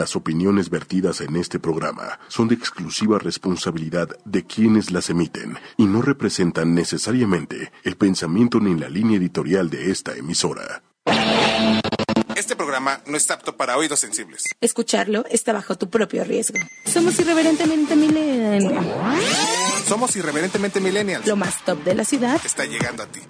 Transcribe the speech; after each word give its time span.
Las 0.00 0.16
opiniones 0.16 0.70
vertidas 0.70 1.20
en 1.20 1.36
este 1.36 1.58
programa 1.58 2.18
son 2.28 2.48
de 2.48 2.54
exclusiva 2.54 3.18
responsabilidad 3.18 4.08
de 4.24 4.46
quienes 4.46 4.90
las 4.92 5.10
emiten 5.10 5.58
y 5.76 5.84
no 5.84 6.00
representan 6.00 6.74
necesariamente 6.74 7.70
el 7.84 7.96
pensamiento 7.98 8.60
ni 8.60 8.80
la 8.80 8.88
línea 8.88 9.18
editorial 9.18 9.68
de 9.68 9.90
esta 9.90 10.14
emisora. 10.16 10.82
Este 12.34 12.56
programa 12.56 13.02
no 13.04 13.18
está 13.18 13.34
apto 13.34 13.58
para 13.58 13.76
oídos 13.76 14.00
sensibles. 14.00 14.44
Escucharlo 14.62 15.26
está 15.30 15.52
bajo 15.52 15.76
tu 15.76 15.90
propio 15.90 16.24
riesgo. 16.24 16.56
Somos 16.86 17.20
irreverentemente 17.20 17.94
millennials. 17.94 18.82
Somos 19.86 20.16
irreverentemente 20.16 20.80
millennials. 20.80 21.26
Lo 21.26 21.36
más 21.36 21.62
top 21.66 21.84
de 21.84 21.94
la 21.94 22.06
ciudad. 22.06 22.40
Está 22.42 22.64
llegando 22.64 23.02
a 23.02 23.06
ti. 23.06 23.20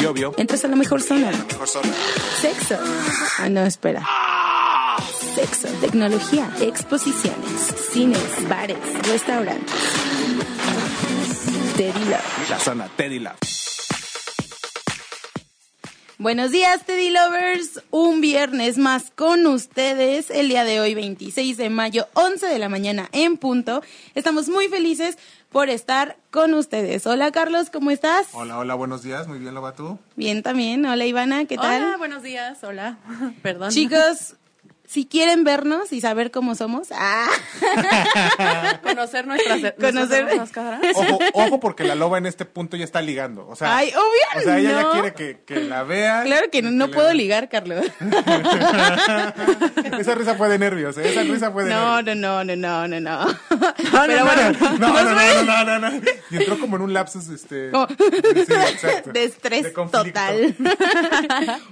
Y 0.00 0.06
obvio, 0.06 0.34
Entras 0.38 0.64
a 0.64 0.68
la 0.68 0.74
mejor 0.74 1.00
zona. 1.02 1.30
mejor 1.30 1.68
zona. 1.68 1.92
Sexo. 2.40 2.76
Ah, 3.38 3.48
no, 3.48 3.64
espera. 3.64 4.04
Sexo, 5.34 5.68
tecnología, 5.80 6.48
exposiciones, 6.60 7.74
cines, 7.90 8.48
bares, 8.48 8.78
restaurantes. 9.08 9.74
Teddy 11.76 12.04
Love. 12.04 12.50
La 12.50 12.58
zona 12.60 12.88
Teddy 12.96 13.18
Love. 13.18 13.36
Buenos 16.18 16.52
días, 16.52 16.86
Teddy 16.86 17.10
Lovers. 17.10 17.82
Un 17.90 18.20
viernes 18.20 18.78
más 18.78 19.10
con 19.10 19.44
ustedes. 19.46 20.30
El 20.30 20.48
día 20.48 20.62
de 20.62 20.78
hoy, 20.78 20.94
26 20.94 21.56
de 21.56 21.68
mayo, 21.68 22.06
11 22.14 22.46
de 22.46 22.58
la 22.60 22.68
mañana 22.68 23.08
en 23.10 23.36
punto. 23.36 23.82
Estamos 24.14 24.48
muy 24.48 24.68
felices 24.68 25.18
por 25.50 25.68
estar 25.68 26.16
con 26.30 26.54
ustedes. 26.54 27.06
Hola, 27.08 27.32
Carlos, 27.32 27.70
¿cómo 27.70 27.90
estás? 27.90 28.28
Hola, 28.32 28.58
hola, 28.58 28.74
buenos 28.74 29.02
días. 29.02 29.26
Muy 29.26 29.40
bien, 29.40 29.52
lo 29.54 29.62
va 29.62 29.74
tú. 29.74 29.98
Bien 30.14 30.44
también. 30.44 30.86
Hola, 30.86 31.04
Ivana, 31.06 31.44
¿qué 31.46 31.56
tal? 31.56 31.82
Hola, 31.82 31.96
buenos 31.96 32.22
días. 32.22 32.62
Hola. 32.62 32.98
Perdón. 33.42 33.70
Chicos, 33.70 34.36
si 34.86 35.06
quieren 35.06 35.44
vernos 35.44 35.92
y 35.92 36.00
saber 36.00 36.30
cómo 36.30 36.54
somos, 36.54 36.88
ah, 36.92 37.26
conocer 38.82 39.26
nuestras 39.26 39.60
Conocer- 39.78 40.24
nuestras 40.24 40.50
caras. 40.50 40.80
Ojo, 40.94 41.18
ojo, 41.32 41.60
porque 41.60 41.84
la 41.84 41.94
loba 41.94 42.18
en 42.18 42.26
este 42.26 42.44
punto 42.44 42.76
ya 42.76 42.84
está 42.84 43.00
ligando. 43.02 43.46
O 43.48 43.56
sea, 43.56 43.76
Ay, 43.76 43.88
obvio, 43.90 44.40
o 44.40 44.40
sea 44.42 44.58
ella 44.58 44.72
no. 44.72 44.80
ya 44.82 44.90
quiere 44.92 45.14
que, 45.14 45.40
que 45.44 45.60
la 45.64 45.82
vean. 45.84 46.24
claro 46.26 46.46
que 46.50 46.62
no, 46.62 46.70
no 46.70 46.90
puedo 46.90 47.12
ligar, 47.14 47.48
Carlos. 47.48 47.86
Esa 49.98 50.14
risa 50.14 50.34
fue 50.36 50.48
de 50.48 50.58
nervios, 50.58 50.96
¿eh? 50.98 51.08
Esa 51.08 51.22
risa 51.22 51.50
fue 51.50 51.64
de 51.64 51.70
No, 51.70 51.96
nervios. 52.02 52.16
no, 52.18 52.44
no, 52.44 52.56
no, 52.56 52.88
no, 52.88 52.88
no, 52.88 53.00
no. 53.00 53.24
No, 53.26 53.34
Pero 54.06 54.18
no, 54.18 54.24
bueno, 54.24 54.52
no, 54.60 54.78
no, 54.78 55.02
no, 55.02 55.14
no, 55.14 55.64
no, 55.64 55.78
no, 55.78 55.90
no. 55.90 56.00
Y 56.30 56.36
entró 56.36 56.58
como 56.58 56.76
en 56.76 56.82
un 56.82 56.92
lapsus, 56.92 57.28
este... 57.28 57.70
Sí, 57.70 57.74
de 59.12 59.24
estrés 59.24 59.62
De 59.64 59.70
total. 59.70 60.56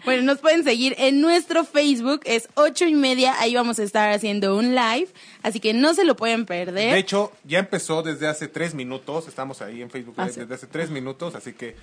bueno, 0.05 0.23
nos 0.23 0.39
pueden 0.39 0.65
seguir 0.65 0.95
en 0.99 1.21
nuestro 1.21 1.65
Facebook, 1.65 2.21
es 2.25 2.49
ocho 2.55 2.85
y 2.87 2.95
media, 3.03 3.39
ahí 3.39 3.55
vamos 3.55 3.79
a 3.79 3.83
estar 3.83 4.11
haciendo 4.13 4.57
un 4.57 4.75
live, 4.75 5.09
así 5.43 5.61
que 5.61 5.75
no 5.75 5.93
se 5.93 6.05
lo 6.05 6.17
pueden 6.17 6.47
perder. 6.47 6.93
De 6.95 6.99
hecho, 6.99 7.31
ya 7.45 7.59
empezó 7.59 8.03
desde 8.03 8.27
hace 8.29 8.49
tres 8.49 8.73
minutos. 8.75 9.29
Estamos 9.29 9.61
ahí 9.61 9.83
en 9.83 9.91
Facebook 9.91 10.15
Ah, 10.17 10.29
sí. 10.31 10.41
desde 10.41 10.55
hace 10.55 10.67
tres 10.67 10.89
minutos. 10.89 11.35
Así 11.35 11.53
que 11.53 11.77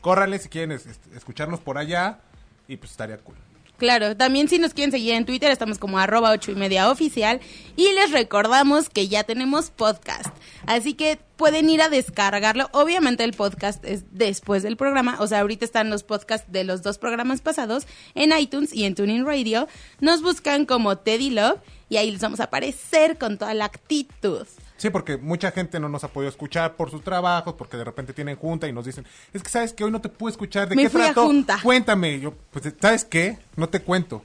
córranle 0.00 0.38
si 0.38 0.48
quieren 0.48 0.70
es- 0.70 0.86
es- 0.86 1.00
escucharnos 1.16 1.58
por 1.58 1.78
allá. 1.78 2.20
Y 2.68 2.76
pues 2.76 2.92
estaría 2.92 3.16
cool. 3.18 3.34
Claro, 3.76 4.16
también 4.16 4.48
si 4.48 4.58
nos 4.58 4.72
quieren 4.72 4.90
seguir 4.90 5.14
en 5.14 5.26
Twitter, 5.26 5.50
estamos 5.50 5.78
como 5.78 5.98
arroba 5.98 6.30
ocho 6.30 6.50
y 6.50 6.54
media 6.54 6.90
oficial. 6.90 7.40
Y 7.76 7.92
les 7.92 8.10
recordamos 8.10 8.88
que 8.88 9.08
ya 9.08 9.24
tenemos 9.24 9.70
podcast. 9.70 10.34
Así 10.66 10.94
que 10.94 11.18
pueden 11.36 11.68
ir 11.68 11.82
a 11.82 11.90
descargarlo. 11.90 12.68
Obviamente 12.72 13.22
el 13.22 13.34
podcast 13.34 13.84
es 13.84 14.04
después 14.12 14.62
del 14.62 14.78
programa. 14.78 15.16
O 15.20 15.26
sea, 15.26 15.40
ahorita 15.40 15.64
están 15.64 15.90
los 15.90 16.04
podcasts 16.04 16.50
de 16.50 16.64
los 16.64 16.82
dos 16.82 16.96
programas 16.96 17.42
pasados 17.42 17.86
en 18.14 18.36
iTunes 18.36 18.72
y 18.72 18.84
en 18.84 18.94
Tuning 18.94 19.26
Radio. 19.26 19.68
Nos 20.00 20.22
buscan 20.22 20.64
como 20.64 20.96
Teddy 20.96 21.30
Love 21.30 21.60
y 21.90 21.98
ahí 21.98 22.10
les 22.10 22.20
vamos 22.20 22.40
a 22.40 22.44
aparecer 22.44 23.18
con 23.18 23.36
toda 23.36 23.52
la 23.52 23.66
actitud. 23.66 24.46
Sí, 24.76 24.90
porque 24.90 25.16
mucha 25.16 25.50
gente 25.52 25.80
no 25.80 25.88
nos 25.88 26.04
ha 26.04 26.08
podido 26.08 26.28
escuchar 26.28 26.76
por 26.76 26.90
sus 26.90 27.02
trabajos, 27.02 27.54
porque 27.54 27.76
de 27.76 27.84
repente 27.84 28.12
tienen 28.12 28.36
junta 28.36 28.68
y 28.68 28.72
nos 28.72 28.84
dicen, 28.84 29.06
es 29.32 29.42
que 29.42 29.48
sabes 29.48 29.72
que 29.72 29.84
hoy 29.84 29.90
no 29.90 30.00
te 30.00 30.08
puedo 30.10 30.30
escuchar, 30.30 30.68
¿de 30.68 30.76
Me 30.76 30.82
qué 30.82 30.90
fui 30.90 31.00
a 31.00 31.04
trato? 31.06 31.24
junta. 31.26 31.58
Cuéntame. 31.62 32.20
Yo, 32.20 32.34
pues, 32.50 32.72
¿sabes 32.80 33.04
qué? 33.04 33.38
No 33.56 33.68
te 33.68 33.80
cuento. 33.80 34.22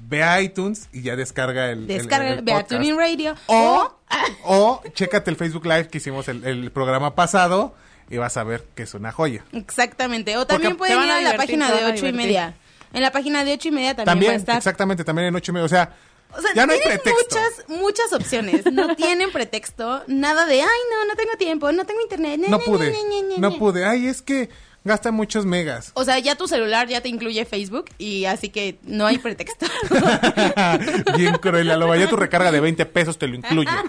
Ve 0.00 0.22
a 0.22 0.40
iTunes 0.40 0.88
y 0.92 1.02
ya 1.02 1.16
descarga 1.16 1.70
el, 1.70 1.80
el- 1.80 1.86
Descarga, 1.86 2.30
el 2.30 2.42
ve 2.42 2.52
a 2.52 2.56
podcast. 2.56 2.70
Tuning 2.80 2.96
Radio. 2.96 3.34
O, 3.46 3.94
o 4.44 4.82
chécate 4.94 5.30
el 5.30 5.36
Facebook 5.36 5.64
Live 5.66 5.88
que 5.88 5.98
hicimos 5.98 6.28
el, 6.28 6.44
el 6.44 6.70
programa 6.70 7.14
pasado 7.14 7.74
y 8.10 8.16
vas 8.16 8.36
a 8.36 8.44
ver 8.44 8.64
que 8.74 8.84
es 8.84 8.94
una 8.94 9.10
joya. 9.12 9.44
Exactamente. 9.52 10.36
O 10.36 10.46
también 10.46 10.76
Porque 10.76 10.92
pueden 10.94 11.04
ir 11.04 11.10
a 11.12 11.16
a 11.16 11.20
la 11.22 11.36
página 11.36 11.70
de 11.72 11.84
a 11.84 11.88
ocho 11.88 12.06
y 12.06 12.12
media. 12.12 12.54
En 12.92 13.02
la 13.02 13.10
página 13.10 13.44
de 13.44 13.52
ocho 13.52 13.68
y 13.68 13.72
media 13.72 13.90
también, 13.94 14.06
También, 14.06 14.30
va 14.30 14.34
a 14.34 14.38
estar. 14.38 14.56
exactamente, 14.56 15.04
también 15.04 15.28
en 15.28 15.36
ocho 15.36 15.52
y 15.52 15.54
media. 15.54 15.66
O 15.66 15.68
sea, 15.68 15.94
O 16.36 16.40
sea, 16.42 16.50
ya 16.54 16.66
no 16.66 16.74
tienen 16.74 17.00
muchas, 17.04 17.68
muchas 17.80 18.12
opciones. 18.12 18.64
No 18.70 18.94
tienen 18.96 19.32
pretexto. 19.32 20.02
Nada 20.06 20.44
de, 20.46 20.60
ay, 20.62 20.80
no, 20.90 21.04
no 21.06 21.16
tengo 21.16 21.32
tiempo, 21.38 21.72
no 21.72 21.84
tengo 21.86 22.00
internet. 22.02 22.40
No 22.48 22.58
pude, 22.58 22.94
no 23.38 23.56
pude. 23.58 23.84
Ay, 23.86 24.06
es 24.08 24.20
que 24.22 24.48
gasta 24.84 25.10
muchos 25.10 25.44
megas. 25.46 25.90
O 25.94 26.04
sea, 26.04 26.18
ya 26.18 26.34
tu 26.36 26.46
celular 26.48 26.86
ya 26.88 27.00
te 27.02 27.08
incluye 27.08 27.44
Facebook 27.44 27.86
y 27.98 28.24
así 28.26 28.48
que 28.50 28.78
no 28.84 29.06
hay 29.06 29.18
pretexto. 29.18 29.66
Bien 31.16 31.34
cruel, 31.38 31.66
loba. 31.68 31.96
Ya 31.96 32.08
tu 32.08 32.16
recarga 32.16 32.50
de 32.52 32.60
20 32.60 32.86
pesos 32.86 33.18
te 33.18 33.26
lo 33.26 33.34
incluye. 33.36 33.70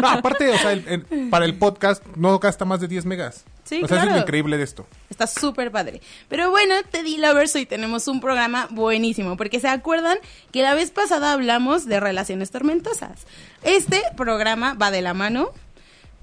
No, 0.00 0.08
aparte, 0.08 0.48
o 0.50 0.58
sea, 0.58 0.72
el- 0.72 0.84
el- 0.88 1.28
para 1.30 1.44
el 1.44 1.56
podcast 1.58 2.04
no 2.16 2.38
gasta 2.38 2.64
más 2.64 2.80
de 2.80 2.88
10 2.88 3.04
megas. 3.06 3.44
Sí, 3.68 3.82
o 3.84 3.88
sea, 3.88 4.04
es 4.04 4.10
lo 4.10 4.18
increíble 4.18 4.56
de 4.56 4.64
esto. 4.64 4.86
Está 5.10 5.26
súper 5.26 5.70
padre. 5.70 6.00
Pero 6.28 6.50
bueno, 6.50 6.74
Teddy 6.90 7.18
Lovers, 7.18 7.54
hoy 7.54 7.66
tenemos 7.66 8.08
un 8.08 8.20
programa 8.20 8.66
buenísimo, 8.70 9.36
porque 9.36 9.60
se 9.60 9.68
acuerdan 9.68 10.16
que 10.52 10.62
la 10.62 10.72
vez 10.72 10.90
pasada 10.90 11.32
hablamos 11.32 11.84
de 11.84 12.00
relaciones 12.00 12.50
tormentosas. 12.50 13.26
Este 13.62 14.00
programa 14.16 14.72
va 14.72 14.90
de 14.90 15.02
la 15.02 15.12
mano 15.12 15.50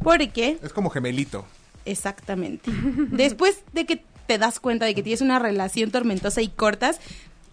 porque 0.01 0.57
Es 0.63 0.73
como 0.73 0.89
gemelito. 0.89 1.45
Exactamente. 1.85 2.71
Después 3.11 3.59
de 3.73 3.85
que 3.85 4.03
te 4.25 4.39
das 4.39 4.59
cuenta 4.59 4.85
de 4.85 4.95
que 4.95 5.03
tienes 5.03 5.21
una 5.21 5.37
relación 5.37 5.91
tormentosa 5.91 6.41
y 6.41 6.47
cortas, 6.47 6.99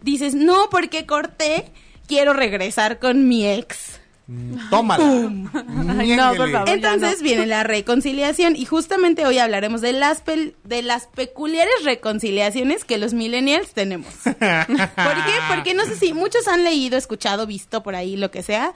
dices, 0.00 0.34
no, 0.34 0.70
porque 0.70 1.04
corté, 1.04 1.66
quiero 2.06 2.32
regresar 2.32 2.98
con 2.98 3.28
mi 3.28 3.47
ex. 3.47 4.00
Mm, 4.28 4.70
Tómala. 4.70 5.04
Ay, 5.98 6.16
no, 6.16 6.34
por 6.34 6.50
favor. 6.50 6.68
Entonces 6.68 7.18
no. 7.18 7.24
viene 7.24 7.46
la 7.46 7.64
reconciliación 7.64 8.54
y 8.56 8.64
justamente 8.64 9.26
hoy 9.26 9.38
hablaremos 9.38 9.80
de 9.80 9.92
las, 9.92 10.24
pel- 10.24 10.54
de 10.64 10.82
las 10.82 11.06
peculiares 11.08 11.74
reconciliaciones 11.84 12.84
que 12.84 12.98
los 12.98 13.14
millennials 13.14 13.72
tenemos. 13.72 14.12
¿Por 14.24 14.34
qué? 14.38 15.34
Porque 15.54 15.74
no 15.74 15.84
sé 15.84 15.96
si 15.96 16.12
muchos 16.14 16.46
han 16.48 16.62
leído, 16.64 16.96
escuchado, 16.96 17.46
visto 17.46 17.82
por 17.82 17.94
ahí, 17.96 18.16
lo 18.16 18.30
que 18.30 18.42
sea. 18.42 18.72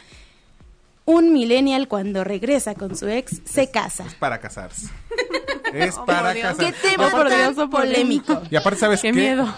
Un 1.05 1.33
millennial 1.33 1.87
cuando 1.87 2.25
regresa 2.25 2.75
con 2.75 2.97
su 2.97 3.07
ex 3.09 3.41
se 3.45 3.71
casa. 3.71 4.05
Es 4.07 4.15
para 4.15 4.41
casarse. 4.41 4.89
Es 5.73 5.97
Oh, 5.97 6.05
para 6.07 6.33
Dios. 6.33 6.57
¿Qué 6.59 6.67
casarse. 6.73 6.89
tema 6.91 7.11
por 7.11 7.29
tan 7.29 7.39
Dios, 7.39 7.55
por 7.55 7.69
Dios. 7.69 7.95
polémico? 7.95 8.43
Y 8.51 8.57
aparte, 8.57 8.81
¿sabes 8.81 9.01
qué? 9.03 9.09
Qué 9.09 9.13
miedo. 9.13 9.53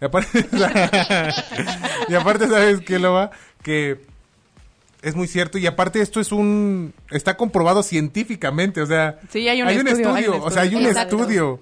Y 0.00 0.04
aparte, 0.06 0.46
y 2.08 2.14
aparte, 2.14 2.48
¿sabes 2.48 2.80
qué, 2.80 2.98
Loba? 2.98 3.30
Que 3.62 4.00
es 5.02 5.14
muy 5.14 5.26
cierto. 5.26 5.58
Y 5.58 5.66
aparte, 5.66 6.00
esto 6.00 6.20
es 6.20 6.32
un. 6.32 6.94
Está 7.10 7.36
comprobado 7.36 7.82
científicamente. 7.82 8.82
O 8.82 8.86
sea, 8.86 9.18
Sí, 9.30 9.48
hay 9.48 9.62
un 9.62 9.68
estudio, 9.68 10.14
hay 10.14 10.26
un 10.26 10.40
O 10.40 10.50
sea, 10.50 10.62
hay 10.62 10.74
un 10.74 10.86
estudio. 10.86 10.90
Exacto. 10.90 11.16
estudio 11.16 11.60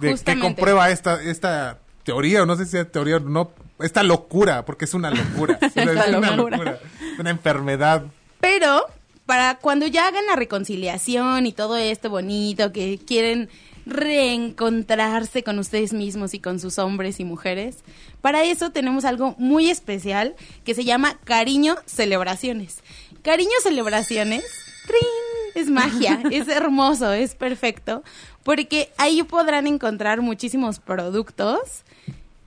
de, 0.00 0.14
que 0.14 0.40
comprueba 0.40 0.90
esta, 0.90 1.22
esta 1.22 1.78
teoría, 2.04 2.42
o 2.42 2.46
no 2.46 2.56
sé 2.56 2.66
si 2.66 2.76
es 2.76 2.90
teoría 2.90 3.16
o 3.16 3.20
no. 3.20 3.52
Esta 3.80 4.02
locura, 4.02 4.64
porque 4.64 4.86
es 4.86 4.94
una 4.94 5.10
locura. 5.10 5.58
Es 5.74 5.76
una 5.76 6.36
locura. 6.36 6.80
una 7.18 7.30
enfermedad. 7.30 8.04
Pero 8.40 8.84
para 9.24 9.56
cuando 9.56 9.86
ya 9.86 10.08
hagan 10.08 10.26
la 10.26 10.36
reconciliación 10.36 11.46
y 11.46 11.52
todo 11.52 11.76
esto 11.76 12.10
bonito, 12.10 12.72
que 12.72 12.98
quieren 13.06 13.50
reencontrarse 13.88 15.42
con 15.42 15.58
ustedes 15.58 15.92
mismos 15.92 16.34
y 16.34 16.38
con 16.38 16.60
sus 16.60 16.78
hombres 16.78 17.20
y 17.20 17.24
mujeres, 17.24 17.78
para 18.20 18.44
eso 18.44 18.70
tenemos 18.70 19.04
algo 19.04 19.34
muy 19.38 19.70
especial 19.70 20.34
que 20.64 20.74
se 20.74 20.84
llama 20.84 21.18
Cariño 21.24 21.76
Celebraciones. 21.86 22.78
Cariño 23.22 23.50
Celebraciones, 23.62 24.44
¡trin! 24.86 25.00
es 25.54 25.70
magia, 25.70 26.20
es 26.30 26.48
hermoso, 26.48 27.12
es 27.12 27.34
perfecto, 27.34 28.02
porque 28.44 28.92
ahí 28.98 29.22
podrán 29.22 29.66
encontrar 29.66 30.20
muchísimos 30.20 30.78
productos 30.78 31.58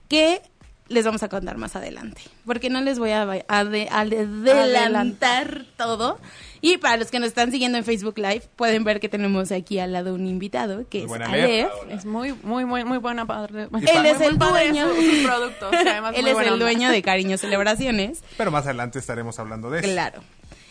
que 0.08 0.40
les 0.88 1.04
vamos 1.04 1.22
a 1.22 1.28
contar 1.28 1.56
más 1.58 1.74
adelante, 1.76 2.20
porque 2.44 2.68
no 2.68 2.80
les 2.82 2.98
voy 2.98 3.10
a, 3.10 3.22
a 3.48 3.64
de- 3.64 3.88
a 3.90 4.04
de- 4.04 4.52
adelantar 4.52 5.64
todo. 5.76 6.18
Y 6.64 6.76
para 6.78 6.96
los 6.96 7.10
que 7.10 7.18
nos 7.18 7.26
están 7.28 7.50
siguiendo 7.50 7.76
en 7.76 7.84
Facebook 7.84 8.16
Live, 8.18 8.42
pueden 8.56 8.84
ver 8.84 9.00
que 9.00 9.08
tenemos 9.08 9.50
aquí 9.50 9.80
al 9.80 9.92
lado 9.92 10.14
un 10.14 10.26
invitado, 10.28 10.88
que 10.88 10.98
Muy 10.98 11.02
es 11.02 11.08
buena 11.08 11.26
Aleph. 11.26 11.68
Es 11.90 12.06
muy, 12.06 12.32
muy, 12.44 12.64
muy, 12.64 12.84
muy 12.84 12.98
buena 12.98 13.26
padre. 13.26 13.66
Él 13.72 14.06
es 14.06 14.20
el 14.20 14.38
dueño. 14.38 14.86
Sus 14.94 15.26
productos, 15.26 15.74
además, 15.74 16.14
Él 16.16 16.22
muy 16.22 16.30
es 16.30 16.38
el 16.38 16.52
onda. 16.52 16.64
dueño 16.64 16.90
de 16.90 17.02
Cariño 17.02 17.36
Celebraciones. 17.36 18.22
Pero 18.38 18.50
más 18.52 18.64
adelante 18.64 19.00
estaremos 19.00 19.38
hablando 19.40 19.70
de 19.70 19.80
eso. 19.80 19.88
Claro. 19.88 20.22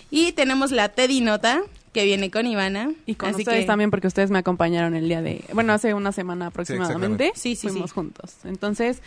Y 0.10 0.32
tenemos 0.32 0.72
la 0.72 0.90
Teddy 0.90 1.20
Nota, 1.20 1.62
que 1.94 2.06
viene 2.06 2.32
con 2.32 2.48
Ivana. 2.48 2.92
Y 3.06 3.16
con 3.16 3.30
Así 3.30 3.40
ustedes 3.42 3.62
que- 3.62 3.66
también, 3.68 3.92
porque 3.92 4.08
ustedes 4.08 4.32
me 4.32 4.40
acompañaron 4.40 4.96
el 4.96 5.10
día 5.10 5.22
de. 5.22 5.44
Bueno, 5.54 5.74
hace 5.74 5.94
una 5.94 6.14
semana 6.14 6.48
aproximadamente. 6.48 7.34
Sí, 7.36 7.56
sí, 7.58 7.68
fuimos 7.68 7.90
sí. 7.90 7.96
juntos. 7.96 8.36
Entonces, 8.46 9.02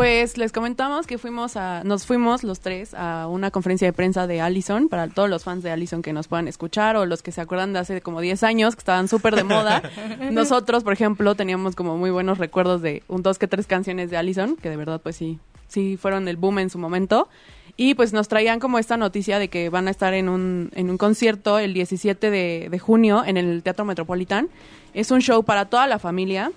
Pues 0.00 0.38
les 0.38 0.50
comentamos 0.50 1.06
que 1.06 1.18
fuimos 1.18 1.58
a, 1.58 1.84
nos 1.84 2.06
fuimos 2.06 2.42
los 2.42 2.60
tres 2.60 2.94
a 2.94 3.26
una 3.28 3.50
conferencia 3.50 3.86
de 3.86 3.92
prensa 3.92 4.26
de 4.26 4.40
Allison, 4.40 4.88
para 4.88 5.08
todos 5.08 5.28
los 5.28 5.44
fans 5.44 5.62
de 5.62 5.70
Allison 5.70 6.00
que 6.00 6.14
nos 6.14 6.26
puedan 6.26 6.48
escuchar 6.48 6.96
o 6.96 7.04
los 7.04 7.22
que 7.22 7.32
se 7.32 7.42
acuerdan 7.42 7.74
de 7.74 7.80
hace 7.80 8.00
como 8.00 8.22
10 8.22 8.42
años, 8.44 8.76
que 8.76 8.78
estaban 8.78 9.08
súper 9.08 9.36
de 9.36 9.44
moda. 9.44 9.82
Nosotros, 10.32 10.84
por 10.84 10.94
ejemplo, 10.94 11.34
teníamos 11.34 11.76
como 11.76 11.98
muy 11.98 12.10
buenos 12.10 12.38
recuerdos 12.38 12.80
de 12.80 13.02
un 13.08 13.22
dos 13.22 13.38
que 13.38 13.46
tres 13.46 13.66
canciones 13.66 14.08
de 14.08 14.16
Allison, 14.16 14.56
que 14.56 14.70
de 14.70 14.78
verdad 14.78 15.02
pues 15.02 15.16
sí, 15.16 15.38
sí 15.68 15.98
fueron 15.98 16.28
el 16.28 16.38
boom 16.38 16.60
en 16.60 16.70
su 16.70 16.78
momento. 16.78 17.28
Y 17.76 17.92
pues 17.92 18.14
nos 18.14 18.26
traían 18.26 18.58
como 18.58 18.78
esta 18.78 18.96
noticia 18.96 19.38
de 19.38 19.48
que 19.48 19.68
van 19.68 19.86
a 19.86 19.90
estar 19.90 20.14
en 20.14 20.30
un, 20.30 20.70
en 20.76 20.88
un 20.88 20.96
concierto 20.96 21.58
el 21.58 21.74
17 21.74 22.30
de, 22.30 22.68
de 22.70 22.78
junio 22.78 23.22
en 23.26 23.36
el 23.36 23.62
Teatro 23.62 23.84
Metropolitán. 23.84 24.48
Es 24.94 25.10
un 25.10 25.20
show 25.20 25.44
para 25.44 25.66
toda 25.66 25.86
la 25.86 25.98
familia. 25.98 26.52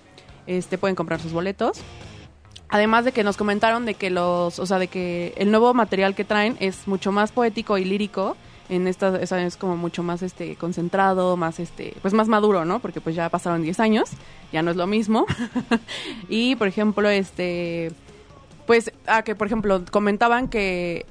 Este, 0.48 0.78
pueden 0.78 0.96
comprar 0.96 1.20
sus 1.20 1.34
boletos. 1.34 1.84
Además 2.74 3.06
de 3.06 3.12
que 3.12 3.24
nos 3.24 3.38
comentaron 3.38 3.86
de 3.86 3.94
que 3.94 4.10
los, 4.10 4.58
o 4.58 4.66
sea, 4.66 4.80
de 4.80 4.88
que 4.88 5.36
el 5.38 5.52
nuevo 5.52 5.76
material 5.76 6.16
que 6.16 6.24
traen 6.24 6.58
es 6.60 6.88
mucho 6.88 7.12
más 7.12 7.32
poético 7.32 7.78
y 7.78 7.86
lírico. 7.86 8.36
En 8.68 8.88
esta, 8.88 9.16
esa 9.22 9.40
es 9.44 9.58
como 9.58 9.78
mucho 9.78 10.02
más 10.02 10.24
este 10.24 10.56
concentrado, 10.56 11.38
más 11.38 11.60
este, 11.60 11.94
pues 12.02 12.16
más 12.16 12.28
maduro, 12.28 12.66
¿no? 12.66 12.80
Porque 12.80 13.00
pues 13.00 13.16
ya 13.16 13.30
pasaron 13.30 13.62
10 13.62 13.80
años, 13.80 14.10
ya 14.52 14.64
no 14.64 14.72
es 14.72 14.78
lo 14.78 14.88
mismo. 14.88 15.28
y 16.30 16.56
por 16.56 16.68
ejemplo, 16.68 17.08
este 17.10 17.92
pues 18.66 18.92
a 19.06 19.22
que 19.22 19.36
por 19.36 19.46
ejemplo 19.46 19.84
comentaban 19.92 20.48
que 20.48 21.06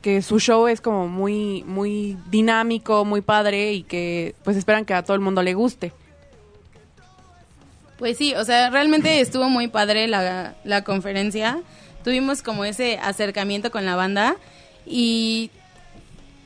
que 0.00 0.22
su 0.22 0.40
show 0.40 0.66
es 0.66 0.80
como 0.80 1.08
muy 1.08 1.62
muy 1.64 2.16
dinámico, 2.30 3.04
muy 3.04 3.20
padre 3.20 3.74
y 3.74 3.82
que 3.82 4.34
pues 4.44 4.56
esperan 4.56 4.86
que 4.86 4.94
a 4.94 5.02
todo 5.02 5.14
el 5.14 5.20
mundo 5.20 5.42
le 5.42 5.52
guste. 5.52 5.92
Pues 8.02 8.18
sí, 8.18 8.34
o 8.34 8.44
sea, 8.44 8.68
realmente 8.68 9.20
estuvo 9.20 9.48
muy 9.48 9.68
padre 9.68 10.08
la, 10.08 10.56
la 10.64 10.82
conferencia. 10.82 11.62
Tuvimos 12.02 12.42
como 12.42 12.64
ese 12.64 12.98
acercamiento 12.98 13.70
con 13.70 13.86
la 13.86 13.94
banda 13.94 14.34
y 14.84 15.52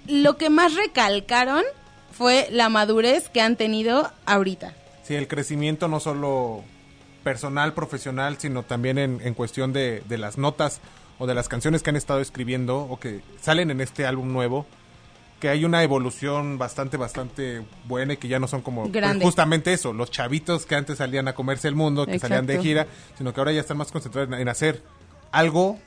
lo 0.07 0.37
que 0.37 0.51
más 0.51 0.75
recalcaron 0.75 1.63
fue 2.13 2.47
la 2.51 2.69
madurez 2.69 3.31
que 3.31 3.41
han 3.41 3.57
tenido 3.57 4.13
ahorita. 4.27 4.75
Sí, 5.03 5.15
el 5.15 5.29
crecimiento 5.29 5.89
no 5.89 5.99
solo 5.99 6.63
personal, 7.25 7.73
profesional, 7.73 8.37
sino 8.39 8.63
también 8.63 8.99
en, 8.99 9.23
en 9.25 9.33
cuestión 9.33 9.73
de, 9.73 10.03
de, 10.07 10.19
las 10.19 10.37
notas 10.37 10.83
o 11.19 11.27
de 11.27 11.35
las 11.35 11.49
canciones 11.49 11.83
que 11.83 11.89
han 11.89 11.97
estado 11.97 12.21
escribiendo 12.21 12.81
o 12.81 13.01
que 13.01 13.23
salen 13.41 13.71
en 13.71 13.81
este 13.81 14.05
álbum 14.05 14.31
nuevo 14.31 14.67
que 15.41 15.49
hay 15.49 15.65
una 15.65 15.83
evolución 15.83 16.59
bastante, 16.59 16.97
bastante 16.97 17.63
buena 17.85 18.15
y 18.15 18.17
que 18.17 18.29
ya 18.29 18.39
no 18.39 18.49
son 18.49 18.63
como 18.63 18.91
pues, 18.91 19.23
justamente 19.23 19.73
eso, 19.73 19.93
los 19.93 20.11
chavitos 20.11 20.65
que 20.65 20.75
antes 20.75 20.99
salían 20.99 21.29
a 21.29 21.35
comerse 21.35 21.69
el 21.69 21.75
mundo, 21.75 22.07
que 22.07 22.13
Exacto. 22.13 22.35
salían 22.35 22.47
de 22.47 22.63
gira, 22.63 22.87
sino 23.19 23.35
que 23.35 23.41
ahora 23.41 23.53
ya 23.53 23.61
están 23.61 23.77
más 23.77 23.93
concentrados 23.93 24.33
en, 24.33 24.41
en 24.41 24.49
hacer 24.49 24.83
algo 25.33 25.79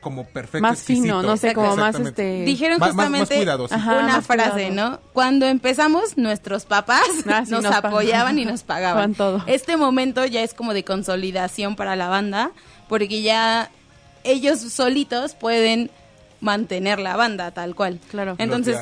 como 0.00 0.24
perfecto, 0.26 0.62
más 0.62 0.78
exquisito. 0.78 1.04
fino, 1.04 1.22
no 1.22 1.36
sé, 1.36 1.54
como 1.54 1.76
más 1.76 1.98
este... 1.98 2.44
Dijeron 2.44 2.78
justamente 2.78 3.46
más, 3.46 3.58
más 3.58 3.72
Ajá, 3.72 3.98
una 3.98 4.22
frase, 4.22 4.68
cuidado. 4.68 4.90
¿no? 4.90 5.00
Cuando 5.12 5.46
empezamos, 5.46 6.16
nuestros 6.16 6.64
papás 6.64 7.02
ah, 7.28 7.44
sí, 7.44 7.50
nos, 7.50 7.62
nos, 7.62 7.74
apoyaban 7.74 8.38
y 8.38 8.44
nos 8.44 8.62
pagaban. 8.64 9.14
todo. 9.14 9.42
Este 9.46 9.76
momento 9.76 10.24
ya 10.24 10.42
es 10.42 10.54
como 10.54 10.74
de 10.74 10.84
consolidación 10.84 11.76
para 11.76 11.96
la 11.96 12.08
banda, 12.08 12.50
porque 12.88 13.22
ya 13.22 13.70
ellos 14.24 14.60
solitos 14.60 15.34
pueden 15.34 15.90
mantener 16.40 16.98
la 16.98 17.16
banda 17.16 17.50
tal 17.50 17.74
cual. 17.74 17.98
Claro. 18.10 18.34
Entonces, 18.38 18.76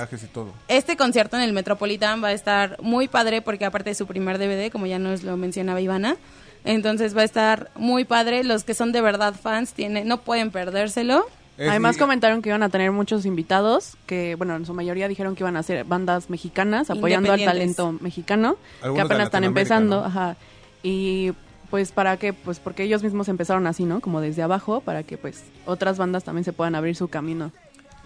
este 0.69 0.97
concierto 0.97 1.37
en 1.37 1.43
el 1.43 1.53
Metropolitan 1.53 2.23
va 2.23 2.29
a 2.29 2.33
estar 2.33 2.81
muy 2.83 3.09
padre 3.09 3.43
porque 3.43 3.65
aparte 3.65 3.91
de 3.91 3.95
su 3.95 4.07
primer 4.07 4.39
DVD, 4.39 4.71
como 4.71 4.87
ya 4.87 4.99
nos 4.99 5.23
lo 5.23 5.37
mencionaba 5.37 5.81
Ivana, 5.81 6.17
entonces 6.65 7.17
va 7.17 7.23
a 7.23 7.25
estar 7.25 7.71
muy 7.77 8.05
padre. 8.05 8.45
Los 8.45 8.65
que 8.65 8.75
son 8.75 8.93
de 8.93 9.01
verdad 9.01 9.35
fans 9.35 9.73
tienen, 9.73 10.09
no 10.09 10.21
pueden 10.21 10.51
perdérselo. 10.51 11.27
Es 11.57 11.69
Además 11.69 11.97
comentaron 11.97 12.43
que 12.43 12.49
iban 12.49 12.65
a 12.65 12.69
tener 12.69 12.91
muchos 12.91 13.25
invitados, 13.27 13.97
que 14.07 14.35
bueno, 14.35 14.57
en 14.57 14.67
su 14.67 14.75
mayoría 14.75 15.07
dijeron 15.07 15.37
que 15.37 15.45
iban 15.45 15.57
a 15.57 15.63
ser 15.63 15.85
bandas 15.85 16.29
mexicanas 16.29 16.91
apoyando 16.91 17.33
al 17.33 17.45
talento 17.45 17.93
mexicano, 18.01 18.57
Algunos 18.83 18.97
que 18.97 19.13
apenas 19.13 19.27
están 19.27 19.45
empezando, 19.45 20.01
¿no? 20.01 20.07
ajá. 20.07 20.37
Y 20.83 21.33
pues 21.75 21.91
para 21.91 22.17
que 22.19 22.33
pues 22.33 22.61
porque 22.61 22.85
ellos 22.85 23.03
mismos 23.03 23.29
empezaron 23.29 23.67
así, 23.67 23.85
¿no? 23.85 24.01
Como 24.01 24.21
desde 24.21 24.45
abajo 24.45 24.81
para 24.81 25.03
que 25.03 25.19
pues 25.19 25.43
otras 25.67 25.99
bandas 25.99 26.23
también 26.23 26.45
se 26.45 26.53
puedan 26.53 26.77
abrir 26.77 26.95
su 26.95 27.09
camino. 27.09 27.51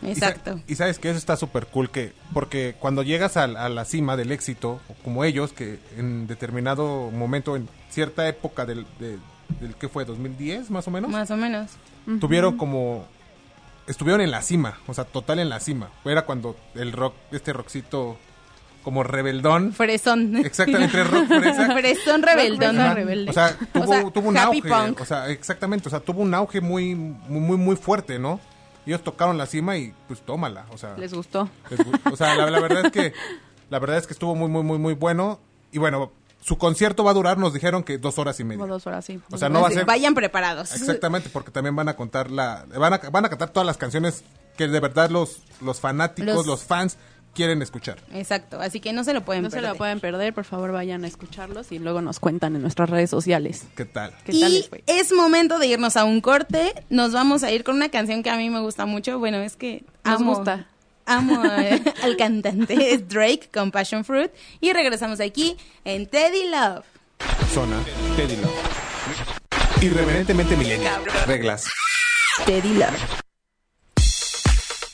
Exacto. 0.03 0.59
Y, 0.67 0.73
y, 0.73 0.77
sabes 0.77 0.99
que 0.99 1.11
eso 1.11 1.19
está 1.19 1.37
súper 1.37 1.67
cool, 1.67 1.91
que 1.91 2.15
porque 2.33 2.77
cuando 2.79 3.03
llegas 3.03 3.37
a, 3.37 3.45
a, 3.45 3.69
la 3.69 3.85
cima 3.85 4.17
del 4.17 4.33
éxito, 4.33 4.81
como 5.05 5.23
ellos, 5.23 5.53
que 5.53 5.81
en 5.99 6.27
determinado 6.27 7.11
momento, 7.11 7.57
en 7.57 7.69
cierta 7.91 8.27
época 8.27 8.65
del, 8.65 8.87
de, 8.99 9.19
del 9.61 9.75
que 9.75 9.91
fue 9.91 10.07
2010 10.07 10.71
más 10.71 10.89
o 10.89 10.91
menos, 10.91 11.11
más 11.11 11.31
o 11.31 11.37
menos, 11.37 11.73
tuvieron 12.21 12.55
uh 12.55 12.57
-huh. 12.57 12.61
como 12.61 13.07
estuvieron 13.87 14.23
en 14.23 14.31
la 14.31 14.41
cima, 14.41 14.79
o 14.87 14.95
sea, 14.95 15.05
total 15.05 15.41
en 15.41 15.51
la 15.51 15.61
cima. 15.61 15.91
Era 16.07 16.23
cuando 16.23 16.57
el 16.75 16.93
rock, 16.93 17.13
este 17.33 17.53
rockcito 17.53 18.17
como 18.83 19.03
rebeldón. 19.03 19.73
Fresón. 19.73 20.37
Exactamente, 20.37 21.05
rock 21.05 21.27
fresa. 21.41 21.73
Fresón 21.73 22.23
rebeldón. 22.23 22.81
Ajá. 22.81 22.97
O 23.29 23.33
sea, 23.33 23.59
tuvo, 23.73 23.85
o 23.85 23.87
sea, 23.87 24.11
tuvo 24.11 24.29
un 24.29 24.37
auge. 24.37 24.63
Punk. 24.63 25.01
O 25.01 25.05
sea, 25.05 25.29
exactamente, 25.29 25.89
o 25.89 25.91
sea, 25.91 26.01
tuvo 26.01 26.23
un 26.23 26.35
auge 26.35 26.61
muy, 26.61 26.95
muy, 26.95 27.57
muy 27.57 27.77
fuerte, 27.77 28.19
¿no? 28.19 28.41
ellos 28.89 29.03
tocaron 29.05 29.37
la 29.37 29.47
cima 29.47 29.77
y 29.77 29.93
pues 30.07 30.23
tómala, 30.23 30.65
o 30.71 30.79
sea. 30.79 30.97
Les 30.97 31.13
gustó. 31.13 31.49
Les, 31.69 31.81
o 32.11 32.17
sea, 32.17 32.35
la, 32.35 32.51
la, 32.51 32.59
verdad 32.59 32.87
es 32.87 32.93
que 32.93 33.13
la 33.69 33.79
verdad 33.79 33.99
es 33.99 34.07
que 34.07 34.15
estuvo 34.15 34.35
muy 34.35 34.49
muy 34.49 34.63
muy 34.63 34.79
muy 34.79 34.95
bueno 34.95 35.41
y 35.71 35.79
bueno, 35.79 36.11
su 36.41 36.57
concierto 36.57 37.05
va 37.05 37.11
a 37.11 37.15
durar, 37.15 37.37
nos 37.37 37.53
dijeron 37.53 37.83
que 37.83 37.99
dos 37.99 38.19
horas 38.19 38.41
y 38.41 38.45
media. 38.45 38.61
Como 38.61 38.73
dos 38.73 38.87
horas, 38.87 39.05
sí. 39.05 39.21
O 39.31 39.37
sea, 39.37 39.51
no 39.51 39.61
va 39.61 39.69
a 39.69 39.71
ser. 39.71 39.85
Vayan 39.85 40.15
preparados. 40.15 40.73
Exactamente, 40.75 41.29
porque 41.31 41.51
también 41.51 41.77
van 41.77 41.89
a 41.89 41.97
contar 41.97 42.31
la, 42.31 42.65
van 42.77 42.95
a, 42.95 42.99
van 43.11 43.25
a 43.27 43.29
cantar 43.29 43.51
todas 43.51 43.67
las 43.67 43.77
canciones 43.77 44.25
que 44.57 44.67
de 44.67 44.81
verdad 44.81 45.11
los, 45.11 45.43
los 45.61 45.81
fanáticos, 45.81 46.35
los, 46.35 46.47
los 46.47 46.65
fans 46.65 46.97
quieren 47.39 47.63
escuchar. 47.63 47.99
Exacto, 48.13 48.61
así 48.61 48.81
que 48.81 48.93
no 48.93 49.05
se 49.05 49.15
lo 49.15 49.25
pueden 49.25 49.45
no 49.45 49.49
perder. 49.49 49.63
No 49.63 49.69
se 49.69 49.75
lo 49.75 49.79
pueden 49.79 50.01
perder, 50.01 50.35
por 50.35 50.45
favor 50.45 50.73
vayan 50.73 51.05
a 51.05 51.07
escucharlos 51.07 51.71
y 51.71 51.79
luego 51.79 52.03
nos 52.03 52.19
cuentan 52.19 52.57
en 52.57 52.63
nuestras 52.63 52.91
redes 52.91 53.11
sociales. 53.11 53.65
¿Qué 53.77 53.85
tal? 53.85 54.13
¿Qué 54.25 54.33
y 54.33 54.41
tal 54.41 54.53
les 54.55 54.69
fue? 54.69 54.83
es 54.89 55.13
momento 55.13 55.61
de 55.61 55.69
irnos 55.69 55.97
a 55.97 56.05
un 56.05 56.21
corte, 56.21 56.75
nos 56.91 57.13
vamos 57.13 57.45
a 57.45 57.53
ir 57.53 57.63
con 57.63 57.77
una 57.77 57.91
canción 57.91 58.25
que 58.25 58.31
a 58.31 58.37
mí 58.37 58.51
me 58.51 58.59
gusta 58.59 58.87
mucho, 58.87 59.21
bueno, 59.21 59.39
es 59.39 59.55
que 59.55 59.85
nos 60.05 60.21
amo, 60.21 60.35
gusta. 60.35 60.67
Amo 61.07 61.41
al 62.03 62.17
cantante, 62.17 62.93
es 62.93 63.09
Drake 63.09 63.49
con 63.55 63.71
Passion 63.71 64.05
Fruit 64.05 64.33
y 64.61 64.73
regresamos 64.73 65.21
aquí 65.21 65.57
en 65.85 66.09
Teddy 66.09 66.49
Love. 66.51 66.85
Zona 67.55 67.79
Teddy 68.17 68.35
Love. 68.35 69.81
Irreverentemente 69.81 70.57
milenial. 70.57 71.03
Reglas. 71.25 71.69
Teddy 72.45 72.75
Love. 72.75 73.28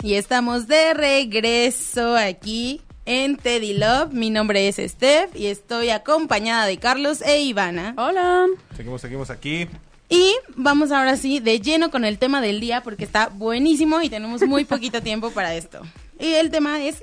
Y 0.05 0.17
estamos 0.17 0.69
de 0.69 0.93
regreso 0.93 2.15
aquí 2.15 2.83
en 3.07 3.39
Teddy 3.39 3.73
Love. 3.73 4.13
Mi 4.13 4.29
nombre 4.29 4.69
es 4.69 4.77
Steph 4.77 5.35
y 5.35 5.47
estoy 5.47 5.89
acompañada 5.89 6.67
de 6.67 6.77
Carlos 6.77 7.23
e 7.23 7.41
Ivana. 7.41 7.95
Hola. 7.97 8.49
Seguimos, 8.77 9.01
seguimos 9.01 9.31
aquí. 9.31 9.67
Y 10.11 10.35
vamos 10.57 10.93
ahora 10.93 11.17
sí 11.17 11.41
de 11.41 11.59
lleno 11.59 11.91
con 11.91 12.05
el 12.05 12.19
tema 12.19 12.43
del 12.43 12.61
día 12.61 12.83
porque 12.83 13.03
está 13.03 13.29
buenísimo 13.29 14.03
y 14.03 14.11
tenemos 14.11 14.43
muy 14.43 14.65
poquito 14.67 15.01
tiempo 15.01 15.31
para 15.31 15.55
esto. 15.55 15.81
Y 16.21 16.35
el 16.35 16.51
tema 16.51 16.85
es, 16.85 17.03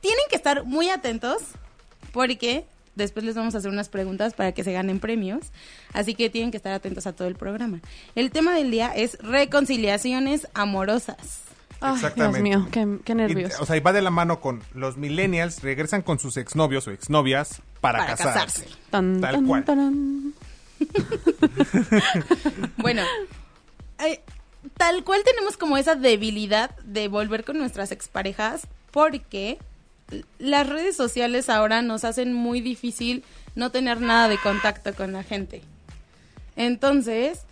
tienen 0.00 0.24
que 0.30 0.36
estar 0.36 0.64
muy 0.64 0.88
atentos 0.88 1.42
porque 2.10 2.64
después 2.94 3.26
les 3.26 3.34
vamos 3.34 3.54
a 3.54 3.58
hacer 3.58 3.70
unas 3.70 3.90
preguntas 3.90 4.32
para 4.32 4.52
que 4.52 4.64
se 4.64 4.72
ganen 4.72 4.98
premios. 4.98 5.48
Así 5.92 6.14
que 6.14 6.30
tienen 6.30 6.52
que 6.52 6.56
estar 6.56 6.72
atentos 6.72 7.06
a 7.06 7.12
todo 7.12 7.28
el 7.28 7.34
programa. 7.34 7.82
El 8.14 8.30
tema 8.30 8.54
del 8.54 8.70
día 8.70 8.92
es 8.96 9.18
reconciliaciones 9.18 10.48
amorosas. 10.54 11.44
Exactamente. 11.82 12.38
Ay, 12.38 12.44
Dios 12.44 12.60
mío, 12.60 12.68
qué, 12.70 12.98
qué 13.04 13.14
nervios. 13.14 13.52
Y, 13.58 13.62
o 13.62 13.66
sea, 13.66 13.76
y 13.76 13.80
va 13.80 13.92
de 13.92 14.02
la 14.02 14.10
mano 14.10 14.40
con 14.40 14.62
los 14.72 14.96
millennials, 14.96 15.62
regresan 15.62 16.02
con 16.02 16.18
sus 16.18 16.36
exnovios 16.36 16.86
o 16.86 16.90
exnovias 16.90 17.62
para, 17.80 18.00
para 18.00 18.16
casarse. 18.16 18.62
casarse. 18.62 18.68
Tan, 18.90 19.20
Tal 19.20 19.34
tan, 19.34 19.46
cual. 19.46 19.64
taran. 19.64 20.34
bueno, 22.76 23.02
eh, 23.98 24.20
tal 24.76 25.04
cual 25.04 25.22
tenemos 25.24 25.56
como 25.56 25.76
esa 25.76 25.94
debilidad 25.94 26.76
de 26.84 27.08
volver 27.08 27.44
con 27.44 27.58
nuestras 27.58 27.92
exparejas 27.92 28.66
porque 28.90 29.58
las 30.38 30.68
redes 30.68 30.96
sociales 30.96 31.48
ahora 31.48 31.82
nos 31.82 32.04
hacen 32.04 32.32
muy 32.32 32.60
difícil 32.60 33.24
no 33.54 33.70
tener 33.70 34.00
nada 34.00 34.28
de 34.28 34.38
contacto 34.38 34.94
con 34.94 35.12
la 35.12 35.22
gente. 35.22 35.62
Entonces, 36.56 37.42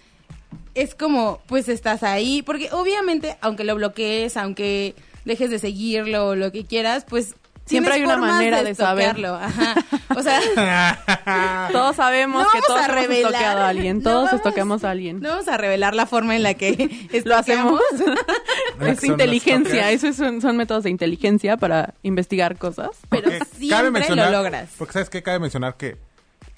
es 0.75 0.95
como, 0.95 1.41
pues 1.47 1.69
estás 1.69 2.03
ahí, 2.03 2.43
porque 2.43 2.69
obviamente, 2.73 3.37
aunque 3.41 3.65
lo 3.65 3.75
bloquees, 3.75 4.37
aunque 4.37 4.95
dejes 5.25 5.51
de 5.51 5.59
seguirlo 5.59 6.29
o 6.29 6.35
lo 6.35 6.51
que 6.53 6.65
quieras, 6.65 7.05
pues 7.09 7.35
Siempre 7.65 7.95
hay 7.95 8.03
una 8.03 8.17
manera 8.17 8.59
de, 8.59 8.71
de 8.71 8.75
saberlo. 8.75 9.37
Ajá. 9.37 9.75
O 10.17 10.23
sea, 10.23 10.41
todos 11.73 11.95
sabemos 11.95 12.43
no 12.43 12.51
que 12.51 12.61
todos 12.67 12.81
hemos 12.81 12.93
revelar, 12.93 13.33
toqueado 13.33 13.61
a 13.61 13.69
alguien, 13.69 13.99
no 13.99 14.03
todos 14.03 14.25
vamos- 14.27 14.43
toquemos 14.43 14.85
a 14.85 14.91
alguien. 14.91 15.21
no 15.21 15.29
vamos 15.29 15.47
a 15.47 15.57
revelar 15.57 15.95
la 15.95 16.07
forma 16.07 16.35
en 16.35 16.43
la 16.43 16.55
que 16.55 17.09
Lo 17.25 17.37
hacemos. 17.37 17.81
Es 18.81 19.05
inteligencia, 19.05 19.93
esos 19.93 20.17
son, 20.17 20.41
son 20.41 20.57
métodos 20.57 20.83
de 20.83 20.91
inteligencia 20.91 21.57
para 21.57 21.95
investigar 22.03 22.57
cosas. 22.59 22.91
pero 23.09 23.31
Porque 23.31 23.45
siempre 23.57 24.09
lo 24.17 24.31
logras. 24.31 24.71
Porque 24.77 24.95
sabes 24.95 25.09
que 25.09 25.23
cabe 25.23 25.39
mencionar 25.39 25.77
que 25.77 25.97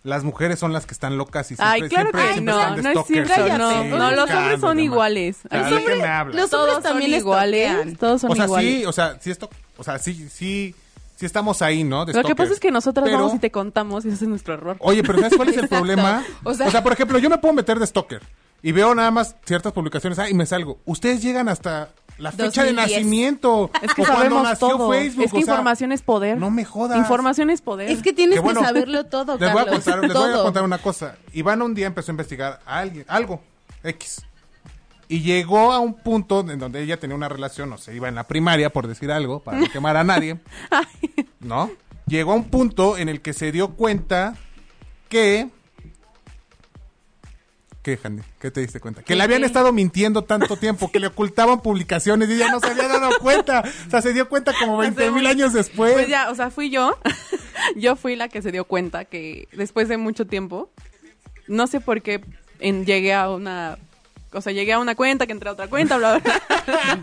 las 0.04 0.22
mujeres 0.22 0.58
son 0.60 0.72
las 0.72 0.86
que 0.86 0.94
están 0.94 1.16
locas 1.18 1.50
y 1.50 1.56
siempre, 1.56 1.66
Ay, 1.66 1.88
claro 1.88 2.10
siempre, 2.10 2.20
que 2.20 2.32
siempre 2.34 2.52
no, 2.54 2.60
están 2.60 2.76
de 2.76 2.82
no 2.82 3.00
es 3.00 3.06
cierto, 3.06 3.58
no, 3.58 3.82
Sí, 3.82 3.88
no, 3.88 4.10
los 4.12 4.30
hombres 4.30 4.60
son 4.60 4.78
iguales. 4.80 5.38
Los 5.50 5.50
¿de 5.64 5.68
qué 5.70 5.74
hombres- 5.76 5.98
me 5.98 6.04
hablas? 6.06 6.36
los 6.36 6.50
Todos 6.50 6.62
hombres 6.68 6.74
son 6.84 6.92
también 6.92 7.14
iguales, 7.14 7.98
todos 7.98 8.20
son 8.20 8.30
o 8.30 8.34
sea, 8.36 8.44
iguales. 8.44 8.70
sí, 8.80 8.84
o 8.86 8.92
sea, 8.92 9.16
sí 9.20 9.30
esto, 9.30 9.50
o 9.76 9.82
sea, 9.82 9.98
sí, 9.98 10.28
sí, 10.30 10.74
sí 11.16 11.26
estamos 11.26 11.62
ahí, 11.62 11.84
¿no? 11.84 12.04
De 12.04 12.12
Lo 12.12 12.22
que 12.22 12.34
pasa 12.36 12.52
es 12.52 12.60
que 12.60 12.70
nosotras 12.70 13.04
Pero- 13.06 13.16
vamos 13.18 13.34
y 13.34 13.38
te 13.38 13.50
contamos 13.50 14.04
y 14.04 14.08
ese 14.08 14.24
es 14.24 14.28
nuestro 14.28 14.54
error. 14.54 14.76
Oye, 14.80 15.02
pero 15.02 15.18
¿sabes 15.20 15.36
cuál 15.36 15.48
es 15.48 15.56
el 15.56 15.68
problema? 15.68 16.22
O 16.44 16.52
sea, 16.54 16.82
por 16.82 16.92
ejemplo, 16.92 17.18
yo 17.18 17.30
me 17.30 17.38
puedo 17.38 17.54
meter 17.54 17.78
de 17.78 17.86
stalker 17.86 18.20
y 18.62 18.72
veo 18.72 18.94
nada 18.94 19.10
más 19.10 19.36
ciertas 19.46 19.72
publicaciones, 19.72 20.18
ah, 20.18 20.28
y 20.28 20.34
me 20.34 20.44
salgo. 20.46 20.78
Ustedes 20.84 21.22
llegan 21.22 21.48
hasta 21.48 21.88
la 22.18 22.32
fecha 22.32 22.62
de 22.62 22.72
2010. 22.72 22.76
nacimiento. 22.76 23.70
Es 23.82 23.94
que 23.94 24.02
o 24.02 24.04
cuando 24.04 24.14
sabemos 24.14 24.42
nació 24.42 24.68
todo. 24.68 24.90
Facebook. 24.90 25.24
es 25.24 25.30
que 25.32 25.38
o 25.38 25.40
sea, 25.40 25.54
información 25.54 25.92
es 25.92 26.02
poder. 26.02 26.38
No 26.38 26.50
me 26.50 26.64
jodas. 26.64 26.98
Información 26.98 27.50
es 27.50 27.60
poder. 27.60 27.90
Es 27.90 28.02
que 28.02 28.12
tienes 28.12 28.36
Que 28.36 28.40
bueno, 28.40 28.60
que 28.60 28.66
saberlo 28.66 29.06
todo, 29.06 29.36
Les 29.38 29.52
voy, 29.52 29.62
a 29.62 29.66
contar, 29.66 29.98
les 30.00 30.12
voy 30.12 30.32
a 30.32 30.42
contar 30.42 30.62
una 30.62 30.78
cosa. 30.78 31.16
Ivana 31.32 31.64
un 31.64 31.74
día 31.74 31.86
empezó 31.86 32.10
a 32.10 32.14
investigar 32.14 32.60
a 32.64 32.78
alguien, 32.78 33.04
algo, 33.08 33.40
X. 33.82 34.24
Y 35.08 35.20
llegó 35.20 35.72
a 35.72 35.80
un 35.80 35.94
punto 35.94 36.40
en 36.40 36.58
donde 36.58 36.82
ella 36.82 36.98
tenía 36.98 37.14
una 37.14 37.28
relación, 37.28 37.68
no 37.68 37.78
sé, 37.78 37.94
iba 37.94 38.08
en 38.08 38.14
la 38.14 38.24
primaria, 38.26 38.70
por 38.70 38.86
decir 38.86 39.12
algo, 39.12 39.40
para 39.40 39.58
no 39.58 39.70
quemar 39.70 39.96
a 39.96 40.04
nadie. 40.04 40.40
¿No? 41.40 41.70
Llegó 42.06 42.32
a 42.32 42.36
un 42.36 42.44
punto 42.44 42.96
en 42.96 43.08
el 43.08 43.20
que 43.20 43.32
se 43.32 43.52
dio 43.52 43.70
cuenta 43.74 44.34
que... 45.08 45.50
¿Qué, 47.84 47.98
Handy? 48.02 48.22
¿Qué 48.40 48.50
te 48.50 48.62
diste 48.62 48.80
cuenta? 48.80 49.02
Que 49.02 49.14
le 49.14 49.22
habían 49.22 49.44
estado 49.44 49.70
mintiendo 49.70 50.24
tanto 50.24 50.56
tiempo, 50.56 50.90
que 50.90 50.98
le 51.00 51.08
ocultaban 51.08 51.60
publicaciones 51.60 52.30
y 52.30 52.32
ella 52.32 52.50
no 52.50 52.58
se 52.58 52.68
había 52.68 52.88
dado 52.88 53.10
cuenta. 53.20 53.62
O 53.86 53.90
sea, 53.90 54.00
se 54.00 54.14
dio 54.14 54.26
cuenta 54.26 54.54
como 54.58 54.78
20 54.78 55.10
mil 55.10 55.26
años 55.26 55.52
después. 55.52 55.92
Pues 55.92 56.08
ya, 56.08 56.30
o 56.30 56.34
sea, 56.34 56.50
fui 56.50 56.70
yo. 56.70 56.98
yo 57.76 57.94
fui 57.94 58.16
la 58.16 58.28
que 58.30 58.40
se 58.40 58.50
dio 58.52 58.64
cuenta 58.64 59.04
que 59.04 59.48
después 59.52 59.88
de 59.88 59.98
mucho 59.98 60.26
tiempo, 60.26 60.70
no 61.46 61.66
sé 61.66 61.78
por 61.80 62.00
qué 62.00 62.24
en- 62.58 62.86
llegué 62.86 63.12
a 63.12 63.28
una. 63.28 63.76
O 64.34 64.40
sea, 64.40 64.52
llegué 64.52 64.72
a 64.72 64.78
una 64.78 64.94
cuenta, 64.94 65.26
que 65.26 65.32
entré 65.32 65.48
a 65.48 65.52
otra 65.52 65.68
cuenta, 65.68 65.96
bla, 65.98 66.18
bla, 66.18 66.34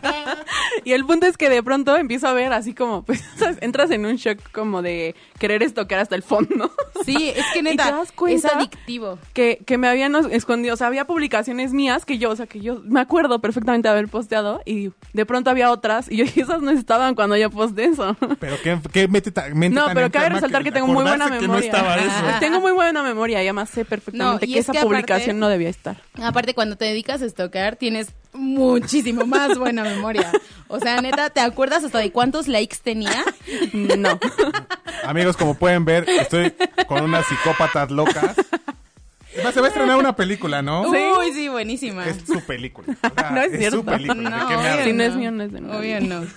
bla. 0.02 0.38
y 0.84 0.92
el 0.94 1.06
punto 1.06 1.26
es 1.28 1.38
que 1.38 1.50
de 1.50 1.64
pronto 1.64 1.96
empiezo 1.98 2.28
a 2.28 2.34
ver 2.34 2.54
así 2.54 2.74
como, 2.74 3.04
pues, 3.04 3.24
¿sabes? 3.38 3.58
entras 3.62 3.92
en 3.92 4.06
un 4.06 4.16
shock 4.16 4.40
como 4.52 4.82
de 4.82 5.16
querer 5.40 5.64
estoquear 5.64 6.02
hasta 6.02 6.16
el 6.16 6.24
fondo. 6.24 6.72
Sí, 7.04 7.34
es 7.36 7.44
que 7.52 7.60
¿Y 7.60 7.64
neta, 7.64 7.86
te 7.86 7.92
das 7.94 8.12
cuenta? 8.12 8.48
es 8.50 8.54
adictivo. 8.54 9.18
que, 9.34 9.60
que 9.66 9.80
me 9.80 9.88
habían 9.88 10.14
escondido, 10.32 10.76
o 10.76 10.78
sea, 10.78 10.86
había 10.86 11.06
publicaciones 11.06 11.74
mías 11.74 12.06
que 12.06 12.20
yo, 12.20 12.30
o 12.30 12.36
sea, 12.36 12.46
que 12.46 12.60
yo 12.60 12.80
me 12.86 13.00
acuerdo 13.02 13.40
perfectamente 13.40 13.88
de 13.88 13.92
haber 13.94 14.08
posteado 14.08 14.62
y 14.68 14.92
de 15.14 15.26
pronto 15.26 15.50
había 15.50 15.72
otras 15.72 16.12
y 16.12 16.18
yo 16.18 16.26
esas 16.26 16.62
no 16.62 16.70
estaban 16.70 17.16
cuando 17.16 17.36
yo 17.38 17.50
posté 17.50 17.86
eso. 17.86 18.16
Pero 18.40 18.56
qué, 18.62 18.78
qué 18.94 19.08
mente 19.08 19.32
mente 19.56 19.70
No, 19.80 19.86
tan 19.86 19.96
pero 19.96 20.12
cabe 20.12 20.30
resaltar 20.30 20.64
que, 20.64 20.72
tengo 20.72 20.86
muy 20.86 21.02
buena 21.04 21.26
que 21.26 21.36
no 21.38 21.42
memoria. 21.42 21.66
estaba 21.66 21.96
eso. 21.96 22.40
tengo 22.40 22.60
muy 22.62 22.72
buena 22.72 23.02
memoria 23.02 23.40
y 23.42 23.48
además 23.48 23.72
sé 23.72 23.84
perfectamente 23.84 24.46
No, 24.46 24.50
y 24.52 24.54
que 24.54 24.60
es 24.60 24.66
esa 24.66 24.74
que 24.74 24.78
aparte- 24.78 24.88
publicación 24.88 25.40
no 25.40 25.48
debía 25.50 25.70
estar. 25.70 25.98
Aparte, 26.22 26.54
cuando 26.54 26.76
te 26.76 26.86
dedicas 26.86 27.21
a 27.22 27.26
estoquear, 27.26 27.76
tienes 27.76 28.10
muchísimo 28.34 29.26
más 29.26 29.58
buena 29.58 29.84
memoria. 29.84 30.32
O 30.68 30.80
sea, 30.80 31.02
neta, 31.02 31.30
¿te 31.30 31.42
acuerdas 31.42 31.84
hasta 31.84 32.00
de 32.00 32.12
cuántos 32.12 32.48
likes 32.48 32.78
tenía? 32.82 33.24
No. 33.74 34.20
Amigos, 35.04 35.36
como 35.38 35.56
pueden 35.56 35.84
ver, 35.86 36.08
estoy 36.10 36.54
con 36.88 37.04
unas 37.04 37.26
psicópatas 37.28 37.92
locas. 37.92 38.36
Además, 39.34 39.54
se 39.54 39.62
va 39.62 39.68
a 39.68 39.70
estrenar 39.70 39.98
una 39.98 40.14
película, 40.14 40.62
¿no? 40.62 40.82
Uy, 40.90 41.32
sí, 41.34 41.48
buenísima. 41.48 42.06
Es 42.06 42.18
su 42.28 42.42
película. 42.46 42.88
O 43.02 43.14
sea, 43.20 43.32
No 43.32 43.42
es 43.42 43.52
su 43.52 43.58
cierto. 43.58 43.86
película. 43.86 44.14
¿de 44.46 44.56
No? 44.78 44.84
Si 44.84 44.94
no 44.94 45.04
es 45.04 45.16
mío, 45.16 45.32
no 45.32 45.44
es 45.44 45.54
de 45.54 45.62
nadie. 45.62 45.98
Obvio 45.98 46.08
no. 46.22 46.28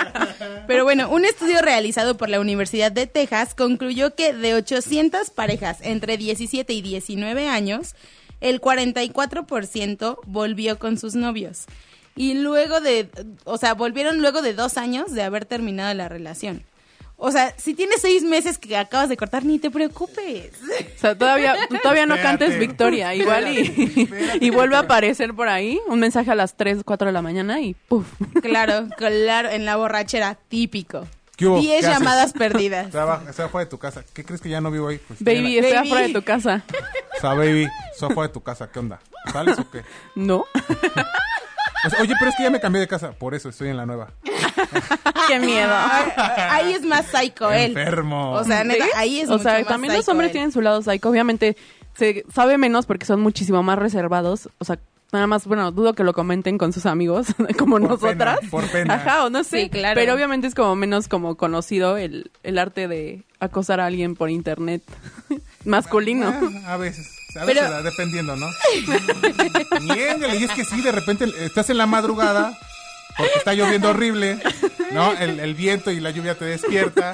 Pero 0.66 0.84
bueno, 0.84 1.08
un 1.08 1.24
estudio 1.24 1.62
realizado 1.62 2.18
por 2.18 2.28
la 2.28 2.40
Universidad 2.40 2.92
de 2.92 3.06
Texas 3.06 3.54
concluyó 3.54 4.14
que 4.14 4.34
de 4.34 4.54
800 4.54 5.30
parejas 5.30 5.78
entre 5.80 6.18
17 6.18 6.70
y 6.74 6.82
19 6.82 7.48
años, 7.48 7.94
el 8.44 8.60
44% 8.60 10.18
volvió 10.26 10.78
con 10.78 10.98
sus 10.98 11.14
novios. 11.14 11.64
Y 12.14 12.34
luego 12.34 12.80
de, 12.80 13.08
o 13.44 13.58
sea, 13.58 13.74
volvieron 13.74 14.20
luego 14.20 14.42
de 14.42 14.54
dos 14.54 14.76
años 14.76 15.12
de 15.12 15.22
haber 15.22 15.46
terminado 15.46 15.92
la 15.94 16.08
relación. 16.08 16.62
O 17.16 17.30
sea, 17.30 17.54
si 17.56 17.74
tienes 17.74 18.00
seis 18.02 18.22
meses 18.22 18.58
que 18.58 18.76
acabas 18.76 19.08
de 19.08 19.16
cortar, 19.16 19.44
ni 19.44 19.58
te 19.58 19.70
preocupes. 19.70 20.50
O 20.96 20.98
sea, 20.98 21.16
todavía, 21.16 21.56
todavía 21.82 22.06
no 22.06 22.14
Espérate. 22.16 22.38
cantes 22.44 22.58
victoria. 22.58 23.14
Igual 23.14 23.48
y, 23.56 23.60
Espérate. 24.02 24.44
y 24.44 24.50
vuelve 24.50 24.76
a 24.76 24.80
aparecer 24.80 25.32
por 25.32 25.48
ahí 25.48 25.80
un 25.86 26.00
mensaje 26.00 26.30
a 26.30 26.34
las 26.34 26.56
3, 26.56 26.82
4 26.84 27.06
de 27.06 27.12
la 27.12 27.22
mañana 27.22 27.60
y 27.60 27.74
¡puf! 27.74 28.06
Claro, 28.42 28.88
claro, 28.96 29.48
en 29.48 29.64
la 29.64 29.76
borrachera, 29.76 30.36
típico. 30.48 31.06
¿Qué 31.36 31.46
hubo? 31.46 31.58
Diez 31.60 31.80
¿Qué 31.80 31.86
haces? 31.88 31.98
llamadas 31.98 32.32
perdidas. 32.32 32.90
Trabaja, 32.90 33.28
está 33.30 33.46
afuera 33.46 33.64
de 33.64 33.70
tu 33.70 33.78
casa. 33.78 34.04
¿Qué 34.12 34.24
crees 34.24 34.40
que 34.40 34.48
ya 34.48 34.60
no 34.60 34.70
vivo 34.70 34.88
ahí? 34.88 34.98
Pues, 34.98 35.22
Baby, 35.22 35.58
estoy 35.58 35.74
Baby. 35.76 35.88
afuera 35.88 36.06
de 36.06 36.12
tu 36.14 36.22
casa. 36.22 36.62
O 37.16 37.20
sea, 37.20 37.34
baby, 37.34 37.68
estoy 37.92 38.10
afuera 38.10 38.28
de 38.28 38.32
tu 38.34 38.42
casa. 38.42 38.70
¿Qué 38.70 38.78
onda? 38.78 39.00
¿Sales 39.32 39.58
o 39.58 39.68
qué? 39.70 39.82
¿No? 40.14 40.36
O 41.86 41.90
sea, 41.90 42.00
oye, 42.00 42.14
pero 42.18 42.30
es 42.30 42.36
que 42.36 42.42
ya 42.44 42.50
me 42.50 42.60
cambié 42.60 42.80
de 42.80 42.88
casa. 42.88 43.12
Por 43.12 43.34
eso 43.34 43.48
estoy 43.48 43.68
en 43.68 43.76
la 43.76 43.84
nueva. 43.86 44.10
¡Qué 45.28 45.38
miedo! 45.38 45.74
Ahí 46.50 46.72
es 46.72 46.82
más 46.82 47.06
psycho 47.06 47.50
él. 47.52 47.76
Enfermo. 47.76 48.32
O 48.32 48.44
sea, 48.44 48.64
neta, 48.64 48.84
ahí 48.96 49.20
es 49.20 49.28
O 49.28 49.32
mucho 49.32 49.42
sea, 49.44 49.58
más 49.58 49.66
también 49.68 49.92
los 49.94 50.08
hombres 50.08 50.28
él. 50.28 50.32
tienen 50.32 50.52
su 50.52 50.60
lado 50.60 50.82
psycho. 50.82 51.08
Obviamente 51.10 51.56
se 51.96 52.24
sabe 52.32 52.58
menos 52.58 52.86
porque 52.86 53.06
son 53.06 53.20
muchísimo 53.20 53.62
más 53.62 53.78
reservados. 53.78 54.48
O 54.58 54.64
sea, 54.64 54.78
nada 55.14 55.26
más, 55.26 55.46
bueno, 55.46 55.72
dudo 55.72 55.94
que 55.94 56.04
lo 56.04 56.12
comenten 56.12 56.58
con 56.58 56.72
sus 56.72 56.84
amigos, 56.86 57.28
como 57.58 57.78
Por 57.78 57.82
nosotras. 57.88 58.38
pena, 58.40 58.50
por 58.50 58.64
pena. 58.70 58.94
Ajá, 58.94 59.24
o 59.24 59.30
no 59.30 59.42
sé. 59.44 59.62
Sí, 59.62 59.70
claro. 59.70 59.94
Pero 59.98 60.14
obviamente 60.14 60.46
es 60.46 60.54
como 60.54 60.76
menos 60.76 61.08
como 61.08 61.36
conocido 61.36 61.96
el, 61.96 62.30
el 62.42 62.58
arte 62.58 62.86
de 62.88 63.22
acosar 63.40 63.80
a 63.80 63.86
alguien 63.86 64.14
por 64.16 64.28
internet 64.30 64.82
masculino. 65.64 66.32
Ah, 66.66 66.74
a 66.74 66.76
veces. 66.76 67.06
A 67.40 67.44
Pero- 67.46 67.62
veces, 67.62 67.84
dependiendo, 67.84 68.36
¿no? 68.36 68.46
Niéngale, 69.80 70.36
y 70.36 70.44
es 70.44 70.50
que 70.52 70.64
sí, 70.64 70.80
de 70.82 70.92
repente 70.92 71.26
estás 71.40 71.68
en 71.70 71.78
la 71.78 71.86
madrugada 71.86 72.56
porque 73.16 73.32
está 73.36 73.54
lloviendo 73.54 73.90
horrible, 73.90 74.38
¿no? 74.92 75.12
El, 75.12 75.40
el 75.40 75.54
viento 75.54 75.90
y 75.90 76.00
la 76.00 76.10
lluvia 76.10 76.36
te 76.36 76.44
despierta. 76.44 77.12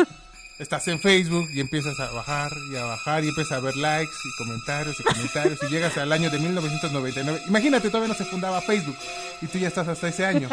Estás 0.60 0.86
en 0.88 1.00
Facebook 1.00 1.48
y 1.54 1.60
empiezas 1.60 1.98
a 1.98 2.12
bajar 2.12 2.52
y 2.70 2.76
a 2.76 2.84
bajar 2.84 3.24
y 3.24 3.28
empiezas 3.28 3.52
a 3.52 3.60
ver 3.60 3.76
likes 3.78 4.12
y 4.24 4.36
comentarios 4.44 5.00
y 5.00 5.02
comentarios 5.02 5.58
y 5.62 5.66
llegas 5.68 5.96
al 5.96 6.12
año 6.12 6.28
de 6.28 6.38
1999. 6.38 7.42
Imagínate, 7.48 7.88
todavía 7.88 8.08
no 8.08 8.14
se 8.14 8.26
fundaba 8.26 8.60
Facebook 8.60 8.96
y 9.40 9.46
tú 9.46 9.56
ya 9.58 9.68
estás 9.68 9.88
hasta 9.88 10.08
ese 10.08 10.26
año. 10.26 10.50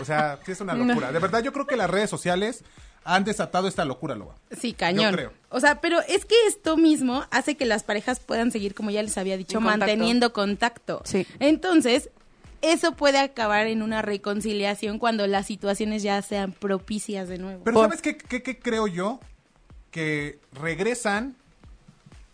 O 0.00 0.04
sea, 0.06 0.38
sí 0.46 0.52
es 0.52 0.60
una 0.62 0.72
locura. 0.86 1.12
De 1.12 1.18
verdad, 1.18 1.42
yo 1.42 1.52
creo 1.52 1.66
que 1.66 1.76
las 1.76 1.90
redes 1.90 2.08
sociales 2.08 2.64
han 3.04 3.24
desatado 3.24 3.68
esta 3.68 3.84
locura, 3.84 4.14
Loba. 4.14 4.36
Sí, 4.58 4.72
cañón. 4.72 5.10
Yo 5.10 5.16
creo. 5.16 5.32
O 5.50 5.60
sea, 5.60 5.82
pero 5.82 6.00
es 6.08 6.24
que 6.24 6.34
esto 6.46 6.78
mismo 6.78 7.26
hace 7.30 7.54
que 7.56 7.66
las 7.66 7.82
parejas 7.82 8.20
puedan 8.20 8.52
seguir, 8.52 8.74
como 8.74 8.90
ya 8.90 9.02
les 9.02 9.18
había 9.18 9.36
dicho, 9.36 9.58
contacto. 9.58 9.78
manteniendo 9.80 10.32
contacto. 10.32 11.02
Sí. 11.04 11.26
Entonces, 11.40 12.08
eso 12.62 12.92
puede 12.92 13.18
acabar 13.18 13.66
en 13.66 13.82
una 13.82 14.00
reconciliación 14.00 14.98
cuando 14.98 15.26
las 15.26 15.46
situaciones 15.46 16.02
ya 16.02 16.22
sean 16.22 16.52
propicias 16.52 17.28
de 17.28 17.36
nuevo. 17.36 17.62
Pero 17.64 17.80
¿sabes 17.82 18.00
qué, 18.00 18.16
qué- 18.16 18.42
qué 18.42 18.58
creo 18.58 18.86
yo? 18.86 19.20
Que 19.92 20.40
regresan 20.52 21.36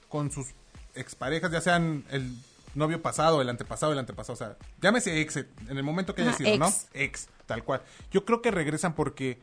con 0.08 0.30
sus 0.30 0.48
exparejas, 0.94 1.50
ya 1.50 1.60
sean 1.60 2.04
el 2.10 2.34
novio 2.74 3.02
pasado, 3.02 3.42
el 3.42 3.48
antepasado, 3.50 3.92
el 3.92 3.98
antepasado. 3.98 4.32
O 4.32 4.36
sea, 4.36 4.56
llámese 4.80 5.20
ex 5.20 5.36
en 5.36 5.76
el 5.76 5.82
momento 5.82 6.14
que 6.14 6.22
haya 6.22 6.30
Ajá, 6.30 6.38
sido, 6.38 6.56
¿no? 6.56 6.72
Ex, 6.94 7.28
tal 7.44 7.62
cual. 7.64 7.82
Yo 8.10 8.24
creo 8.24 8.40
que 8.40 8.50
regresan 8.50 8.94
porque 8.94 9.38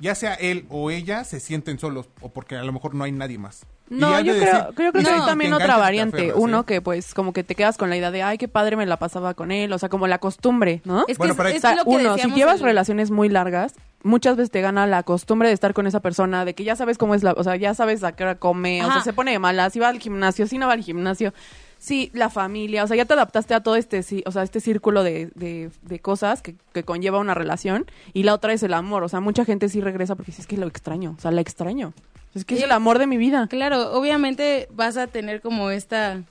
ya 0.00 0.14
sea 0.14 0.34
él 0.34 0.66
o 0.70 0.90
ella 0.90 1.24
se 1.24 1.38
sienten 1.40 1.78
solos 1.78 2.08
o 2.20 2.30
porque 2.30 2.56
a 2.56 2.62
lo 2.62 2.72
mejor 2.72 2.94
no 2.94 3.04
hay 3.04 3.12
nadie 3.12 3.38
más. 3.38 3.66
No, 3.88 4.20
yo 4.20 4.34
de 4.34 4.40
creo, 4.40 4.54
decir, 4.54 4.74
creo 4.76 4.92
que 4.92 5.02
No. 5.02 5.08
hay 5.10 5.20
también 5.26 5.52
otra 5.52 5.76
variante. 5.76 6.18
aferras, 6.18 6.36
Uno 6.38 6.60
¿eh? 6.60 6.64
que 6.64 6.80
pues 6.80 7.12
como 7.12 7.32
que 7.32 7.42
te 7.42 7.56
quedas 7.56 7.76
con 7.76 7.90
la 7.90 7.96
idea 7.96 8.12
de, 8.12 8.22
ay, 8.22 8.38
qué 8.38 8.46
padre 8.46 8.76
me 8.76 8.86
la 8.86 8.98
pasaba 8.98 9.34
con 9.34 9.50
él. 9.50 9.72
O 9.72 9.78
sea, 9.78 9.88
como 9.88 10.06
la 10.06 10.18
costumbre, 10.18 10.80
¿no? 10.84 11.00
Es 11.08 11.16
que 11.16 11.18
Bueno, 11.18 11.32
es- 11.32 11.36
pero 11.36 11.48
hay- 11.48 11.56
es 11.56 11.64
O 11.64 11.66
sea, 11.68 11.74
lo 11.76 11.84
que 11.84 11.90
uno, 11.90 12.16
si 12.16 12.30
llevas 12.30 12.60
el- 12.60 12.66
relaciones 12.66 13.10
muy 13.10 13.28
largas, 13.28 13.74
muchas 14.04 14.36
veces 14.36 14.52
te 14.52 14.60
gana 14.60 14.86
la 14.86 15.02
costumbre 15.02 15.48
de 15.48 15.54
estar 15.54 15.74
con 15.74 15.88
esa 15.88 15.98
persona, 15.98 16.44
de 16.44 16.54
que 16.54 16.62
ya 16.62 16.76
sabes 16.76 16.98
cómo 16.98 17.16
es 17.16 17.24
la, 17.24 17.32
o 17.32 17.42
sea, 17.42 17.56
ya 17.56 17.74
sabes 17.74 18.04
a 18.04 18.12
qué 18.12 18.22
hora 18.22 18.36
come, 18.36 18.84
o 18.84 18.92
sea, 18.92 19.02
se 19.02 19.12
pone 19.12 19.32
de 19.32 19.40
malas, 19.40 19.72
si 19.72 19.80
va 19.80 19.88
al 19.88 19.98
gimnasio, 19.98 20.46
si 20.46 20.56
no 20.58 20.68
va 20.68 20.74
al 20.74 20.82
gimnasio, 20.82 21.34
sí, 21.80 22.10
la 22.14 22.30
familia, 22.30 22.84
o 22.84 22.86
sea, 22.86 22.96
ya 22.96 23.06
te 23.06 23.14
adaptaste 23.14 23.54
a 23.54 23.62
todo 23.62 23.74
este, 23.74 24.04
sí, 24.04 24.22
o 24.26 24.30
sea, 24.30 24.44
este 24.44 24.60
círculo 24.60 25.02
de, 25.02 25.30
de, 25.34 25.70
de 25.82 25.98
cosas 25.98 26.42
que, 26.42 26.54
que 26.72 26.84
conlleva 26.84 27.18
una 27.18 27.34
relación, 27.34 27.86
y 28.12 28.22
la 28.22 28.34
otra 28.34 28.52
es 28.52 28.62
el 28.62 28.74
amor, 28.74 29.02
o 29.02 29.08
sea, 29.08 29.18
mucha 29.18 29.44
gente 29.44 29.68
sí 29.68 29.80
regresa 29.80 30.14
porque 30.14 30.30
dice, 30.30 30.42
es 30.42 30.46
que 30.46 30.56
lo 30.56 30.68
extraño, 30.68 31.16
o 31.18 31.20
sea, 31.20 31.32
la 31.32 31.40
extraño, 31.40 31.94
es 32.34 32.44
que 32.44 32.54
es 32.54 32.62
el 32.62 32.70
amor 32.70 33.00
de 33.00 33.08
mi 33.08 33.16
vida. 33.16 33.48
Claro, 33.48 33.92
obviamente 33.92 34.68
vas 34.70 34.96
a 34.96 35.08
tener 35.08 35.40
como 35.40 35.70
esta 35.70 36.22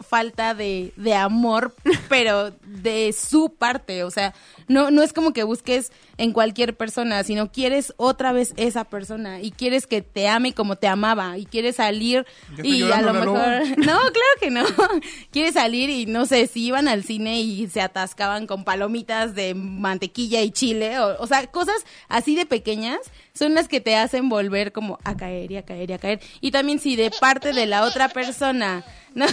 falta 0.00 0.52
de, 0.54 0.92
de 0.96 1.14
amor 1.14 1.74
pero 2.10 2.50
de 2.66 3.14
su 3.14 3.54
parte, 3.54 4.04
o 4.04 4.10
sea, 4.10 4.34
no, 4.68 4.90
no 4.90 5.02
es 5.02 5.12
como 5.12 5.32
que 5.32 5.42
busques 5.42 5.90
en 6.18 6.32
cualquier 6.32 6.76
persona, 6.76 7.22
sino 7.24 7.52
quieres 7.52 7.92
otra 7.96 8.32
vez 8.32 8.54
esa 8.56 8.84
persona 8.84 9.40
y 9.40 9.50
quieres 9.50 9.86
que 9.86 10.00
te 10.02 10.28
ame 10.28 10.54
como 10.54 10.76
te 10.76 10.88
amaba 10.88 11.36
y 11.36 11.44
quieres 11.44 11.76
salir 11.76 12.26
y 12.62 12.82
a 12.90 13.02
lo 13.02 13.12
mejor... 13.12 13.36
No, 13.76 13.98
claro 13.98 14.12
que 14.40 14.50
no. 14.50 14.64
Quieres 15.30 15.54
salir 15.54 15.90
y 15.90 16.06
no 16.06 16.26
sé, 16.26 16.46
si 16.46 16.66
iban 16.66 16.88
al 16.88 17.04
cine 17.04 17.40
y 17.40 17.68
se 17.68 17.80
atascaban 17.80 18.46
con 18.46 18.64
palomitas 18.64 19.34
de 19.34 19.54
mantequilla 19.54 20.42
y 20.42 20.50
chile, 20.50 20.98
o, 20.98 21.16
o 21.20 21.26
sea, 21.26 21.46
cosas 21.48 21.76
así 22.08 22.34
de 22.34 22.46
pequeñas 22.46 22.98
son 23.32 23.54
las 23.54 23.68
que 23.68 23.80
te 23.80 23.96
hacen 23.96 24.28
volver 24.28 24.72
como 24.72 24.98
a 25.04 25.16
caer 25.16 25.52
y 25.52 25.56
a 25.56 25.64
caer 25.64 25.90
y 25.90 25.92
a 25.92 25.98
caer. 25.98 26.20
Y 26.40 26.50
también 26.50 26.78
si 26.78 26.96
de 26.96 27.10
parte 27.10 27.52
de 27.52 27.66
la 27.66 27.82
otra 27.84 28.08
persona, 28.08 28.84
no, 29.14 29.26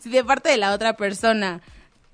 si 0.00 0.10
de 0.10 0.24
parte 0.24 0.50
de 0.50 0.56
la 0.56 0.72
otra 0.72 0.96
persona 0.96 1.60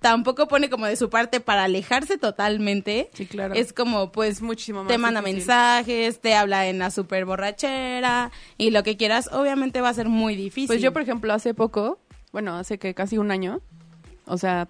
tampoco 0.09 0.47
pone 0.47 0.71
como 0.71 0.87
de 0.87 0.95
su 0.97 1.11
parte 1.11 1.41
para 1.41 1.65
alejarse 1.65 2.17
totalmente, 2.19 3.11
Sí, 3.13 3.27
claro. 3.27 3.55
es 3.55 3.73
como 3.73 4.13
pues 4.13 4.37
Es 4.37 4.43
muchísimo 4.43 4.85
más 4.85 4.89
te 4.89 4.99
manda 4.99 5.21
difícil. 5.21 5.39
mensajes, 5.49 6.21
te 6.21 6.35
habla 6.35 6.69
en 6.69 6.79
la 6.79 6.91
super 6.93 7.25
borrachera 7.25 8.31
y 8.57 8.71
lo 8.71 8.83
que 8.85 8.97
quieras, 8.97 9.29
obviamente 9.33 9.81
va 9.81 9.89
a 9.89 9.95
ser 9.95 10.09
muy 10.09 10.37
difícil. 10.37 10.69
Pues 10.69 10.81
yo, 10.81 10.93
por 10.93 11.03
ejemplo, 11.03 11.33
hace 11.33 11.55
poco, 11.55 11.99
bueno, 12.33 12.55
hace 12.57 12.79
que 12.79 12.95
casi 12.95 13.19
un 13.19 13.31
año, 13.33 13.61
o 14.27 14.39
sea, 14.39 14.69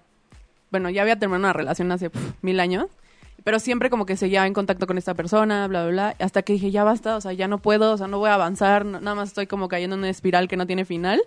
bueno, 0.71 0.89
ya 0.89 1.03
había 1.03 1.17
terminado 1.19 1.41
una 1.43 1.53
relación 1.53 1.91
hace 1.91 2.09
mil 2.41 2.59
años, 2.59 2.87
pero 3.43 3.59
siempre 3.59 3.89
como 3.89 4.05
que 4.05 4.17
seguía 4.17 4.45
en 4.45 4.53
contacto 4.53 4.87
con 4.87 4.97
esta 4.97 5.13
persona, 5.13 5.67
bla, 5.67 5.83
bla, 5.83 5.91
bla, 5.91 6.15
hasta 6.25 6.41
que 6.41 6.53
dije, 6.53 6.71
ya 6.71 6.83
basta, 6.83 7.15
o 7.15 7.21
sea, 7.21 7.31
ya 7.33 7.47
no 7.47 7.59
puedo, 7.59 7.93
o 7.93 7.97
sea, 7.97 8.07
no 8.07 8.17
voy 8.19 8.29
a 8.29 8.33
avanzar, 8.33 8.83
no- 8.85 8.99
nada 8.99 9.15
más 9.15 9.29
estoy 9.29 9.47
como 9.47 9.67
cayendo 9.69 9.95
en 9.95 9.99
una 9.99 10.09
espiral 10.09 10.47
que 10.47 10.57
no 10.57 10.65
tiene 10.67 10.83
final. 10.83 11.21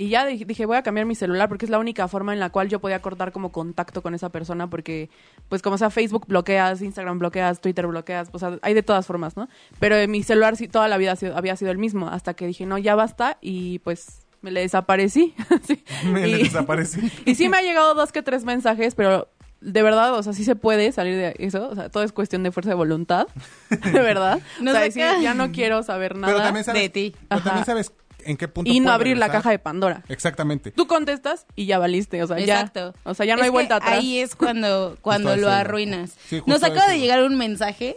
Y 0.00 0.08
ya 0.08 0.24
dije, 0.24 0.64
voy 0.64 0.78
a 0.78 0.82
cambiar 0.82 1.06
mi 1.06 1.14
celular 1.14 1.50
porque 1.50 1.66
es 1.66 1.70
la 1.70 1.78
única 1.78 2.08
forma 2.08 2.32
en 2.32 2.40
la 2.40 2.48
cual 2.48 2.70
yo 2.70 2.80
podía 2.80 3.02
cortar 3.02 3.32
como 3.32 3.52
contacto 3.52 4.00
con 4.00 4.14
esa 4.14 4.30
persona 4.30 4.70
porque, 4.70 5.10
pues 5.50 5.60
como 5.60 5.76
sea, 5.76 5.90
Facebook 5.90 6.24
bloqueas, 6.26 6.80
Instagram 6.80 7.18
bloqueas, 7.18 7.60
Twitter 7.60 7.86
bloqueas, 7.86 8.30
o 8.32 8.38
sea, 8.38 8.58
hay 8.62 8.72
de 8.72 8.82
todas 8.82 9.04
formas, 9.04 9.36
¿no? 9.36 9.50
Pero 9.78 9.96
en 9.96 10.10
mi 10.10 10.22
celular 10.22 10.56
sí 10.56 10.68
toda 10.68 10.88
la 10.88 10.96
vida 10.96 11.18
había 11.34 11.54
sido 11.54 11.70
el 11.70 11.76
mismo 11.76 12.08
hasta 12.08 12.32
que 12.32 12.46
dije, 12.46 12.64
no, 12.64 12.78
ya 12.78 12.94
basta 12.94 13.36
y 13.42 13.80
pues 13.80 14.26
me 14.40 14.50
le 14.50 14.60
desaparecí. 14.60 15.34
Sí. 15.66 15.84
Me 16.06 16.26
y, 16.26 16.44
desaparecí. 16.44 17.12
y 17.26 17.34
sí 17.34 17.50
me 17.50 17.58
ha 17.58 17.60
llegado 17.60 17.94
dos 17.94 18.10
que 18.10 18.22
tres 18.22 18.46
mensajes, 18.46 18.94
pero 18.94 19.28
de 19.60 19.82
verdad, 19.82 20.14
o 20.14 20.22
sea, 20.22 20.32
sí 20.32 20.44
se 20.44 20.56
puede 20.56 20.92
salir 20.92 21.14
de 21.14 21.34
eso, 21.40 21.68
o 21.68 21.74
sea, 21.74 21.90
todo 21.90 22.04
es 22.04 22.12
cuestión 22.12 22.42
de 22.42 22.52
fuerza 22.52 22.70
de 22.70 22.76
voluntad, 22.76 23.26
de 23.68 24.00
verdad. 24.00 24.40
No 24.62 24.70
o 24.70 24.72
sea, 24.72 24.80
sé 24.80 24.86
decir, 24.86 25.22
ya 25.22 25.34
no 25.34 25.52
quiero 25.52 25.82
saber 25.82 26.16
nada 26.16 26.32
Pero 26.32 26.42
también 26.42 26.64
sabes, 26.64 26.80
de 26.80 26.88
ti. 26.88 27.14
pero 27.28 27.42
también 27.42 27.66
sabes 27.66 27.92
en 28.26 28.36
qué 28.36 28.48
punto 28.48 28.70
y 28.70 28.80
no 28.80 28.92
abrir 28.92 29.16
la 29.18 29.30
caja 29.30 29.50
de 29.50 29.58
Pandora. 29.58 30.02
Exactamente. 30.08 30.70
Tú 30.70 30.86
contestas 30.86 31.46
y 31.56 31.66
ya 31.66 31.78
valiste, 31.78 32.22
o 32.22 32.26
sea, 32.26 32.38
Exacto. 32.38 32.94
ya. 32.94 33.10
O 33.10 33.14
sea, 33.14 33.26
ya 33.26 33.34
no 33.34 33.40
Es 33.40 33.44
hay 33.44 33.48
que 33.48 33.52
vuelta 33.52 33.76
atrás. 33.76 33.92
Ahí 33.98 34.18
es 34.18 34.34
cuando, 34.34 34.96
cuando 35.00 35.30
Justo 35.30 35.40
lo 35.42 35.48
eso 35.48 35.56
arruinas. 35.56 36.12
Sí, 36.28 36.42
Nos 36.46 36.62
acaba 36.62 36.84
eso 36.86 36.92
de 36.92 37.00
llegar 37.00 37.22
un 37.22 37.36
mensaje 37.36 37.96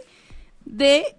de 0.64 1.16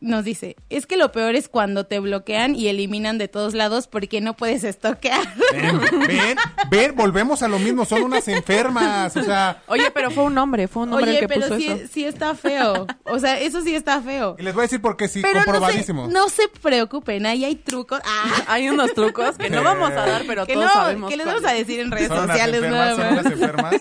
nos 0.00 0.24
dice, 0.24 0.56
es 0.70 0.86
que 0.86 0.96
lo 0.96 1.10
peor 1.10 1.34
es 1.34 1.48
cuando 1.48 1.84
te 1.86 1.98
bloquean 1.98 2.54
y 2.54 2.68
eliminan 2.68 3.18
de 3.18 3.26
todos 3.28 3.54
lados 3.54 3.88
porque 3.88 4.20
no 4.20 4.34
puedes 4.36 4.62
estoquear. 4.64 5.20
Ven, 5.52 5.80
ven, 6.06 6.36
ven, 6.70 6.94
volvemos 6.96 7.42
a 7.42 7.48
lo 7.48 7.58
mismo, 7.58 7.84
son 7.84 8.02
unas 8.02 8.28
enfermas, 8.28 9.16
o 9.16 9.22
sea, 9.22 9.62
Oye, 9.66 9.90
pero 9.90 10.10
fue 10.10 10.24
un 10.24 10.38
hombre, 10.38 10.68
fue 10.68 10.84
un 10.84 10.92
hombre 10.92 11.12
el 11.14 11.18
que 11.20 11.28
pero 11.28 11.42
puso 11.42 11.56
sí, 11.56 11.68
eso. 11.68 11.84
sí 11.92 12.04
está 12.04 12.34
feo. 12.34 12.86
O 13.04 13.18
sea, 13.18 13.40
eso 13.40 13.60
sí 13.62 13.74
está 13.74 14.00
feo. 14.00 14.36
y 14.38 14.42
les 14.42 14.54
voy 14.54 14.62
a 14.62 14.64
decir 14.64 14.80
porque 14.80 15.08
sí, 15.08 15.20
Pero 15.22 15.34
no 15.34 15.40
se, 15.40 15.46
comprobadísimo. 15.50 16.06
no 16.08 16.28
se 16.28 16.48
preocupen, 16.62 17.26
ahí 17.26 17.44
hay 17.44 17.56
trucos. 17.56 18.00
Ah, 18.04 18.24
Hay 18.48 18.68
unos 18.68 18.94
trucos 18.94 19.36
que 19.36 19.50
no 19.50 19.62
vamos 19.62 19.90
a 19.90 20.06
dar, 20.06 20.22
pero 20.26 20.46
que 20.46 20.54
todos 20.54 20.66
no, 20.66 20.72
sabemos. 20.72 21.10
que 21.10 21.16
les 21.16 21.26
vamos 21.26 21.44
a 21.44 21.52
decir 21.52 21.80
en 21.80 21.90
redes 21.90 22.08
son 22.08 22.18
unas 22.18 22.28
sociales 22.38 22.62
enfermas, 22.62 22.96
son 22.96 23.12
unas 23.12 23.26
enfermas. 23.26 23.74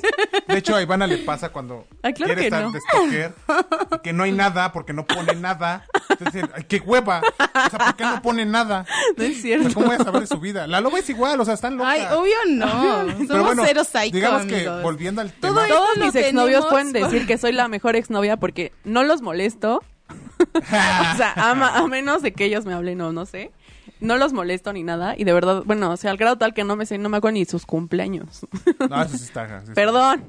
De 0.48 0.58
hecho, 0.58 0.76
a 0.76 0.82
Ivana 0.82 1.08
le 1.08 1.18
pasa 1.20 1.50
cuando 1.50 1.86
Ay, 2.02 2.14
claro 2.14 2.34
quiere 2.34 2.42
que 2.42 2.48
estar 2.48 2.64
no. 2.64 2.72
de 2.72 2.82
stalker, 2.82 3.34
que 4.04 4.14
no 4.14 4.24
hay 4.24 4.32
nada 4.32 4.72
porque 4.72 4.94
no 4.94 5.06
pone 5.06 5.36
nada. 5.36 5.86
Entonces, 6.10 6.44
qué 6.68 6.78
hueva. 6.86 7.22
O 7.38 7.70
sea, 7.70 7.80
¿por 7.80 7.96
qué 7.96 8.04
no 8.04 8.22
pone 8.22 8.46
nada? 8.46 8.86
No 9.18 9.24
es 9.24 9.38
O 9.38 9.42
cierto. 9.42 9.66
sea, 9.66 9.74
¿Cómo 9.74 9.86
voy 9.88 9.96
a 9.96 10.04
saber 10.04 10.22
de 10.22 10.28
su 10.28 10.40
vida? 10.40 10.68
La 10.68 10.82
loba 10.82 11.00
es 11.00 11.10
igual, 11.10 11.40
o 11.40 11.46
sea, 11.46 11.54
están 11.54 11.78
locas. 11.78 11.94
Ay, 11.94 12.02
obvio 12.18 12.36
no. 12.50 12.68
Somos 12.72 13.28
Pero 13.28 13.44
bueno, 13.44 13.64
cero 13.66 13.84
psycho, 13.84 14.16
digamos 14.16 14.46
que 14.46 14.56
amigos. 14.56 14.84
volviendo 14.84 15.22
al 15.22 15.32
Todo 15.32 15.56
tema. 15.56 15.68
Todos 15.68 15.98
mis 15.98 16.16
exnovios 16.16 16.66
pueden 16.68 16.94
decir 16.94 17.26
que 17.28 17.38
soy 17.38 17.52
la 17.52 17.68
mejor 17.68 17.96
exnovia 17.96 18.38
porque 18.38 18.72
no 18.84 19.04
los 19.04 19.22
molesto. 19.22 19.84
o 20.54 20.62
sea, 21.18 21.34
a, 21.36 21.52
a 21.78 21.88
menos 21.88 22.22
de 22.22 22.32
que 22.32 22.46
ellos 22.46 22.66
me 22.66 22.74
hablen 22.74 23.02
o 23.02 23.12
no 23.12 23.26
sé. 23.26 23.52
No 24.00 24.18
los 24.18 24.32
molesto 24.34 24.74
ni 24.74 24.84
nada. 24.84 25.16
Y 25.18 25.24
de 25.24 25.34
verdad, 25.34 25.64
bueno, 25.66 25.90
o 25.92 25.98
sea, 25.98 26.12
al 26.12 26.18
grado 26.18 26.38
tal 26.38 26.54
que 26.54 26.64
no 26.64 26.76
me 26.76 26.86
sé, 26.86 26.98
no 26.98 27.10
me 27.10 27.18
acuerdo 27.18 27.34
ni 27.34 27.46
sus 27.46 27.66
cumpleaños. 27.66 28.46
No, 28.90 29.02
eso 29.02 29.18
sí 29.18 29.24
está. 29.24 29.48
sí 29.48 29.56
está. 29.70 29.74
Perdón. 29.74 30.24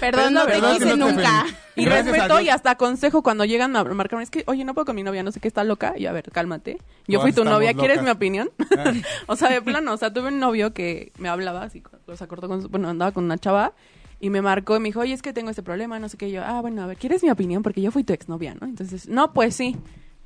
Perdón, 0.00 0.34
no 0.34 0.46
te 0.46 0.60
quise 0.60 0.96
no 0.96 1.08
nunca. 1.08 1.44
Y 1.76 1.84
Gracias 1.84 2.06
respeto 2.06 2.40
y 2.40 2.48
hasta 2.48 2.70
aconsejo 2.72 3.22
cuando 3.22 3.44
llegan 3.44 3.76
a 3.76 3.84
marcarme. 3.84 4.24
Es 4.24 4.30
que, 4.30 4.42
oye, 4.46 4.64
no 4.64 4.74
puedo 4.74 4.86
con 4.86 4.96
mi 4.96 5.02
novia, 5.02 5.22
no 5.22 5.30
sé 5.30 5.40
qué, 5.40 5.48
está 5.48 5.62
loca. 5.62 5.94
Y 5.96 6.06
a 6.06 6.12
ver, 6.12 6.30
cálmate. 6.32 6.78
Yo 7.06 7.18
Todas 7.20 7.22
fui 7.22 7.32
tu 7.32 7.44
novia, 7.44 7.74
¿quieres 7.74 8.02
mi 8.02 8.10
opinión? 8.10 8.50
O 9.28 9.36
sea, 9.36 9.50
de 9.50 9.62
plano, 9.62 9.92
o 9.92 9.96
sea, 9.96 10.12
tuve 10.12 10.28
un 10.28 10.38
novio 10.38 10.72
que 10.72 11.12
me 11.18 11.28
hablaba 11.28 11.62
así, 11.62 11.82
los 12.06 12.22
acordó 12.22 12.48
con 12.48 12.62
su- 12.62 12.68
bueno, 12.68 12.88
andaba 12.88 13.12
con 13.12 13.24
una 13.24 13.38
chava 13.38 13.72
y 14.20 14.30
me 14.30 14.40
marcó 14.42 14.76
y 14.76 14.80
me 14.80 14.88
dijo, 14.88 15.00
oye, 15.00 15.12
es 15.12 15.22
que 15.22 15.32
tengo 15.32 15.50
este 15.50 15.62
problema, 15.62 15.98
no 15.98 16.08
sé 16.08 16.16
qué. 16.16 16.28
Y 16.28 16.32
yo, 16.32 16.42
ah, 16.44 16.60
bueno, 16.60 16.82
a 16.82 16.86
ver, 16.86 16.96
¿quieres 16.96 17.22
mi 17.22 17.30
opinión? 17.30 17.62
Porque 17.62 17.82
yo 17.82 17.90
fui 17.90 18.02
tu 18.04 18.12
exnovia, 18.12 18.54
¿no? 18.60 18.66
Entonces, 18.66 19.08
no, 19.08 19.32
pues 19.32 19.54
sí. 19.54 19.76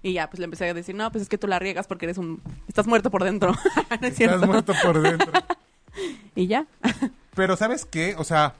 Y 0.02 0.14
ya, 0.14 0.30
pues 0.30 0.38
le 0.38 0.44
empecé 0.44 0.68
a 0.68 0.74
decir, 0.74 0.94
no, 0.94 1.10
pues 1.12 1.22
es 1.22 1.28
que 1.28 1.38
tú 1.38 1.46
la 1.46 1.58
riegas 1.58 1.86
porque 1.86 2.06
eres 2.06 2.18
un... 2.18 2.42
Estás 2.68 2.86
muerto 2.86 3.10
por 3.10 3.22
dentro. 3.24 3.52
no 4.00 4.06
es 4.06 4.16
cierto. 4.16 4.36
Estás 4.36 4.48
muerto 4.48 4.72
por 4.82 5.00
dentro. 5.00 5.32
Y 6.36 6.46
ya. 6.46 6.66
Pero 7.34 7.56
¿sabes 7.56 7.84
qué? 7.84 8.14
O 8.16 8.22
sea, 8.22 8.54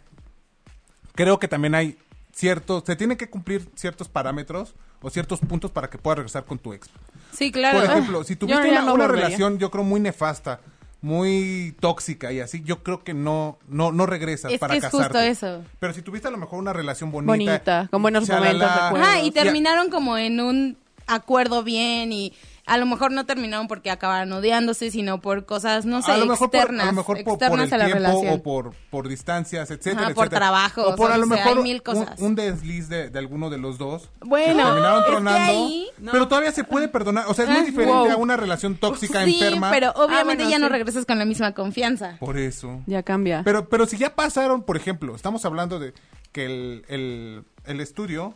creo 1.14 1.38
que 1.38 1.46
también 1.46 1.76
hay 1.76 1.96
ciertos, 2.32 2.82
se 2.84 2.96
tienen 2.96 3.16
que 3.16 3.30
cumplir 3.30 3.70
ciertos 3.74 4.08
parámetros 4.08 4.74
o 5.00 5.10
ciertos 5.10 5.40
puntos 5.40 5.70
para 5.70 5.88
que 5.88 5.96
puedas 5.96 6.18
regresar 6.18 6.44
con 6.44 6.58
tu 6.58 6.72
ex. 6.72 6.88
Sí, 7.32 7.52
claro. 7.52 7.78
Por 7.80 7.88
ejemplo, 7.88 8.24
si 8.24 8.34
Yo 8.34 8.40
tuviste 8.40 8.68
una, 8.70 8.82
no 8.82 8.94
una 8.94 9.06
relación, 9.06 9.58
yo 9.58 9.70
creo, 9.70 9.84
muy 9.84 10.00
nefasta, 10.00 10.60
muy 11.00 11.74
tóxica 11.80 12.32
y 12.32 12.40
así, 12.40 12.62
yo 12.62 12.82
creo 12.82 13.02
que 13.02 13.14
no, 13.14 13.58
no, 13.68 13.92
no 13.92 14.06
regresas 14.06 14.52
Es 14.52 14.58
para 14.58 14.72
que 14.72 14.78
es 14.78 14.84
casarte. 14.84 15.04
justo 15.04 15.20
eso. 15.20 15.64
Pero 15.78 15.94
si 15.94 16.02
tuviste 16.02 16.28
a 16.28 16.30
lo 16.30 16.38
mejor 16.38 16.58
una 16.58 16.72
relación 16.72 17.10
bonita. 17.10 17.32
Bonita, 17.32 17.88
con 17.90 18.02
buenos 18.02 18.28
momentos, 18.28 18.74
recuerdos. 18.74 19.08
Ajá, 19.08 19.20
y 19.22 19.30
terminaron 19.30 19.90
como 19.90 20.18
en 20.18 20.40
un 20.40 20.76
acuerdo 21.14 21.62
bien 21.62 22.12
y 22.12 22.32
a 22.66 22.76
lo 22.78 22.86
mejor 22.86 23.10
no 23.10 23.26
terminaron 23.26 23.66
porque 23.66 23.90
acabaron 23.90 24.32
odiándose, 24.32 24.92
sino 24.92 25.20
por 25.20 25.44
cosas, 25.44 25.86
no 25.86 26.02
sé, 26.02 26.12
a 26.12 26.18
lo 26.18 26.26
mejor 26.26 26.50
por, 26.50 26.60
externas. 26.60 26.84
a 26.86 26.90
lo 26.90 26.96
mejor 26.98 27.16
por, 27.16 27.24
por 27.24 27.32
externas 27.34 27.66
el 27.68 27.74
a 27.74 27.78
la 27.78 27.84
tiempo 27.86 28.02
relación. 28.10 28.34
o 28.34 28.42
por, 28.44 28.74
por 28.90 29.08
distancias, 29.08 29.70
etcétera, 29.72 30.06
Ajá, 30.06 30.14
por 30.14 30.26
etcétera. 30.26 30.38
trabajos, 30.40 30.84
o 30.86 30.94
por 30.94 31.10
o 31.10 31.14
a 31.14 31.16
lo 31.16 31.26
sea, 31.26 31.36
mejor 31.36 31.62
mil 31.64 31.76
un- 31.76 31.80
cosas. 31.82 32.20
Un, 32.20 32.34
desliz 32.36 32.88
de, 32.88 33.10
de 33.10 33.18
alguno 33.18 33.50
de 33.50 33.58
los 33.58 33.76
dos. 33.76 34.08
Bueno, 34.20 34.62
terminaron 34.62 34.98
es 35.00 35.04
que 35.04 35.10
tronando, 35.10 35.52
ahí- 35.64 35.86
pero 36.12 36.28
todavía 36.28 36.52
se 36.52 36.62
puede 36.62 36.86
perdonar. 36.86 37.24
O 37.26 37.34
sea, 37.34 37.44
es 37.46 37.50
muy 37.50 37.60
Ah, 37.60 37.64
diferente 37.64 37.92
wow. 37.92 38.12
a 38.12 38.16
una 38.16 38.36
relación 38.36 38.76
tóxica 38.76 39.24
sí, 39.24 39.34
enferma. 39.42 39.70
pero 39.72 39.90
obviamente 39.96 40.44
Ah, 40.44 40.46
bueno, 40.46 40.50
ya 40.50 40.58
no 40.60 40.68
regresas 40.68 41.06
con 41.06 41.18
la 41.18 41.24
misma 41.24 41.52
confianza. 41.54 42.18
Por 42.20 42.38
eso. 42.38 42.82
Ya 42.86 43.02
cambia. 43.02 43.42
Pero, 43.44 43.68
pero 43.68 43.86
si 43.86 43.96
ya 43.96 44.14
pasaron, 44.14 44.62
por 44.62 44.76
ejemplo, 44.76 45.16
estamos 45.16 45.44
hablando 45.44 45.80
de 45.80 45.92
que 46.30 46.44
el, 46.46 46.84
el, 46.88 47.44
el 47.64 47.80
estudio, 47.80 48.34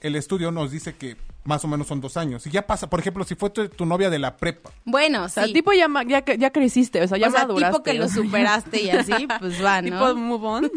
el 0.00 0.16
estudio 0.16 0.50
nos 0.52 0.70
dice 0.70 0.94
que 0.94 1.16
más 1.44 1.64
o 1.64 1.68
menos 1.68 1.86
son 1.88 2.00
dos 2.00 2.16
años. 2.16 2.42
Si 2.42 2.50
ya 2.50 2.66
pasa, 2.66 2.88
por 2.88 3.00
ejemplo, 3.00 3.24
si 3.24 3.34
fue 3.34 3.50
tu, 3.50 3.68
tu 3.68 3.84
novia 3.84 4.10
de 4.10 4.18
la 4.18 4.36
prepa, 4.36 4.70
Bueno, 4.84 5.24
O 5.24 5.28
sea, 5.28 5.44
sí. 5.46 5.52
tipo 5.52 5.72
ya, 5.72 5.88
ya, 6.06 6.24
ya 6.36 6.50
creciste, 6.50 7.02
o 7.02 7.08
sea, 7.08 7.18
ya 7.18 7.28
o 7.28 7.30
sea, 7.30 7.40
maduraste. 7.40 7.72
tipo 7.72 7.82
que 7.82 7.94
lo 7.94 8.08
superaste 8.10 8.82
y 8.82 8.90
así, 8.90 9.26
pues 9.40 9.62
va, 9.64 9.82
¿no? 9.82 9.90
Tipo 9.90 10.14
move 10.20 10.46
on. 10.46 10.70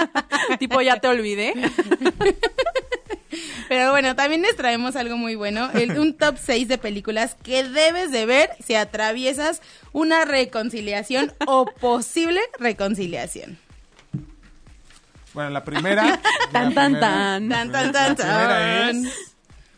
tipo 0.58 0.80
ya 0.82 0.98
te 1.00 1.08
olvidé. 1.08 1.54
Pero 3.68 3.90
bueno, 3.90 4.14
también 4.14 4.42
les 4.42 4.54
traemos 4.56 4.96
algo 4.96 5.16
muy 5.16 5.34
bueno, 5.34 5.70
el- 5.72 5.98
un 5.98 6.14
top 6.14 6.36
6 6.38 6.68
de 6.68 6.76
películas 6.76 7.34
que 7.42 7.64
debes 7.64 8.10
de 8.12 8.26
ver 8.26 8.50
si 8.62 8.74
atraviesas 8.74 9.62
una 9.92 10.26
reconciliación 10.26 11.32
o 11.46 11.64
posible 11.64 12.40
reconciliación. 12.58 13.56
bueno, 15.32 15.48
la 15.50 15.64
primera... 15.64 16.20
Tan, 16.52 16.68
la 16.68 16.74
tan, 16.74 16.92
primera- 16.92 17.00
tan. 17.00 17.48
Tan, 17.48 17.72
tan, 17.72 17.92
tan, 17.92 18.08
La 18.10 18.14
primera 18.14 18.48
tan. 18.88 19.06
es... 19.06 19.31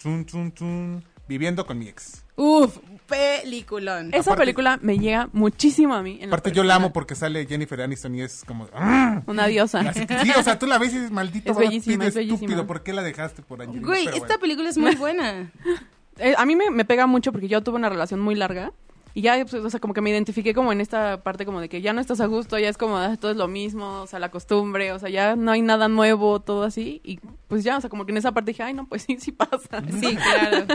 Chun, 0.04 0.26
chun, 0.26 0.52
chun, 0.52 1.02
viviendo 1.26 1.64
con 1.64 1.78
mi 1.78 1.88
ex. 1.88 2.26
Uf, 2.36 2.76
peliculón. 3.06 4.08
Esa 4.12 4.32
Aparte- 4.32 4.40
película 4.42 4.78
me 4.82 4.98
llega 4.98 5.30
muchísimo 5.32 5.94
a 5.94 6.02
mí. 6.02 6.18
en 6.20 6.28
Aparte 6.28 6.52
yo 6.52 6.62
la 6.62 6.74
amo 6.74 6.92
porque 6.92 7.14
sale 7.14 7.46
Jennifer 7.46 7.80
Aniston 7.80 8.14
y 8.14 8.20
es 8.20 8.44
como... 8.46 8.68
¡ah! 8.74 9.22
Una 9.26 9.46
diosa. 9.46 9.80
Así 9.80 10.00
sí, 10.00 10.30
o 10.38 10.42
sea, 10.42 10.58
tú 10.58 10.66
la 10.66 10.76
ves 10.76 10.92
y 10.92 10.96
dices, 10.96 11.10
maldito 11.10 11.50
Es 11.50 11.56
bellísima, 11.56 12.04
es 12.04 12.14
bellísima. 12.14 12.36
estúpido, 12.36 12.66
¿por 12.66 12.82
qué 12.82 12.92
la 12.92 13.02
dejaste 13.02 13.40
por 13.40 13.62
Angelina? 13.62 13.86
Güey, 13.86 14.04
Pero 14.04 14.16
esta 14.16 14.26
bueno. 14.26 14.40
película 14.42 14.68
es 14.68 14.76
muy 14.76 14.94
buena. 14.94 15.50
Eh, 16.16 16.32
a 16.38 16.46
mí 16.46 16.54
me, 16.54 16.70
me 16.70 16.84
pega 16.84 17.08
mucho 17.08 17.32
porque 17.32 17.48
yo 17.48 17.60
tuve 17.64 17.74
una 17.74 17.88
relación 17.88 18.20
muy 18.20 18.36
larga. 18.36 18.70
Y 19.16 19.22
ya, 19.22 19.36
pues, 19.48 19.54
o 19.54 19.70
sea, 19.70 19.78
como 19.78 19.94
que 19.94 20.00
me 20.00 20.10
identifiqué 20.10 20.54
como 20.54 20.72
en 20.72 20.80
esta 20.80 21.22
parte 21.22 21.46
como 21.46 21.60
de 21.60 21.68
que 21.68 21.80
ya 21.80 21.92
no 21.92 22.00
estás 22.00 22.20
a 22.20 22.26
gusto, 22.26 22.58
ya 22.58 22.68
es 22.68 22.76
como, 22.76 22.96
ah, 22.98 23.16
todo 23.16 23.30
es 23.30 23.36
lo 23.36 23.46
mismo, 23.46 24.00
o 24.02 24.06
sea, 24.08 24.18
la 24.18 24.30
costumbre, 24.32 24.90
o 24.90 24.98
sea, 24.98 25.08
ya 25.08 25.36
no 25.36 25.52
hay 25.52 25.62
nada 25.62 25.86
nuevo, 25.86 26.40
todo 26.40 26.64
así. 26.64 27.00
Y 27.04 27.20
pues 27.46 27.62
ya, 27.62 27.76
o 27.76 27.80
sea, 27.80 27.88
como 27.88 28.06
que 28.06 28.10
en 28.12 28.18
esa 28.18 28.32
parte 28.32 28.50
dije, 28.50 28.64
ay, 28.64 28.74
no, 28.74 28.88
pues 28.88 29.02
sí, 29.02 29.16
sí 29.20 29.30
pasa. 29.30 29.82
Sí, 30.00 30.16
claro. 30.16 30.66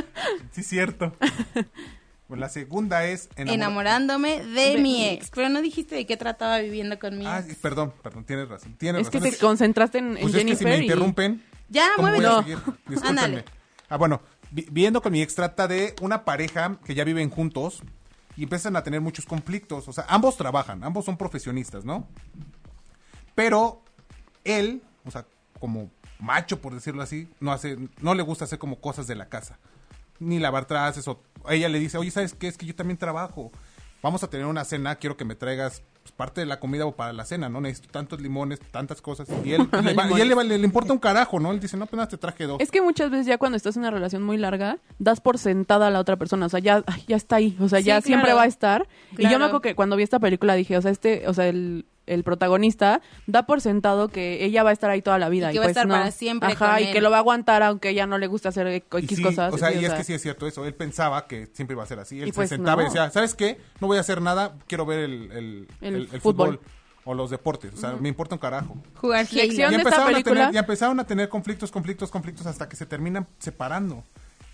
Sí, 0.52 0.64
cierto. 0.64 1.12
Bueno, 2.30 2.42
la 2.42 2.50
segunda 2.50 3.06
es 3.06 3.28
enamora- 3.36 3.54
Enamorándome 3.56 4.44
de, 4.46 4.76
De 4.76 4.78
mi 4.78 5.04
ex. 5.06 5.32
Pero 5.34 5.50
no 5.50 5.62
dijiste 5.62 5.96
de 5.96 6.06
qué 6.06 6.16
trataba 6.16 6.60
viviendo 6.60 6.98
con 7.00 7.18
mi 7.18 7.26
Ah, 7.26 7.40
ex. 7.40 7.50
sí, 7.50 7.58
perdón, 7.62 7.92
perdón, 8.04 8.24
tienes 8.24 8.48
razón. 8.48 8.76
Tienes 8.78 9.02
Es 9.02 9.10
que 9.10 9.20
te 9.20 9.36
concentraste 9.38 9.98
en, 9.98 10.10
en 10.10 10.22
Pues 10.22 10.28
es 10.28 10.32
que 10.34 10.38
Jennifer 10.40 10.58
si 10.60 10.66
me 10.66 10.78
y- 10.78 10.82
interrumpen, 10.84 11.44
Ya, 11.70 11.88
¿cómo 11.96 12.08
voy 12.10 12.20
muévete. 12.20 12.40
a 12.40 12.44
seguir? 12.44 12.58
Discúlpenme. 12.88 13.10
Ándale. 13.10 13.46
Ah, 13.90 13.98
bueno, 13.98 14.22
vi- 14.52 14.68
viendo 14.72 15.02
con 15.02 15.12
mi 15.12 15.22
ex 15.24 15.34
trata 15.34 15.68
de 15.68 15.96
una 16.02 16.24
pareja 16.24 16.78
que 16.86 16.94
ya 16.94 17.04
viven 17.04 17.32
juntos 17.32 17.82
y 18.40 18.44
empiezan 18.44 18.78
a 18.78 18.84
tener 18.84 19.02
muchos 19.02 19.26
conflictos. 19.26 19.90
O 19.90 19.92
sea, 19.92 20.06
ambos 20.08 20.38
trabajan, 20.38 20.82
ambos 20.86 21.04
son 21.04 21.18
profesionistas, 21.18 21.84
¿no? 21.84 22.08
Pero 23.36 23.84
él, 24.46 24.82
o 25.04 25.12
sea, 25.12 25.26
como 25.60 25.92
macho, 26.20 26.62
por 26.62 26.74
decirlo 26.74 27.02
así, 27.02 27.30
no 27.42 27.52
hace, 27.52 27.78
no 28.00 28.14
le 28.14 28.24
gusta 28.24 28.46
hacer 28.46 28.58
como 28.58 28.80
cosas 28.80 29.08
de 29.08 29.16
la 29.16 29.28
casa. 29.28 29.60
Ni 30.20 30.40
lavar 30.40 30.64
trastes 30.64 31.06
o 31.10 31.22
ella 31.50 31.68
le 31.68 31.80
dice, 31.80 31.98
oye, 31.98 32.12
¿sabes 32.12 32.34
qué? 32.34 32.48
Es 32.48 32.58
que 32.58 32.66
yo 32.66 32.74
también 32.74 32.98
trabajo. 32.98 33.52
Vamos 34.02 34.24
a 34.24 34.30
tener 34.30 34.46
una 34.46 34.64
cena, 34.64 34.96
quiero 34.96 35.18
que 35.18 35.26
me 35.26 35.36
traigas 35.36 35.84
pues, 36.10 36.18
parte 36.18 36.42
de 36.42 36.48
la 36.48 36.60
comida 36.60 36.86
o 36.86 36.96
para 36.96 37.14
la 37.14 37.26
cena, 37.26 37.50
¿no? 37.50 37.62
Necesito 37.62 37.90
tantos 37.92 38.20
limones, 38.22 38.60
tantas 38.72 39.02
cosas. 39.02 39.28
Y 39.44 39.54
él, 39.54 39.68
le, 39.84 39.94
va- 39.94 40.10
y 40.18 40.22
él 40.22 40.28
le, 40.30 40.36
va- 40.36 40.44
le- 40.44 40.58
le 40.58 40.66
importa 40.66 40.94
un 40.94 41.00
carajo, 41.00 41.40
¿no? 41.40 41.52
Él 41.52 41.60
dice, 41.60 41.78
no, 41.78 41.86
pues 41.86 41.98
nada, 41.98 42.08
te 42.08 42.18
traje 42.18 42.46
dos. 42.46 42.60
Es 42.60 42.72
que 42.72 42.82
muchas 42.82 43.10
veces 43.12 43.26
ya 43.28 43.38
cuando 43.38 43.56
estás 43.58 43.76
en 43.76 43.82
una 43.84 43.92
relación 43.92 44.24
muy 44.24 44.38
larga, 44.38 44.78
das 44.98 45.22
por 45.22 45.38
sentada 45.38 45.88
a 45.88 45.90
la 45.90 46.00
otra 46.00 46.18
persona, 46.18 46.46
o 46.46 46.50
sea, 46.50 46.60
ya, 46.60 46.84
ya 47.08 47.16
está 47.16 47.38
ahí, 47.38 47.56
o 47.60 47.70
sea, 47.70 47.80
Sí, 47.80 47.86
ya 47.86 48.02
siempre 48.02 48.34
va 48.34 48.44
a 48.44 48.48
estar. 48.48 48.88
Y 49.18 49.24
yo 49.24 49.40
me 49.40 49.46
acuerdo 49.46 49.62
que 49.62 49.76
cuando 49.76 49.96
vi 49.96 50.04
esta 50.04 50.20
película 50.20 50.56
dije, 50.56 50.78
o 50.78 50.82
sea, 50.82 50.92
este, 50.92 51.28
o 51.28 51.34
sea, 51.34 51.48
el, 51.48 51.86
el 52.10 52.24
protagonista 52.24 53.02
da 53.28 53.46
por 53.46 53.62
sentado 53.62 54.10
que 54.10 54.44
ella 54.44 54.64
va 54.64 54.72
a 54.72 54.74
estar 54.74 54.90
ahí 54.90 55.02
toda 55.02 55.18
la 55.20 55.30
vida. 55.30 55.50
Y 55.50 55.54
que 55.54 55.60
va 55.60 55.66
a 55.66 55.68
pues 55.68 55.78
estar 55.78 55.88
no. 55.88 55.94
para 55.96 56.12
siempre 56.12 56.52
Ajá, 56.54 56.74
con 56.76 56.84
y 56.84 56.88
él. 56.88 56.94
que 56.94 57.02
lo 57.02 57.10
va 57.12 57.18
a 57.18 57.20
aguantar 57.20 57.64
aunque 57.64 57.90
ella 57.90 58.06
no 58.08 58.18
le 58.18 58.28
gusta 58.28 58.50
hacer 58.50 58.68
Y 58.68 58.76
X 58.98 59.18
sí, 59.18 59.24
cosas. 59.24 59.54
O 59.54 59.58
sea, 59.58 59.70
sí, 59.72 59.80
y 59.80 59.86
o 59.86 59.88
es 59.88 59.94
que 59.94 60.04
sí 60.04 60.14
es 60.14 60.22
cierto 60.22 60.48
eso. 60.48 60.66
Él 60.66 60.74
pensaba 60.74 61.28
que 61.28 61.48
siempre 61.54 61.74
iba 61.76 61.84
a 61.84 61.88
ser 61.88 62.00
así. 62.00 62.22
Él 62.22 62.28
Y 62.30 62.32
se 62.32 62.36
pues 62.36 62.50
sentaba 62.50 62.82
y 62.82 62.86
no. 62.86 62.92
decía, 62.92 63.10
¿sabes 63.12 63.34
qué? 63.36 63.60
No 63.80 63.88
voy 63.88 63.98
a 63.98 64.02
hacer 64.02 64.22
nada, 64.22 64.56
quiero 64.68 64.86
ver 64.86 65.00
el, 65.00 65.32
el, 65.32 65.68
El 65.82 65.96
el- 65.96 66.10
el 66.14 66.22
fútbol. 66.22 66.58
fútbol. 66.58 66.60
o 67.06 67.14
los 67.14 67.30
deportes. 67.30 67.74
O 67.74 67.78
sea, 67.78 67.94
me 67.94 68.10
importa 68.10 68.36
un 68.36 68.40
carajo. 68.40 68.76
Jugar 68.96 69.22
esta 69.22 69.42
empezaron, 69.44 70.16
a 70.16 70.22
tener, 70.22 70.52
ya 70.52 70.60
empezaron 70.60 71.00
a 71.00 71.08
tener 71.08 71.30
conflictos, 71.30 71.72
conflictos, 71.72 72.12
conflictos 72.12 72.46
hasta 72.46 72.68
que 72.70 72.76
se 72.76 72.86
terminan 72.86 73.26
separando. 73.40 74.04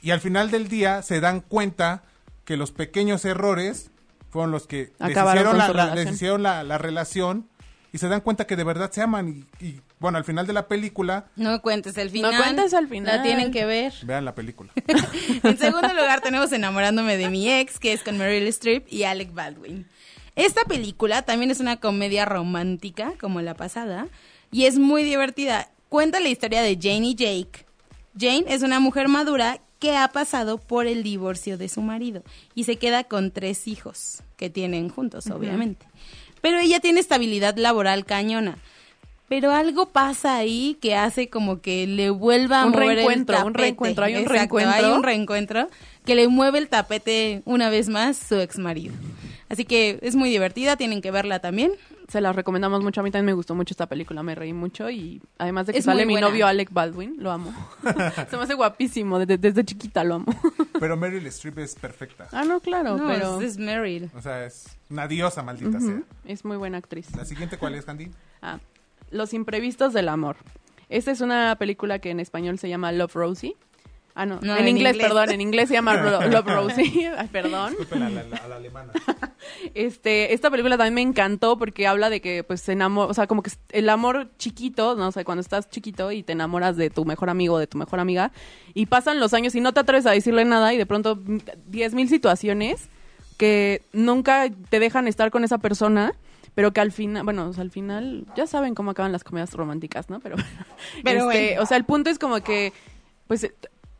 Y 0.01 0.11
al 0.11 0.21
final 0.21 0.51
del 0.51 0.67
día 0.67 1.01
se 1.01 1.19
dan 1.19 1.41
cuenta 1.41 2.03
que 2.45 2.55
los 2.57 2.71
pequeños 2.71 3.25
errores 3.25 3.91
fueron 4.35 4.51
los 4.51 4.67
que 4.67 4.91
Acabaron 4.99 5.45
deshicieron, 5.57 5.77
la, 5.77 5.85
la- 5.87 5.95
deshicieron 5.95 6.43
la, 6.43 6.63
la 6.63 6.77
relación 6.77 7.47
y 7.93 7.99
se 7.99 8.09
dan 8.09 8.19
cuenta 8.19 8.45
que 8.45 8.57
de 8.57 8.65
verdad 8.65 8.91
se 8.91 9.01
aman. 9.01 9.45
Y, 9.61 9.65
y, 9.65 9.81
bueno, 9.99 10.17
al 10.17 10.25
final 10.25 10.45
de 10.45 10.51
la 10.51 10.67
película, 10.67 11.27
No 11.37 11.61
cuentes 11.61 11.97
el 11.97 12.09
final. 12.09 12.33
No 12.33 12.43
cuentes 12.43 12.73
el 12.73 12.89
final. 12.89 13.15
La 13.17 13.23
tienen 13.23 13.53
que 13.53 13.65
ver. 13.65 13.93
vean 14.03 14.25
la 14.25 14.35
película. 14.35 14.73
en 15.43 15.57
segundo 15.57 15.87
lugar 15.93 16.19
tenemos 16.19 16.51
Enamorándome 16.51 17.15
de 17.15 17.29
mi 17.29 17.49
ex, 17.49 17.79
que 17.79 17.93
es 17.93 18.03
con 18.03 18.17
Meryl 18.17 18.45
Streep 18.47 18.85
y 18.91 19.03
Alec 19.03 19.33
Baldwin. 19.33 19.87
Esta 20.35 20.65
película 20.65 21.21
también 21.21 21.49
es 21.49 21.61
una 21.61 21.77
comedia 21.77 22.25
romántica, 22.25 23.13
como 23.21 23.39
la 23.39 23.53
pasada, 23.53 24.09
y 24.51 24.65
es 24.65 24.77
muy 24.77 25.03
divertida. 25.05 25.69
Cuenta 25.87 26.19
la 26.19 26.27
historia 26.27 26.61
de 26.61 26.75
Jane 26.75 27.07
y 27.07 27.15
Jake. 27.15 27.65
Jane 28.19 28.43
es 28.49 28.61
una 28.61 28.81
mujer 28.81 29.07
madura 29.07 29.59
que 29.79 29.95
ha 29.95 30.07
pasado 30.07 30.57
por 30.57 30.87
el 30.87 31.03
divorcio 31.03 31.57
de 31.57 31.69
su 31.69 31.81
marido 31.81 32.23
y 32.53 32.63
se 32.63 32.77
queda 32.77 33.03
con 33.03 33.31
tres 33.31 33.67
hijos 33.67 34.23
que 34.37 34.49
tienen 34.49 34.89
juntos, 34.89 35.27
obviamente. 35.27 35.85
Pero 36.41 36.59
ella 36.59 36.79
tiene 36.79 36.99
estabilidad 36.99 37.57
laboral 37.57 38.05
cañona. 38.05 38.57
Pero 39.27 39.51
algo 39.51 39.87
pasa 39.87 40.37
ahí 40.37 40.77
que 40.79 40.95
hace 40.95 41.29
como 41.29 41.59
que 41.59 41.87
le 41.87 42.11
vuelva 42.11 42.61
a 42.61 42.65
Un 42.65 42.73
mover 42.73 42.97
reencuentro, 42.97 43.37
el 43.37 43.43
un 43.43 43.53
reencuentro, 43.55 44.05
hay 44.05 44.13
un 44.13 44.19
Exacto, 44.19 44.35
reencuentro. 44.35 44.85
Hay 44.85 44.93
un 44.93 45.03
reencuentro 45.03 45.69
que 46.05 46.13
le 46.13 46.27
mueve 46.27 46.59
el 46.59 46.67
tapete 46.69 47.41
una 47.45 47.69
vez 47.69 47.89
más 47.89 48.17
su 48.17 48.39
ex 48.39 48.59
marido. 48.59 48.93
Así 49.47 49.63
que 49.65 49.99
es 50.01 50.15
muy 50.15 50.29
divertida, 50.29 50.75
tienen 50.75 51.01
que 51.01 51.11
verla 51.11 51.39
también. 51.39 51.71
Se 52.07 52.21
las 52.21 52.35
recomendamos 52.35 52.83
mucho. 52.83 53.01
A 53.01 53.03
mí 53.03 53.11
también 53.11 53.27
me 53.27 53.33
gustó 53.33 53.53
mucho 53.55 53.73
esta 53.73 53.87
película, 53.87 54.21
me 54.23 54.35
reí 54.35 54.53
mucho. 54.53 54.89
Y 54.89 55.21
además 55.37 55.67
de 55.67 55.73
que 55.73 55.79
Es 55.79 55.85
sale 55.85 56.05
mi 56.05 56.15
novio 56.15 56.47
Alec 56.47 56.71
Baldwin, 56.71 57.15
lo 57.19 57.31
amo. 57.31 57.53
Se 58.29 58.37
me 58.37 58.43
hace 58.43 58.53
guapísimo, 58.55 59.19
desde, 59.19 59.37
desde 59.37 59.63
chiquita 59.63 60.03
lo 60.03 60.15
amo. 60.15 60.25
Pero 60.79 60.97
Meryl 60.97 61.25
Streep 61.27 61.59
es 61.59 61.75
perfecta. 61.75 62.27
ah, 62.31 62.43
no, 62.43 62.59
claro, 62.59 62.97
No, 62.97 63.07
pero 63.07 63.39
es, 63.39 63.51
es 63.53 63.57
Meryl. 63.57 64.09
O 64.15 64.21
sea, 64.21 64.45
es 64.45 64.65
una 64.89 65.07
diosa 65.07 65.41
maldita 65.41 65.79
sea. 65.79 65.89
Ujú, 65.95 66.03
es 66.25 66.43
muy 66.45 66.57
buena 66.57 66.77
actriz. 66.77 67.15
La 67.15 67.25
siguiente, 67.25 67.57
¿cuál 67.57 67.75
es, 67.75 67.85
Candy? 67.85 68.09
Ah, 68.41 68.59
Los 69.11 69.33
imprevistos 69.33 69.93
del 69.93 70.09
amor. 70.09 70.37
Esta 70.89 71.11
es 71.11 71.21
una 71.21 71.55
película 71.55 71.99
que 71.99 72.11
en 72.11 72.19
español 72.19 72.59
se 72.59 72.69
llama 72.69 72.91
Love 72.91 73.15
Rosie. 73.15 73.55
Ah, 74.17 74.25
no, 74.25 74.39
No, 74.41 74.53
en, 74.55 74.61
en 74.61 74.67
inglés, 74.69 74.93
inglés. 74.95 75.07
perdón, 75.09 75.31
en 75.31 75.41
inglés 75.41 75.67
se 75.67 75.73
llama 75.75 75.95
Love 76.27 76.47
Rosie. 76.47 77.11
Ay, 77.17 77.27
perdón. 77.27 77.71
Disculpen 77.71 78.03
a 78.03 78.09
la, 78.09 78.21
a 78.21 78.47
la 78.47 78.55
alemana. 78.55 78.93
Este, 79.75 80.33
esta 80.33 80.49
película 80.49 80.75
también 80.77 80.93
me 80.95 81.01
encantó 81.01 81.57
porque 81.57 81.85
habla 81.85 82.09
de 82.09 82.19
que, 82.19 82.43
pues, 82.43 82.61
se 82.61 82.71
enamora, 82.71 83.11
o 83.11 83.13
sea, 83.13 83.27
como 83.27 83.43
que 83.43 83.51
el 83.71 83.89
amor 83.89 84.31
chiquito, 84.39 84.95
no 84.95 85.09
o 85.09 85.11
sea, 85.11 85.23
cuando 85.23 85.41
estás 85.41 85.69
chiquito 85.69 86.11
y 86.11 86.23
te 86.23 86.31
enamoras 86.33 86.77
de 86.77 86.89
tu 86.89 87.05
mejor 87.05 87.29
amigo 87.29 87.55
o 87.55 87.59
de 87.59 87.67
tu 87.67 87.77
mejor 87.77 87.99
amiga, 87.99 88.31
y 88.73 88.87
pasan 88.87 89.19
los 89.19 89.33
años 89.35 89.53
y 89.53 89.61
no 89.61 89.71
te 89.73 89.81
atreves 89.81 90.05
a 90.07 90.11
decirle 90.11 90.45
nada 90.45 90.73
y 90.73 90.77
de 90.77 90.85
pronto 90.87 91.19
diez 91.67 91.93
mil 91.93 92.09
situaciones 92.09 92.89
que 93.37 93.83
nunca 93.93 94.49
te 94.69 94.79
dejan 94.79 95.07
estar 95.07 95.29
con 95.29 95.43
esa 95.43 95.57
persona, 95.59 96.13
pero 96.55 96.71
que 96.71 96.81
al 96.81 96.91
final, 96.91 97.23
bueno, 97.23 97.49
o 97.49 97.53
sea, 97.53 97.61
al 97.63 97.71
final, 97.71 98.25
ya 98.35 98.47
saben 98.47 98.73
cómo 98.75 98.91
acaban 98.91 99.11
las 99.11 99.23
comedias 99.23 99.53
románticas, 99.53 100.09
¿no? 100.09 100.19
Pero, 100.21 100.37
Pero 101.03 101.29
este, 101.29 101.47
bueno. 101.49 101.61
o 101.61 101.65
sea, 101.67 101.77
el 101.77 101.83
punto 101.85 102.09
es 102.09 102.17
como 102.17 102.39
que, 102.41 102.71
pues, 103.27 103.51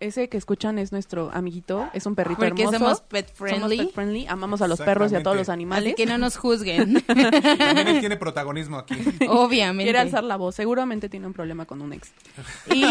ese 0.05 0.29
que 0.29 0.37
escuchan 0.37 0.79
es 0.79 0.91
nuestro 0.91 1.29
amiguito, 1.33 1.89
es 1.93 2.05
un 2.05 2.15
perrito 2.15 2.39
Porque 2.39 2.63
hermoso. 2.63 2.79
somos 2.79 3.01
pet 3.01 3.31
friendly. 3.33 3.77
Somos 3.77 3.85
pet 3.87 3.93
friendly, 3.95 4.27
amamos 4.27 4.61
a 4.61 4.67
los 4.67 4.79
perros 4.79 5.11
y 5.11 5.15
a 5.15 5.23
todos 5.23 5.35
los 5.37 5.49
animales. 5.49 5.93
Así 5.93 5.95
que 5.95 6.05
no 6.05 6.17
nos 6.17 6.37
juzguen. 6.37 7.01
También 7.07 7.87
él 7.87 7.99
tiene 7.99 8.17
protagonismo 8.17 8.77
aquí. 8.77 8.95
Obviamente. 9.27 9.83
Quiere 9.85 9.99
alzar 9.99 10.23
la 10.23 10.35
voz, 10.37 10.55
seguramente 10.55 11.09
tiene 11.09 11.27
un 11.27 11.33
problema 11.33 11.65
con 11.65 11.81
un 11.81 11.93
ex. 11.93 12.11
Y, 12.73 12.85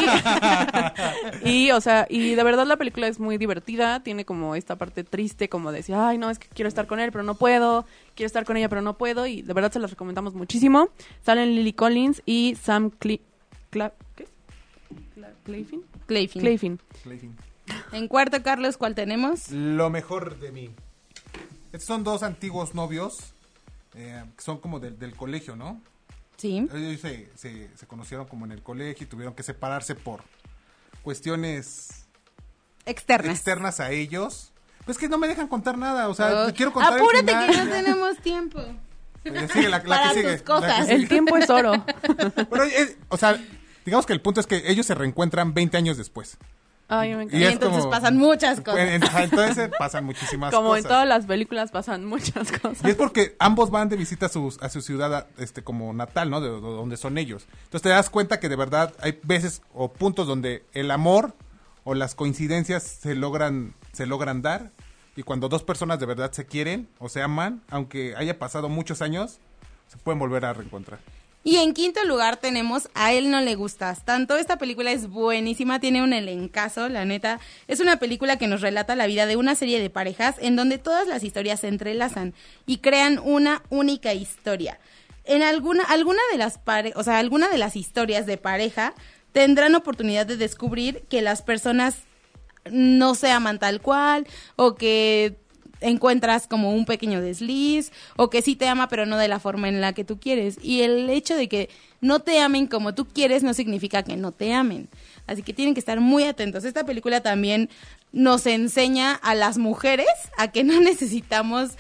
y, 1.45 1.71
o 1.71 1.81
sea, 1.81 2.07
y 2.09 2.35
de 2.35 2.43
verdad 2.43 2.67
la 2.67 2.77
película 2.77 3.07
es 3.09 3.19
muy 3.21 3.39
divertida, 3.39 4.01
tiene 4.03 4.25
como 4.25 4.55
esta 4.55 4.77
parte 4.77 5.05
triste, 5.05 5.49
como 5.49 5.71
de 5.71 5.79
decir, 5.79 5.95
ay, 5.95 6.19
no, 6.19 6.31
es 6.31 6.39
que 6.39 6.49
quiero 6.49 6.69
estar 6.69 6.87
con 6.87 7.01
él, 7.01 7.11
pero 7.13 7.25
no 7.25 7.35
puedo, 7.35 7.85
quiero 8.15 8.27
estar 8.27 8.45
con 8.45 8.57
ella, 8.57 8.69
pero 8.69 8.83
no 8.83 8.97
puedo, 8.97 9.27
y 9.27 9.43
de 9.43 9.53
verdad 9.53 9.73
se 9.73 9.79
las 9.79 9.91
recomendamos 9.91 10.35
muchísimo. 10.35 10.89
Salen 11.25 11.55
Lily 11.55 11.73
Collins 11.73 12.23
y 12.27 12.57
Sam 12.63 12.91
Cle 12.91 13.21
Cla- 13.71 13.93
¿qué? 14.15 14.27
Cla- 15.17 15.33
Clayfin? 15.45 15.83
Clayfin. 16.07 16.41
Clayfin. 16.43 16.81
Clayton. 17.03 17.37
En 17.93 18.09
cuarto, 18.09 18.43
Carlos, 18.43 18.77
¿cuál 18.77 18.95
tenemos? 18.95 19.51
Lo 19.51 19.89
mejor 19.91 20.39
de 20.39 20.53
mí. 20.53 20.71
Estos 21.73 21.85
son 21.87 22.05
dos 22.05 22.23
antiguos 22.23 22.75
novios 22.75 23.35
eh, 23.95 24.23
que 24.37 24.43
son 24.43 24.59
como 24.59 24.81
del, 24.81 24.99
del 24.99 25.15
colegio, 25.17 25.57
¿no? 25.57 25.81
Sí. 26.37 26.69
Ellos 26.75 27.01
se, 27.01 27.31
se- 27.37 27.71
se 27.77 27.87
conocieron 27.87 28.27
como 28.27 28.45
en 28.45 28.53
el 28.53 28.63
colegio 28.63 29.05
y 29.05 29.09
tuvieron 29.09 29.35
que 29.35 29.43
separarse 29.43 29.95
por 29.95 30.23
cuestiones 31.03 32.07
Externas. 32.87 33.35
externas 33.37 33.81
a 33.81 33.91
ellos. 33.91 34.51
Pues 34.85 34.99
que 34.99 35.09
no 35.09 35.17
me 35.17 35.27
dejan 35.29 35.49
contar 35.49 35.79
nada, 35.79 36.09
o 36.09 36.15
sea, 36.15 36.43
Oh. 36.43 36.47
te 36.47 36.53
quiero 36.53 36.73
contar 36.73 36.95
el 36.95 36.99
Apúrate 37.01 37.27
final. 37.27 37.51
que 37.51 37.57
no 37.57 37.71
tenemos 37.71 38.19
tiempo. 38.19 38.61
Eh, 39.25 39.49
sigue, 39.53 39.69
la, 39.71 39.79
la 39.79 39.85
Para 39.85 40.09
que 40.13 40.21
sigue. 40.21 40.33
tus 40.35 40.43
cosas. 40.43 40.81
la 40.81 40.87
que 40.87 40.93
El 40.95 41.09
tiempo 41.09 41.37
es 41.39 41.49
oro. 41.49 41.73
Bueno, 42.51 42.65
eh, 42.65 42.97
o 43.09 43.17
sea, 43.17 43.41
digamos 43.85 44.07
que 44.07 44.13
el 44.13 44.21
punto 44.21 44.41
es 44.41 44.47
que 44.47 44.71
ellos 44.71 44.87
se 44.87 44.95
reencuentran 44.95 45.55
20 45.55 45.77
años 45.77 45.97
después. 45.97 46.37
Ay, 46.87 47.15
me 47.15 47.23
encanta. 47.23 47.37
Y 47.39 47.45
es 47.45 47.53
entonces 47.55 47.79
como- 47.81 47.91
pasan 47.91 48.17
muchas 48.19 48.61
cosas. 48.61 48.81
En- 48.81 49.03
entonces 49.03 49.57
eh, 49.59 49.71
pasan 49.79 50.05
muchísimas 50.05 50.53
Como 50.55 50.69
cosas. 50.69 50.85
en 50.85 50.89
todas 50.89 51.09
las 51.09 51.25
películas 51.27 51.71
pasan 51.71 52.05
muchas 52.05 52.51
Y 52.53 52.59
cosas. 52.59 52.85
es 52.85 52.95
porque 52.95 53.37
ambos 53.39 53.71
van 53.71 53.89
de 53.89 53.97
visita 53.97 54.27
a, 54.27 54.29
sus, 54.29 54.63
a 54.63 54.69
su 54.69 54.83
ciudad 54.83 55.27
este, 55.39 55.63
como 55.65 55.95
natal, 55.95 56.29
¿no? 56.29 56.43
De, 56.43 56.51
de 56.51 56.61
donde 56.61 56.99
son 56.99 57.17
ellos. 57.17 57.47
Entonces 57.65 57.83
te 57.83 57.89
das 57.89 58.11
cuenta 58.11 58.39
que 58.39 58.51
de 58.51 58.57
verdad 58.57 58.93
hay 59.01 59.19
veces 59.23 59.63
o 59.73 59.93
puntos 59.93 60.27
donde 60.27 60.65
el 60.75 60.91
amor 60.91 61.35
o 61.85 61.95
las 61.95 62.15
coincidencias 62.15 62.83
se 62.83 63.15
logran, 63.15 63.75
se 63.93 64.05
logran 64.07 64.43
dar. 64.43 64.71
Y 65.17 65.23
cuando 65.23 65.49
dos 65.49 65.63
personas 65.63 65.99
de 66.01 66.07
verdad 66.07 66.33
se 66.33 66.45
quieren 66.45 66.89
o 66.99 67.09
se 67.09 67.23
aman, 67.23 67.63
aunque 67.71 68.15
haya 68.17 68.39
pasado 68.39 68.69
muchos 68.69 69.01
años, 69.01 69.39
se 69.89 69.97
pueden 69.97 70.19
volver 70.19 70.45
a 70.45 70.53
reencontrar. 70.53 70.99
Y 71.47 71.57
en 71.57 71.75
quinto 71.75 72.03
lugar 72.05 72.39
tenemos 72.39 72.89
A 72.95 73.13
él 73.13 73.31
no 73.31 73.43
le 73.43 73.55
gustas 73.55 74.03
tanto. 74.07 74.37
Esta 74.37 74.57
película 74.57 74.91
es 74.93 75.09
buenísima, 75.09 75.79
tiene 75.79 76.03
un 76.03 76.15
elencazo, 76.15 76.89
la 76.89 77.05
neta. 77.05 77.39
Es 77.69 77.81
una 77.81 77.99
película 77.99 78.39
que 78.39 78.47
nos 78.47 78.63
relata 78.63 78.97
la 78.97 79.07
vida 79.07 79.27
de 79.27 79.37
una 79.37 79.55
serie 79.55 79.79
de 79.79 79.91
parejas 79.91 80.37
en 80.41 80.57
donde 80.57 80.79
todas 80.79 81.07
las 81.07 81.23
historias 81.23 81.61
se 81.61 81.69
entrelazan 81.69 82.33
y 82.65 82.79
crean 82.79 83.21
una 83.23 83.63
única 83.69 84.15
historia. 84.15 84.81
En 85.25 85.43
alguna 85.43 85.85
alguna 85.85 86.21
de 86.33 86.39
las 86.39 86.57
pare 86.57 86.93
o 86.97 87.03
sea, 87.03 87.19
alguna 87.19 87.49
de 87.51 87.59
las 87.59 87.77
historias 87.77 88.25
de 88.25 88.39
pareja 88.39 88.95
tendrán 89.33 89.75
oportunidad 89.75 90.25
de 90.25 90.39
descubrir 90.39 91.05
que 91.11 91.21
las 91.21 91.43
personas 91.43 91.97
no 92.71 93.15
se 93.15 93.31
aman 93.31 93.59
tal 93.59 93.83
cual 93.83 94.27
o 94.57 94.75
que 94.77 95.37
encuentras 95.85 96.47
como 96.47 96.73
un 96.73 96.87
pequeño 96.87 97.21
desliz 97.21 97.93
o 98.17 98.31
que 98.31 98.43
sí 98.43 98.57
te 98.57 98.67
ama 98.67 98.89
pero 98.89 99.07
no 99.07 99.17
de 99.17 99.29
la 99.29 99.39
forma 99.39 99.69
en 99.69 99.81
la 99.81 99.93
que 99.93 100.05
tú 100.05 100.19
quieres. 100.19 100.59
Y 100.63 100.83
el 100.83 101.09
hecho 101.11 101.37
de 101.37 101.49
que 101.49 101.69
no 102.01 102.21
te 102.21 102.41
amen 102.41 102.67
como 102.67 102.95
tú 102.95 103.07
quieres 103.07 103.43
no 103.43 103.55
significa 103.55 104.03
que 104.03 104.17
no 104.17 104.33
te 104.33 104.53
amen. 104.53 104.89
Así 105.27 105.43
que 105.43 105.53
tienen 105.53 105.75
que 105.75 105.81
estar 105.81 106.01
muy 106.01 106.25
atentos. 106.25 106.65
Esta 106.65 106.85
película 106.85 107.21
también 107.21 107.71
nos 108.13 108.47
enseña 108.47 109.15
a 109.15 109.35
las 109.35 109.59
mujeres 109.59 110.07
a 110.39 110.51
que 110.51 110.65
no 110.65 110.81
necesitamos 110.81 111.73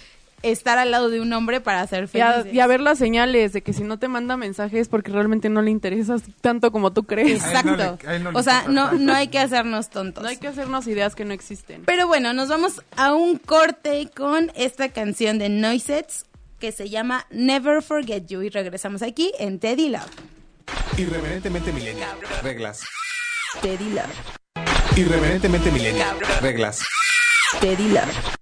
estar 0.50 0.78
al 0.78 0.90
lado 0.90 1.10
de 1.10 1.20
un 1.20 1.32
hombre 1.32 1.60
para 1.60 1.86
ser 1.86 2.04
Y 2.04 2.06
felices. 2.08 2.52
y 2.54 2.60
a 2.60 2.66
ver 2.66 2.80
las 2.80 2.98
señales 2.98 3.52
de 3.52 3.62
que 3.62 3.72
si 3.72 3.82
no 3.82 3.98
te 3.98 4.08
manda 4.08 4.36
mensajes 4.36 4.88
porque 4.88 5.10
realmente 5.12 5.48
no 5.48 5.62
le 5.62 5.70
interesas 5.70 6.22
tanto 6.40 6.70
como 6.72 6.92
tú 6.92 7.04
crees. 7.04 7.40
No 7.42 7.46
Exacto. 7.48 7.98
le- 8.06 8.18
no 8.20 8.30
o 8.34 8.42
sea, 8.42 8.64
no, 8.68 8.92
no 8.92 9.14
hay 9.14 9.28
que 9.28 9.38
hacernos 9.38 9.90
tontos. 9.90 10.22
No 10.22 10.28
hay 10.28 10.36
que 10.36 10.48
hacernos 10.48 10.86
ideas 10.86 11.14
que 11.14 11.24
no 11.24 11.32
existen. 11.34 11.82
Pero 11.84 12.06
bueno, 12.06 12.32
nos 12.32 12.48
vamos 12.48 12.82
a 12.96 13.14
un 13.14 13.38
corte 13.38 14.08
con 14.16 14.52
esta 14.54 14.88
canción 14.90 15.38
de 15.38 15.48
Noisets 15.48 16.24
que 16.60 16.72
se 16.72 16.88
llama 16.88 17.26
Never 17.30 17.82
Forget 17.82 18.26
You 18.26 18.42
y 18.42 18.48
regresamos 18.48 19.02
aquí 19.02 19.32
en 19.38 19.58
Teddy 19.58 19.88
Love. 19.90 20.10
Irreverentemente 20.96 21.72
millennial. 21.72 22.16
Reglas. 22.42 22.82
Teddy 23.60 23.90
Love. 23.90 24.96
Irreverentemente 24.96 25.70
millennial. 25.70 26.16
Reglas. 26.40 26.82
Teddy 27.60 27.88
Love. 27.88 28.36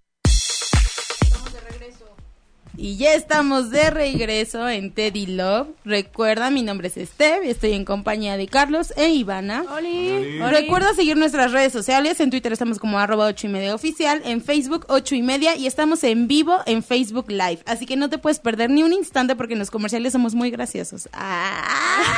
Y 2.77 2.97
ya 2.97 3.13
estamos 3.15 3.71
de 3.71 3.91
regreso 3.91 4.67
en 4.69 4.93
Teddy 4.93 5.27
Love. 5.27 5.69
Recuerda, 5.85 6.51
mi 6.51 6.63
nombre 6.63 6.89
es 6.89 6.95
Steph, 7.09 7.45
estoy 7.45 7.73
en 7.73 7.85
compañía 7.85 8.37
de 8.39 8.49
Carlos 8.49 8.95
e 8.97 9.11
Ivana. 9.11 9.65
Oli, 9.77 10.39
Recuerda 10.39 10.95
seguir 10.95 11.17
nuestras 11.17 11.53
redes 11.53 11.73
sociales. 11.73 12.19
En 12.21 12.31
Twitter 12.31 12.53
estamos 12.53 12.79
como 12.79 12.99
arroba 12.99 13.27
ocho 13.27 13.47
y 13.47 13.51
media 13.51 13.75
oficial. 13.75 14.23
En 14.25 14.43
Facebook 14.43 14.87
ocho 14.89 15.15
y 15.15 15.23
media. 15.23 15.55
Y 15.55 15.67
estamos 15.67 16.03
en 16.05 16.29
vivo 16.29 16.61
en 16.65 16.83
Facebook 16.83 17.31
Live. 17.31 17.61
Así 17.67 17.85
que 17.85 17.97
no 17.97 18.09
te 18.09 18.19
puedes 18.19 18.39
perder 18.39 18.71
ni 18.71 18.83
un 18.83 18.93
instante 18.93 19.37
porque 19.37 19.53
en 19.53 19.59
los 19.59 19.71
comerciales 19.71 20.13
somos 20.13 20.35
muy 20.35 20.51
graciosos. 20.51 21.09
Ah. 21.13 21.63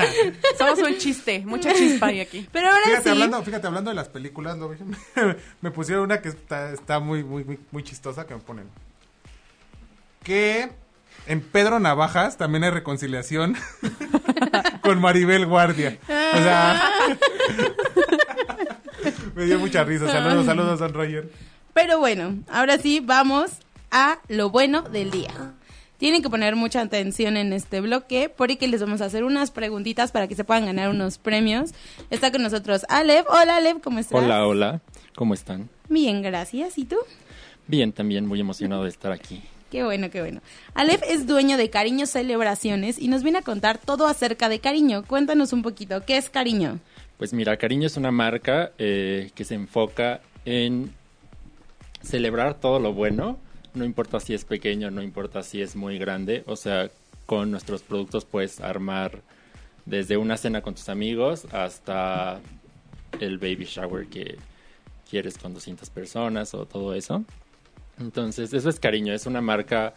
Somos 0.57 0.79
un 0.79 0.97
chiste, 0.97 1.43
mucha 1.45 1.73
chispa 1.73 2.07
hay 2.07 2.19
aquí. 2.19 2.47
Pero 2.51 2.67
ahora 2.67 2.83
Fíjate, 2.85 3.03
sí. 3.03 3.09
hablando, 3.09 3.43
fíjate, 3.43 3.67
hablando 3.67 3.89
de 3.89 3.95
las 3.95 4.09
películas, 4.09 4.57
¿no? 4.57 4.69
me 5.61 5.71
pusieron 5.71 6.03
una 6.03 6.21
que 6.21 6.29
está, 6.29 6.71
está 6.71 6.99
muy, 6.99 7.23
muy, 7.23 7.43
muy, 7.43 7.59
muy 7.71 7.83
chistosa 7.83 8.25
que 8.27 8.33
me 8.33 8.41
ponen. 8.41 8.67
Que 10.23 10.69
en 11.27 11.41
Pedro 11.41 11.79
Navajas 11.79 12.37
también 12.37 12.63
hay 12.63 12.71
reconciliación 12.71 13.55
con 14.81 14.99
Maribel 14.99 15.45
Guardia. 15.45 15.97
O 16.07 16.37
sea, 16.37 16.81
me 19.35 19.45
dio 19.45 19.59
mucha 19.59 19.83
risa. 19.83 20.07
Saludos, 20.07 20.45
saludos, 20.45 20.79
don 20.79 20.93
Roger. 20.93 21.29
Pero 21.73 21.99
bueno, 21.99 22.39
ahora 22.49 22.77
sí 22.77 22.99
vamos 22.99 23.51
a 23.91 24.19
lo 24.27 24.49
bueno 24.49 24.81
del 24.81 25.11
día. 25.11 25.53
Tienen 25.97 26.23
que 26.23 26.29
poner 26.29 26.55
mucha 26.55 26.81
atención 26.81 27.37
en 27.37 27.53
este 27.53 27.79
bloque 27.79 28.33
porque 28.35 28.67
les 28.67 28.81
vamos 28.81 29.01
a 29.01 29.05
hacer 29.05 29.23
unas 29.23 29.51
preguntitas 29.51 30.11
para 30.11 30.27
que 30.27 30.35
se 30.35 30.43
puedan 30.43 30.65
ganar 30.65 30.89
unos 30.89 31.19
premios. 31.19 31.71
Está 32.09 32.31
con 32.31 32.41
nosotros 32.41 32.85
Alev. 32.89 33.25
Hola 33.29 33.57
Alev, 33.57 33.81
¿cómo 33.81 33.99
estás? 33.99 34.19
Hola, 34.19 34.47
hola, 34.47 34.81
¿cómo 35.15 35.35
están? 35.35 35.69
Bien, 35.89 36.23
gracias. 36.23 36.79
¿Y 36.79 36.85
tú? 36.85 36.97
Bien, 37.67 37.93
también 37.93 38.25
muy 38.25 38.39
emocionado 38.39 38.83
de 38.83 38.89
estar 38.89 39.11
aquí. 39.11 39.43
Qué 39.71 39.85
bueno, 39.85 40.09
qué 40.09 40.19
bueno. 40.19 40.41
Aleph 40.73 41.01
es 41.07 41.25
dueño 41.25 41.55
de 41.55 41.69
Cariño 41.69 42.05
Celebraciones 42.05 42.99
y 42.99 43.07
nos 43.07 43.23
viene 43.23 43.37
a 43.37 43.41
contar 43.41 43.77
todo 43.77 44.05
acerca 44.05 44.49
de 44.49 44.59
Cariño. 44.59 45.05
Cuéntanos 45.07 45.53
un 45.53 45.63
poquito, 45.63 46.05
¿qué 46.05 46.17
es 46.17 46.29
Cariño? 46.29 46.79
Pues 47.17 47.31
mira, 47.31 47.55
Cariño 47.55 47.87
es 47.87 47.95
una 47.95 48.11
marca 48.11 48.73
eh, 48.77 49.31
que 49.33 49.45
se 49.45 49.55
enfoca 49.55 50.19
en 50.43 50.91
celebrar 52.03 52.55
todo 52.55 52.79
lo 52.79 52.93
bueno, 52.93 53.39
no 53.73 53.85
importa 53.85 54.19
si 54.19 54.33
es 54.33 54.43
pequeño, 54.43 54.91
no 54.91 55.01
importa 55.01 55.41
si 55.41 55.61
es 55.61 55.77
muy 55.77 55.97
grande, 55.97 56.43
o 56.47 56.57
sea, 56.57 56.89
con 57.25 57.49
nuestros 57.49 57.81
productos 57.81 58.25
puedes 58.25 58.59
armar 58.59 59.21
desde 59.85 60.17
una 60.17 60.35
cena 60.35 60.61
con 60.61 60.75
tus 60.75 60.89
amigos 60.89 61.45
hasta 61.53 62.41
el 63.21 63.37
baby 63.37 63.63
shower 63.63 64.07
que 64.07 64.37
quieres 65.09 65.37
con 65.37 65.53
200 65.53 65.89
personas 65.91 66.53
o 66.53 66.65
todo 66.65 66.93
eso. 66.93 67.23
Entonces, 68.01 68.53
eso 68.53 68.69
es 68.69 68.79
Cariño, 68.79 69.13
es 69.13 69.25
una 69.25 69.41
marca 69.41 69.93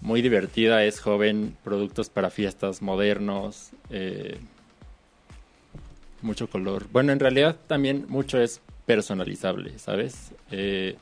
muy 0.00 0.20
divertida, 0.20 0.84
es 0.84 1.00
joven, 1.00 1.56
productos 1.64 2.10
para 2.10 2.30
fiestas 2.30 2.82
modernos, 2.82 3.70
eh, 3.90 4.38
mucho 6.20 6.48
color. 6.48 6.86
Bueno, 6.92 7.12
en 7.12 7.20
realidad 7.20 7.56
también 7.66 8.06
mucho 8.08 8.40
es 8.40 8.60
personalizable, 8.86 9.78
¿sabes? 9.78 10.32
Eh, 10.50 10.96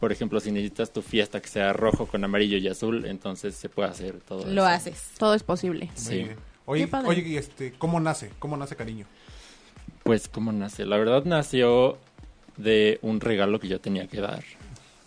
por 0.00 0.12
ejemplo, 0.12 0.38
si 0.40 0.52
necesitas 0.52 0.92
tu 0.92 1.02
fiesta 1.02 1.40
que 1.40 1.48
sea 1.48 1.72
rojo 1.72 2.06
con 2.06 2.22
amarillo 2.24 2.58
y 2.58 2.68
azul, 2.68 3.06
entonces 3.06 3.54
se 3.54 3.68
puede 3.68 3.88
hacer 3.88 4.20
todo 4.20 4.44
Lo 4.46 4.62
eso. 4.62 4.66
haces. 4.66 5.10
Todo 5.18 5.34
es 5.34 5.42
posible. 5.42 5.90
Sí. 5.94 6.26
Oye, 6.66 6.88
oye, 7.04 7.38
este, 7.38 7.72
¿cómo 7.72 8.00
nace? 8.00 8.30
¿Cómo 8.38 8.56
nace 8.56 8.76
Cariño? 8.76 9.06
Pues, 10.02 10.28
¿cómo 10.28 10.52
nace? 10.52 10.84
La 10.84 10.98
verdad 10.98 11.24
nació 11.24 11.98
de 12.56 12.98
un 13.02 13.20
regalo 13.20 13.60
que 13.60 13.68
yo 13.68 13.80
tenía 13.80 14.06
que 14.06 14.20
dar. 14.20 14.44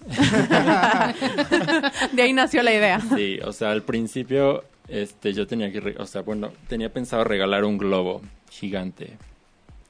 De 2.14 2.22
ahí 2.22 2.34
nació 2.34 2.64
la 2.64 2.74
idea. 2.74 3.00
Sí, 3.16 3.40
o 3.44 3.52
sea, 3.52 3.72
al 3.72 3.84
principio 3.84 4.64
este, 4.88 5.34
yo 5.34 5.48
tenía 5.48 5.72
que, 5.72 5.96
o 5.98 6.06
sea, 6.06 6.22
bueno, 6.22 6.52
tenía 6.68 6.92
pensado 6.92 7.24
regalar 7.24 7.66
un 7.66 7.78
globo 7.78 8.22
gigante. 8.50 9.18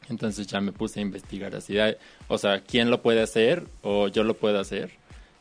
Entonces 0.09 0.47
ya 0.47 0.61
me 0.61 0.71
puse 0.71 0.99
a 0.99 1.03
investigar 1.03 1.55
así, 1.55 1.77
o 2.27 2.37
sea, 2.37 2.61
¿quién 2.61 2.89
lo 2.89 3.01
puede 3.01 3.21
hacer 3.21 3.65
o 3.81 4.07
yo 4.07 4.23
lo 4.23 4.35
puedo 4.35 4.59
hacer? 4.59 4.91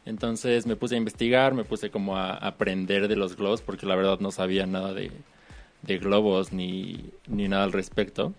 Entonces 0.05 0.67
me 0.67 0.77
puse 0.77 0.97
a 0.97 0.99
investigar, 0.99 1.55
me 1.55 1.65
puse 1.65 1.91
como 1.91 2.17
a 2.17 2.35
aprender 2.35 3.09
de 3.09 3.17
los 3.17 3.37
globos 3.37 3.63
porque 3.63 3.87
la 3.87 3.97
verdad 3.97 4.19
no 4.21 4.31
sabía 4.31 4.67
nada 4.67 4.93
de, 4.93 5.11
de 5.83 5.99
globos 5.99 6.53
ni, 6.53 7.11
ni 7.27 7.49
nada 7.49 7.65
al 7.65 7.73
respecto. 7.73 8.35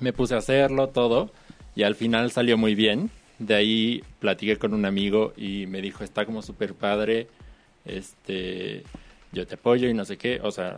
Me 0.00 0.12
puse 0.12 0.34
a 0.34 0.38
hacerlo 0.38 0.88
todo 0.88 1.30
y 1.74 1.84
al 1.84 1.94
final 1.94 2.30
salió 2.30 2.58
muy 2.58 2.74
bien. 2.74 3.10
De 3.38 3.54
ahí 3.54 4.02
platiqué 4.20 4.56
con 4.58 4.74
un 4.74 4.84
amigo 4.84 5.32
y 5.36 5.66
me 5.66 5.80
dijo, 5.82 6.04
está 6.04 6.24
como 6.24 6.40
súper 6.42 6.74
padre, 6.74 7.26
este, 7.84 8.84
yo 9.32 9.46
te 9.46 9.54
apoyo 9.56 9.88
y 9.88 9.94
no 9.94 10.04
sé 10.04 10.16
qué. 10.16 10.40
O 10.42 10.50
sea, 10.50 10.76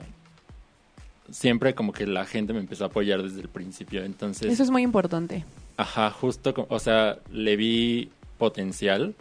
siempre 1.30 1.74
como 1.74 1.92
que 1.92 2.06
la 2.06 2.24
gente 2.24 2.52
me 2.52 2.60
empezó 2.60 2.84
a 2.84 2.86
apoyar 2.88 3.22
desde 3.22 3.40
el 3.40 3.48
principio. 3.48 4.04
Entonces, 4.04 4.52
Eso 4.52 4.62
es 4.62 4.70
muy 4.70 4.82
importante. 4.82 5.44
ajá, 5.76 6.10
justo, 6.10 6.66
o 6.68 6.78
sea, 6.78 7.18
le 7.30 7.56
vi 7.56 8.10
potencial 8.38 9.14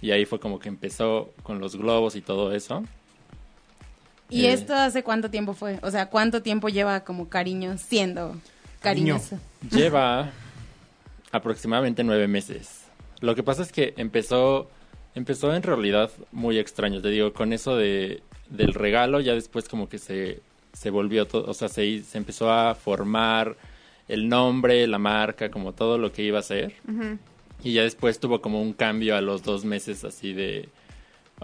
y 0.00 0.10
ahí 0.10 0.24
fue 0.24 0.40
como 0.40 0.58
que 0.58 0.68
empezó 0.68 1.32
con 1.42 1.60
los 1.60 1.76
globos 1.76 2.16
y 2.16 2.20
todo 2.22 2.52
eso. 2.52 2.84
¿Y 4.28 4.46
Eh. 4.46 4.52
esto 4.52 4.74
hace 4.74 5.02
cuánto 5.04 5.30
tiempo 5.30 5.52
fue? 5.54 5.78
O 5.82 5.90
sea, 5.90 6.06
¿cuánto 6.08 6.42
tiempo 6.42 6.68
lleva 6.68 7.04
como 7.04 7.28
Cariño 7.28 7.76
siendo 7.78 8.34
Cariño. 8.80 9.14
cariñoso? 9.18 9.38
Lleva 9.70 10.30
aproximadamente 11.32 12.04
nueve 12.04 12.28
meses. 12.28 12.86
Lo 13.20 13.34
que 13.34 13.42
pasa 13.42 13.62
es 13.62 13.72
que 13.72 13.94
empezó, 13.96 14.70
empezó 15.14 15.54
en 15.54 15.62
realidad 15.62 16.10
muy 16.30 16.58
extraño. 16.58 17.00
Te 17.00 17.08
digo, 17.08 17.32
con 17.32 17.52
eso 17.52 17.76
de, 17.76 18.22
del 18.50 18.74
regalo, 18.74 19.20
ya 19.20 19.34
después 19.34 19.68
como 19.68 19.88
que 19.88 19.98
se, 19.98 20.40
se 20.72 20.90
volvió 20.90 21.26
todo, 21.26 21.50
o 21.50 21.54
sea, 21.54 21.68
se, 21.68 22.02
se 22.02 22.18
empezó 22.18 22.52
a 22.52 22.74
formar 22.74 23.56
el 24.08 24.28
nombre, 24.28 24.86
la 24.86 24.98
marca, 24.98 25.50
como 25.50 25.72
todo 25.72 25.98
lo 25.98 26.12
que 26.12 26.22
iba 26.22 26.38
a 26.38 26.42
ser. 26.42 26.74
Y 27.64 27.72
ya 27.74 27.82
después 27.82 28.18
tuvo 28.18 28.40
como 28.42 28.60
un 28.60 28.72
cambio 28.72 29.16
a 29.16 29.20
los 29.20 29.42
dos 29.42 29.64
meses 29.64 30.04
así 30.04 30.32
de, 30.32 30.68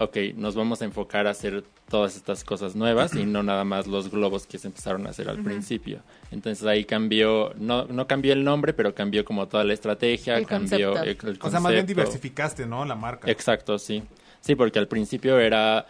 ok, 0.03 0.17
nos 0.35 0.55
vamos 0.55 0.81
a 0.81 0.85
enfocar 0.85 1.27
a 1.27 1.31
hacer 1.31 1.63
todas 1.89 2.15
estas 2.15 2.43
cosas 2.43 2.75
nuevas 2.75 3.15
y 3.15 3.25
no 3.25 3.43
nada 3.43 3.63
más 3.63 3.87
los 3.87 4.09
globos 4.11 4.45
que 4.47 4.57
se 4.57 4.67
empezaron 4.67 5.05
a 5.07 5.09
hacer 5.09 5.27
al 5.29 5.39
principio. 5.39 5.99
Entonces 6.31 6.65
ahí 6.65 6.85
cambió, 6.85 7.53
no, 7.57 7.85
no 7.85 8.07
cambió 8.07 8.33
el 8.33 8.43
nombre, 8.43 8.73
pero 8.73 8.93
cambió 8.95 9.25
como 9.25 9.47
toda 9.47 9.63
la 9.63 9.73
estrategia, 9.73 10.37
El 10.37 10.45
cambió 10.45 10.93
concepto. 10.93 11.27
el, 11.27 11.33
el 11.35 11.39
O 11.41 11.49
sea, 11.49 11.59
más 11.59 11.71
bien 11.71 11.83
concepto. 11.85 12.01
diversificaste, 12.01 12.65
¿no? 12.65 12.85
La 12.85 12.95
marca. 12.95 13.29
Exacto, 13.29 13.77
sí. 13.79 14.03
Sí, 14.41 14.55
porque 14.55 14.79
al 14.79 14.87
principio 14.87 15.39
era, 15.39 15.85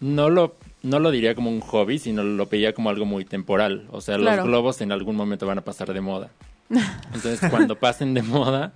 no 0.00 0.28
lo, 0.30 0.54
no 0.82 0.98
lo 0.98 1.10
diría 1.10 1.34
como 1.34 1.50
un 1.50 1.60
hobby, 1.60 1.98
sino 1.98 2.22
lo 2.22 2.46
veía 2.46 2.72
como 2.74 2.90
algo 2.90 3.04
muy 3.06 3.24
temporal. 3.24 3.86
O 3.90 4.00
sea, 4.00 4.16
Claro. 4.16 4.36
los 4.42 4.46
globos 4.46 4.80
en 4.80 4.92
algún 4.92 5.16
momento 5.16 5.46
van 5.46 5.58
a 5.58 5.62
pasar 5.64 5.92
de 5.92 6.00
moda. 6.00 6.30
Entonces, 7.14 7.40
cuando 7.50 7.76
pasen 7.76 8.12
de 8.14 8.22
moda, 8.22 8.72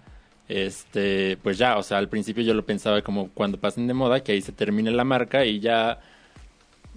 este, 0.52 1.36
pues 1.42 1.58
ya, 1.58 1.78
o 1.78 1.82
sea, 1.84 1.98
al 1.98 2.08
principio 2.08 2.42
yo 2.42 2.54
lo 2.54 2.66
pensaba 2.66 3.02
como 3.02 3.28
cuando 3.30 3.58
pasen 3.60 3.86
de 3.86 3.94
moda, 3.94 4.20
que 4.24 4.32
ahí 4.32 4.42
se 4.42 4.50
termine 4.50 4.90
la 4.90 5.04
marca 5.04 5.44
y 5.44 5.60
ya, 5.60 6.00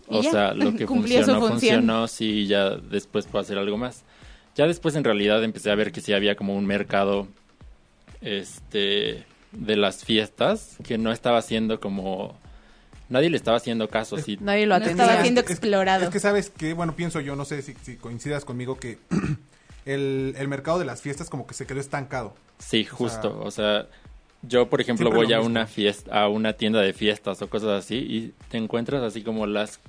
Y 0.09 0.15
o 0.17 0.21
ya, 0.23 0.31
sea, 0.31 0.53
lo 0.55 0.73
que 0.75 0.87
funcionó, 0.87 1.39
funcionó, 1.47 2.07
sí, 2.07 2.47
ya 2.47 2.71
después 2.71 3.27
puedo 3.27 3.43
hacer 3.43 3.57
algo 3.59 3.77
más. 3.77 4.03
Ya 4.55 4.65
después 4.65 4.95
en 4.95 5.03
realidad 5.03 5.43
empecé 5.43 5.69
a 5.69 5.75
ver 5.75 5.91
que 5.91 6.01
sí 6.01 6.13
había 6.13 6.35
como 6.35 6.55
un 6.55 6.65
mercado, 6.65 7.27
este, 8.21 9.23
de 9.51 9.75
las 9.75 10.03
fiestas, 10.03 10.77
que 10.83 10.97
no 10.97 11.11
estaba 11.11 11.37
haciendo 11.37 11.79
como, 11.79 12.35
nadie 13.09 13.29
le 13.29 13.37
estaba 13.37 13.57
haciendo 13.57 13.87
caso, 13.87 14.17
sí, 14.17 14.37
Nadie 14.41 14.65
lo 14.65 14.79
No 14.79 14.85
estaba 14.85 15.21
siendo 15.21 15.41
Es 15.41 15.47
que- 15.47 15.53
explorado. 15.53 16.05
Es 16.05 16.09
que 16.09 16.19
sabes 16.19 16.49
que, 16.49 16.73
bueno, 16.73 16.95
pienso 16.95 17.19
yo, 17.19 17.35
no 17.35 17.45
sé 17.45 17.61
si, 17.61 17.75
si 17.83 17.97
coincidas 17.97 18.45
conmigo, 18.45 18.77
que 18.79 18.97
el, 19.85 20.35
el 20.37 20.47
mercado 20.47 20.79
de 20.79 20.85
las 20.85 21.01
fiestas 21.01 21.29
como 21.29 21.47
que 21.47 21.53
se 21.53 21.65
quedó 21.65 21.79
estancado. 21.79 22.33
Sí, 22.59 22.85
O 22.85 22.95
justo. 22.95 23.41
O 23.43 23.51
sea, 23.51 23.87
yo, 24.41 24.69
por 24.69 24.81
ejemplo, 24.81 25.11
voy 25.11 25.31
a 25.33 25.41
una 25.41 25.67
fiesta, 25.67 26.21
a 26.21 26.27
una 26.27 26.53
tienda 26.53 26.81
de 26.81 26.93
fiestas 26.93 27.41
o 27.41 27.49
cosas 27.49 27.83
así 27.83 27.95
y 27.95 28.33
te 28.49 28.57
encuentras 28.57 29.01
así 29.03 29.23
como 29.23 29.45
las 29.47 29.79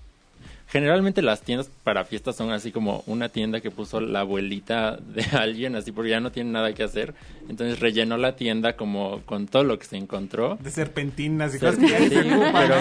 generalmente 0.75 1.23
las 1.23 1.43
tiendas 1.43 1.71
para 1.85 2.05
fiestas 2.05 2.35
son 2.35 2.51
así 2.51 2.73
como 2.73 3.05
una 3.07 3.29
tienda 3.29 3.61
que 3.61 3.71
puso 3.71 4.01
la 4.01 4.21
abuelita 4.21 4.97
de 4.97 5.23
alguien, 5.39 5.77
así 5.77 5.93
porque 5.93 6.11
ya 6.11 6.19
no 6.19 6.33
tiene 6.33 6.51
nada 6.51 6.73
que 6.75 6.83
hacer. 6.83 7.15
Entonces 7.49 7.79
rellenó 7.79 8.17
la 8.17 8.35
tienda 8.35 8.75
como 8.75 9.21
con 9.25 9.47
todo 9.47 9.63
lo 9.63 9.79
que 9.79 9.85
se 9.85 9.97
encontró. 9.97 10.59
De 10.61 10.73
serpentinas 10.73 11.55
y 11.55 11.61
cosas 11.61 11.77
que 11.79 11.89
ya 11.89 11.99
Sí, 11.99 12.09
se 12.11 12.21
ocupan, 12.35 12.53
pero, 12.69 12.75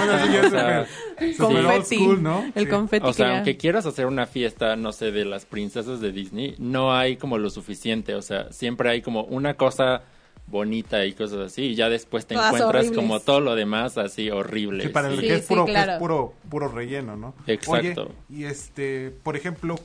¿no? 2.17 2.43
El 2.55 2.63
Sí. 2.63 2.69
confeti 2.69 3.05
O 3.05 3.13
sea, 3.13 3.27
ya- 3.27 3.35
aunque 3.35 3.57
quieras 3.57 3.85
hacer 3.85 4.07
una 4.07 4.25
fiesta, 4.25 4.75
no 4.75 4.91
sé, 4.91 5.11
de 5.11 5.25
las 5.25 5.45
princesas 5.45 6.01
de 6.01 6.11
Disney, 6.11 6.55
no 6.57 6.95
hay 6.95 7.17
como 7.17 7.37
lo 7.37 7.51
suficiente. 7.51 8.15
O 8.15 8.23
sea, 8.23 8.51
siempre 8.51 8.89
hay 8.89 9.01
como 9.03 9.23
una 9.25 9.53
cosa 9.53 10.01
bonita 10.47 11.05
y 11.05 11.13
cosas 11.13 11.39
así, 11.39 11.63
y 11.67 11.75
ya 11.75 11.89
después 11.89 12.25
te 12.25 12.35
Todas 12.35 12.47
encuentras 12.53 12.85
horribles. 12.87 12.95
como 12.97 13.19
todo 13.19 13.39
lo 13.39 13.55
demás 13.55 13.97
así 13.97 14.29
horrible. 14.29 14.83
Sí, 14.83 14.89
para 14.89 15.07
el 15.07 15.19
Sí, 15.19 15.27
que 15.27 15.35
es 15.35 15.41
sí, 15.41 15.47
puro, 15.47 15.65
que 15.65 15.71
claro. 15.71 15.93
es 15.93 15.99
puro, 15.99 16.33
puro 16.49 16.67
relleno, 16.67 17.15
¿no? 17.15 17.33
Exacto. 17.47 18.01
Oye, 18.03 18.11
y 18.29 18.43
este, 18.45 19.11
por 19.23 19.35
ejemplo, 19.35 19.75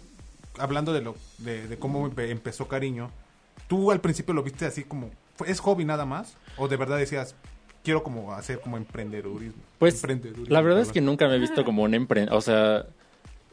hablando 0.58 0.92
de 0.92 1.00
lo, 1.02 1.14
de, 1.38 1.66
de 1.68 1.76
cómo 1.78 2.08
empe- 2.10 2.28
empezó 2.30 2.68
Cariño, 2.68 3.10
¿tú 3.68 3.90
al 3.92 4.00
principio 4.00 4.34
lo 4.34 4.42
viste 4.42 4.66
así 4.66 4.82
como, 4.84 5.10
es 5.46 5.60
hobby 5.60 5.84
nada 5.84 6.04
más? 6.04 6.34
¿O 6.56 6.66
de 6.68 6.76
verdad 6.76 6.98
decías, 6.98 7.34
quiero 7.84 8.02
como 8.02 8.32
hacer 8.34 8.60
como 8.60 8.76
emprendedurismo? 8.76 9.62
Pues 9.78 9.94
Emprendedurismo, 9.94 10.52
la 10.52 10.60
verdad 10.60 10.80
es 10.82 10.90
que 10.92 11.00
nunca 11.00 11.28
me 11.28 11.36
he 11.36 11.38
visto 11.38 11.64
como 11.64 11.84
un 11.84 11.94
emprendedor. 11.94 12.36
O 12.36 12.40
sea, 12.42 12.84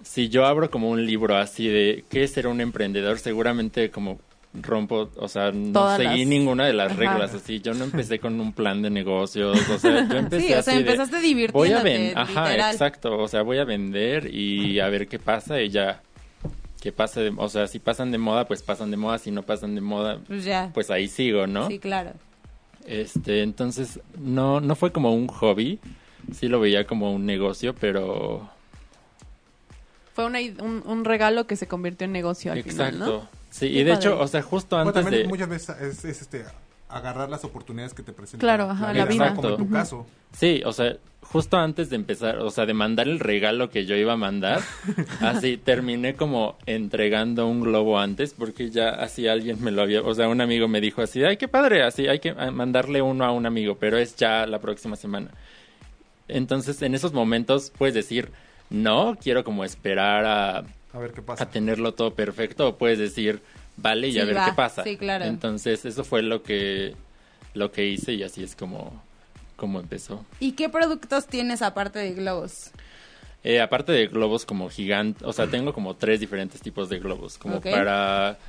si 0.04 0.28
yo 0.30 0.46
abro 0.46 0.70
como 0.72 0.90
un 0.90 1.06
libro 1.06 1.38
así 1.38 1.68
de 1.68 2.04
qué 2.10 2.24
es 2.24 2.32
ser 2.32 2.48
un 2.48 2.60
emprendedor, 2.62 3.20
seguramente 3.20 3.92
como 3.92 4.20
rompo, 4.62 5.10
o 5.18 5.28
sea, 5.28 5.52
no 5.52 5.72
Todas 5.74 5.98
seguí 5.98 6.20
las- 6.20 6.28
ninguna 6.28 6.66
de 6.66 6.74
las 6.74 6.92
Ajá. 6.92 7.00
reglas 7.00 7.34
así. 7.34 7.60
Yo 7.62 7.74
no 7.74 7.84
empecé 7.86 8.20
con 8.20 8.40
un 8.40 8.54
plan 8.54 8.82
de 8.82 8.90
negocios, 8.90 9.58
o 9.70 9.78
sea, 9.80 10.08
yo 10.08 10.18
empecé 10.18 10.48
Sí, 10.48 10.54
o 10.54 10.58
así 10.60 10.66
sea, 10.72 10.74
de, 10.76 10.80
empezaste 10.82 11.48
voy 11.52 11.72
a 11.72 11.82
vender, 11.84 12.18
ajá, 12.18 12.46
literal. 12.46 12.72
exacto, 12.74 13.18
o 13.18 13.28
sea, 13.28 13.42
voy 13.42 13.58
a 13.58 13.66
vender 13.66 14.34
y 14.34 14.80
a 14.80 14.88
ver 14.90 15.08
qué 15.08 15.20
pasa 15.20 15.62
y 15.62 15.70
ya 15.70 16.02
que 16.82 16.92
pase, 16.92 17.22
de- 17.22 17.34
o 17.36 17.50
sea, 17.50 17.66
si 17.68 17.80
pasan 17.80 18.12
de 18.12 18.18
moda, 18.20 18.46
pues 18.48 18.62
pasan 18.62 18.92
de 18.92 18.98
moda, 18.98 19.18
si 19.18 19.32
no 19.32 19.42
pasan 19.44 19.74
de 19.76 19.82
moda, 19.82 20.20
Pues 20.28 20.44
ya. 20.46 20.70
pues 20.74 20.92
ahí 20.92 21.08
sigo, 21.08 21.48
¿no? 21.48 21.68
Sí, 21.68 21.80
claro. 21.80 22.12
Este, 22.86 23.42
entonces, 23.42 24.00
no, 24.20 24.62
no 24.62 24.76
fue 24.76 24.92
como 24.92 25.12
un 25.16 25.26
hobby, 25.28 25.80
sí 26.32 26.48
lo 26.48 26.60
veía 26.60 26.86
como 26.86 27.12
un 27.12 27.26
negocio, 27.26 27.74
pero 27.74 28.48
Fue 30.14 30.26
una 30.26 30.40
un 30.86 31.04
regalo 31.04 31.46
que 31.48 31.56
se 31.56 31.68
convirtió 31.68 32.06
en 32.06 32.12
negocio 32.14 32.52
al 32.52 32.60
exacto. 32.60 32.94
final, 32.94 33.00
¿no? 33.00 33.30
Sí, 33.56 33.68
y 33.68 33.86
de 33.86 33.94
hecho, 33.94 34.20
o 34.20 34.28
sea, 34.28 34.42
justo 34.42 34.76
Bueno, 34.76 34.90
antes 34.90 35.06
también 35.06 35.24
de 35.24 35.30
muchas 35.30 35.48
veces 35.48 35.78
es, 35.80 36.04
es, 36.04 36.22
este 36.24 36.44
agarrar 36.90 37.30
las 37.30 37.46
oportunidades 37.46 37.94
que 37.94 38.04
te 38.04 38.12
presentan. 38.12 38.42
Claro, 38.46 38.70
ajá, 38.70 38.94
la 38.94 39.06
vida. 39.06 39.30
¿no? 39.30 39.36
Como 39.38 39.50
en 39.52 39.56
tu 39.56 39.70
caso. 39.70 40.06
Sí, 40.34 40.62
o 40.66 40.74
sea, 40.74 40.98
justo 41.22 41.56
antes 41.56 41.90
de 41.90 41.96
empezar, 41.96 42.40
o 42.40 42.50
sea, 42.50 42.66
de 42.66 42.74
mandar 42.74 43.08
el 43.08 43.22
regalo 43.22 43.70
que 43.70 43.86
yo 43.86 43.96
iba 43.96 44.12
a 44.12 44.18
mandar, 44.18 44.60
así 45.22 45.56
terminé 45.56 46.16
como 46.16 46.58
entregando 46.66 47.48
un 47.48 47.62
globo 47.62 47.98
antes 47.98 48.34
porque 48.34 48.72
ya 48.72 48.90
así 48.90 49.26
alguien 49.26 49.64
me 49.64 49.72
lo 49.72 49.84
había, 49.84 50.02
o 50.02 50.14
sea, 50.14 50.28
un 50.28 50.42
amigo 50.42 50.68
me 50.68 50.82
dijo 50.82 51.02
así, 51.02 51.24
ay, 51.24 51.38
qué 51.38 51.48
padre, 51.48 51.84
así 51.84 52.10
hay 52.10 52.20
que 52.20 52.36
ah, 52.38 52.52
mandarle 52.52 53.02
uno 53.02 53.24
a 53.24 53.32
un 53.32 53.46
amigo, 53.46 53.78
pero 53.80 53.98
es 53.98 54.18
ya 54.18 54.46
la 54.46 54.60
próxima 54.60 54.98
semana. 54.98 55.30
Entonces, 56.28 56.82
en 56.82 56.94
esos 56.94 57.14
momentos 57.14 57.72
puedes 57.78 57.96
decir, 57.96 58.34
no, 58.70 59.16
quiero 59.16 59.46
como 59.46 59.64
esperar 59.64 60.26
a, 60.26 60.66
A 60.96 61.00
ver 61.00 61.12
qué 61.12 61.22
pasa. 61.22 61.44
a 61.44 61.50
tenerlo 61.50 61.94
todo 61.94 62.14
perfecto, 62.14 62.70
o 62.70 62.78
puedes 62.78 62.98
decir, 63.00 63.42
vale, 63.76 64.08
y 64.08 64.14
Sí, 64.14 64.20
a 64.20 64.26
ver 64.26 64.38
va. 64.38 64.46
qué 64.46 64.54
pasa. 64.54 64.84
Sí, 64.84 64.96
claro. 64.98 65.26
Entonces, 65.26 65.84
eso 65.86 66.04
fue 66.04 66.22
lo 66.22 66.42
que, 66.42 66.96
lo 67.54 67.72
que 67.72 67.86
hice 67.86 68.14
y 68.14 68.24
así 68.24 68.44
es 68.44 68.56
como, 68.56 69.04
como 69.58 69.80
empezó. 69.80 70.26
¿Y 70.40 70.54
qué 70.54 70.70
productos 70.70 71.28
tienes 71.28 71.62
aparte 71.62 72.00
de 72.00 72.14
globos? 72.14 72.72
Eh, 73.44 73.62
aparte 73.62 73.92
de 73.92 74.08
globos 74.08 74.46
como 74.46 74.70
gigantes, 74.70 75.22
o 75.24 75.34
sea, 75.34 75.48
tengo 75.48 75.74
como 75.74 75.96
tres 75.96 76.20
diferentes 76.20 76.62
tipos 76.62 76.90
de 76.90 76.98
globos, 77.00 77.38
como 77.38 77.62
para, 77.62 78.40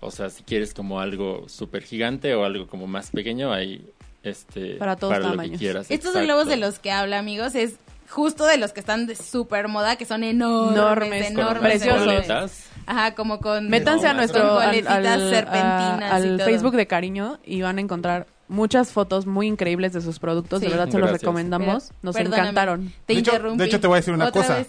o 0.00 0.10
sea, 0.10 0.30
si 0.30 0.44
quieres 0.44 0.72
como 0.72 1.00
algo 1.00 1.46
súper 1.48 1.82
gigante 1.82 2.34
o 2.34 2.44
algo 2.44 2.66
como 2.66 2.86
más 2.86 3.10
pequeño, 3.10 3.52
hay 3.52 3.84
este 4.22 4.76
Para 4.76 4.96
todos 4.96 5.18
lo 5.18 5.36
que 5.42 5.50
quieras. 5.52 5.90
Estos 5.90 6.10
exacto. 6.12 6.26
globos 6.26 6.46
de 6.48 6.56
los 6.56 6.78
que 6.78 6.90
habla, 6.90 7.18
amigos, 7.18 7.54
es 7.54 7.74
justo 8.08 8.44
de 8.46 8.56
los 8.58 8.72
que 8.72 8.80
están 8.80 9.06
de 9.06 9.16
súper 9.16 9.68
moda, 9.68 9.96
que 9.96 10.04
son 10.04 10.24
enormes, 10.24 11.32
preciosos. 11.60 12.52
Ajá, 12.86 13.14
como 13.14 13.40
con... 13.40 13.68
Métanse 13.68 14.06
a 14.06 14.14
nuestro 14.14 14.58
al, 14.60 14.86
al- 14.86 15.30
serpentinas 15.30 16.24
y 16.24 16.28
todo. 16.36 16.44
Facebook 16.46 16.76
de 16.76 16.86
Cariño 16.86 17.38
y 17.44 17.62
van 17.62 17.78
a 17.78 17.80
encontrar 17.80 18.26
muchas 18.48 18.92
fotos 18.92 19.26
muy 19.26 19.48
increíbles 19.48 19.92
de 19.92 20.00
sus 20.00 20.18
productos. 20.20 20.60
Sí. 20.60 20.66
De 20.66 20.70
verdad 20.72 20.88
se 20.88 20.98
los 20.98 21.10
recomendamos. 21.10 21.90
Nos 22.02 22.14
Perdóname, 22.14 22.42
encantaron. 22.42 22.92
Te 23.06 23.14
De 23.14 23.18
hecho- 23.20 23.30
interrumpí. 23.32 23.58
de 23.58 23.64
hecho, 23.64 23.80
te 23.80 23.86
voy 23.88 23.96
a 23.96 24.00
decir 24.00 24.14
una 24.14 24.26
Otra 24.28 24.42
cosa. 24.42 24.54
vez 24.56 24.68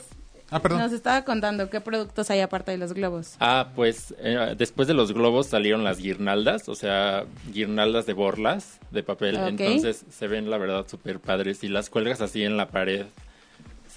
Ah, 0.49 0.61
perdón. 0.61 0.79
Nos 0.79 0.93
estaba 0.93 1.25
contando 1.25 1.69
qué 1.69 1.81
productos 1.81 2.29
hay 2.31 2.39
aparte 2.39 2.71
de 2.71 2.77
los 2.77 2.93
globos. 2.93 3.35
Ah, 3.41 3.67
pues 3.75 4.15
eh, 4.19 4.55
después 4.57 4.87
de 4.87 4.93
los 4.93 5.11
globos 5.11 5.47
salieron 5.47 5.83
las 5.83 5.97
guirnaldas, 5.97 6.69
o 6.69 6.75
sea, 6.75 7.25
guirnaldas 7.51 8.05
de 8.05 8.13
borlas 8.13 8.79
de 8.91 9.03
papel. 9.03 9.35
Entonces 9.35 10.05
se 10.09 10.27
ven, 10.27 10.49
la 10.49 10.57
verdad, 10.57 10.85
súper 10.87 11.19
padres. 11.19 11.65
Y 11.65 11.67
las 11.67 11.89
cuelgas 11.89 12.21
así 12.21 12.45
en 12.45 12.55
la 12.55 12.69
pared, 12.69 13.07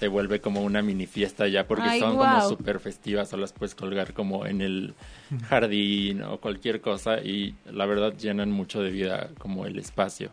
se 0.01 0.07
vuelve 0.07 0.41
como 0.41 0.63
una 0.63 0.81
mini 0.81 1.05
fiesta 1.05 1.47
ya, 1.47 1.67
porque 1.67 1.87
Ay, 1.87 1.99
son 1.99 2.15
guau. 2.15 2.39
como 2.39 2.49
súper 2.49 2.79
festivas 2.79 3.31
o 3.33 3.37
las 3.37 3.53
puedes 3.53 3.75
colgar 3.75 4.15
como 4.15 4.47
en 4.47 4.61
el 4.61 4.95
jardín 5.47 6.23
o 6.23 6.39
cualquier 6.39 6.81
cosa. 6.81 7.19
Y 7.21 7.53
la 7.71 7.85
verdad 7.85 8.17
llenan 8.17 8.49
mucho 8.49 8.81
de 8.81 8.89
vida 8.89 9.29
como 9.37 9.67
el 9.67 9.77
espacio. 9.77 10.31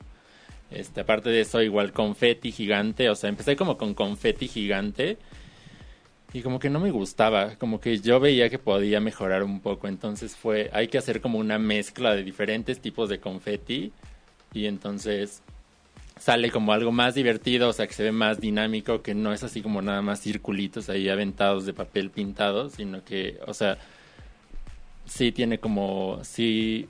Este, 0.71 1.03
aparte 1.03 1.29
de 1.29 1.43
eso, 1.43 1.61
igual 1.61 1.93
confeti 1.93 2.51
gigante, 2.51 3.11
o 3.11 3.15
sea, 3.15 3.29
empecé 3.29 3.57
como 3.57 3.77
con 3.77 3.93
confeti 3.93 4.49
gigante. 4.49 5.19
Y 6.33 6.41
como 6.41 6.59
que 6.59 6.71
no 6.71 6.81
me 6.81 6.91
gustaba, 6.91 7.57
como 7.57 7.79
que 7.79 7.99
yo 7.99 8.21
veía 8.21 8.49
que 8.49 8.59
podía 8.59 9.01
mejorar 9.01 9.43
un 9.43 9.61
poco, 9.61 9.87
entonces 9.87 10.35
fue, 10.35 10.71
hay 10.73 10.89
que 10.89 10.97
hacer 10.97 11.21
como 11.21 11.39
una 11.39 11.59
mezcla 11.59 12.15
de 12.15 12.25
diferentes 12.25 12.81
tipos 12.81 13.11
de 13.11 13.21
confeti 13.21 13.93
y 14.55 14.65
entonces 14.65 15.43
sale 16.19 16.51
como 16.51 16.73
algo 16.73 16.93
más 16.93 17.15
divertido, 17.15 17.69
o 17.69 17.73
sea, 17.73 17.87
que 17.87 17.95
se 17.95 18.03
ve 18.05 18.13
más 18.13 18.41
dinámico, 18.41 19.03
que 19.03 19.15
no 19.15 19.33
es 19.33 19.43
así 19.45 19.63
como 19.63 19.83
nada 19.83 20.03
más 20.03 20.21
circulitos 20.21 20.89
ahí 20.89 21.09
aventados 21.09 21.65
de 21.67 21.73
papel 21.73 22.11
pintado, 22.11 22.71
sino 22.71 23.05
que, 23.05 23.39
o 23.47 23.55
sea, 23.55 23.79
sí 25.07 25.33
tiene 25.33 25.59
como, 25.59 26.21
sí, 26.23 26.89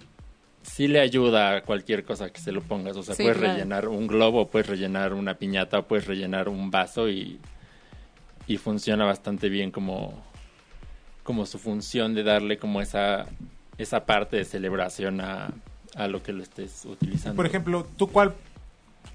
sí 0.63 0.89
le 0.89 1.01
ayuda 1.01 1.57
a 1.57 1.63
cualquier 1.63 2.05
cosa 2.05 2.31
que 2.31 2.41
se 2.41 2.53
lo 2.53 2.63
pongas, 2.63 2.97
o 2.97 3.03
sea, 3.03 3.15
Sí, 3.15 3.23
puedes 3.23 3.39
claro. 3.39 3.53
rellenar 3.55 3.89
un 3.89 4.07
globo, 4.07 4.49
puedes 4.49 4.67
rellenar 4.69 5.13
una 5.15 5.35
piñata, 5.35 5.83
puedes 5.83 6.07
rellenar 6.07 6.49
un 6.49 6.71
vaso 6.71 7.09
y 7.09 7.39
y 8.47 8.57
funciona 8.57 9.05
bastante 9.05 9.51
bien 9.51 9.71
como, 9.71 10.23
como 11.23 11.45
su 11.45 11.59
función 11.59 12.15
de 12.15 12.23
darle 12.23 12.57
como 12.57 12.81
esa, 12.81 13.27
esa 13.77 14.07
parte 14.07 14.39
de 14.39 14.47
celebración 14.47 15.21
a, 15.21 15.51
a 15.95 16.09
lo 16.09 16.23
que 16.23 16.33
lo 16.33 16.43
estés 16.43 16.87
utilizando. 16.87 17.37
Por 17.37 17.45
ejemplo, 17.45 17.87
¿tú 17.99 18.07
cuál, 18.09 18.33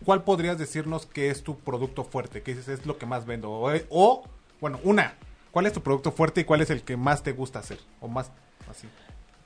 cuál 0.06 0.24
podrías 0.24 0.58
decirnos 0.58 1.06
que 1.06 1.30
es 1.30 1.44
tu 1.44 1.58
producto 1.60 2.04
fuerte? 2.04 2.42
Que 2.42 2.56
dices 2.56 2.80
es 2.80 2.86
lo 2.86 2.98
que 2.98 3.06
más 3.06 3.26
vendo? 3.26 3.52
O, 3.52 3.72
o, 3.90 4.24
bueno, 4.62 4.80
una, 4.84 5.14
¿cuál 5.52 5.66
es 5.66 5.74
tu 5.74 5.82
producto 5.82 6.12
fuerte 6.12 6.42
y 6.42 6.44
cuál 6.44 6.62
es 6.62 6.70
el 6.70 6.82
que 6.84 6.98
más 6.98 7.24
te 7.24 7.32
gusta 7.32 7.60
hacer? 7.60 7.80
O 8.02 8.08
más 8.08 8.32
así. 8.70 8.88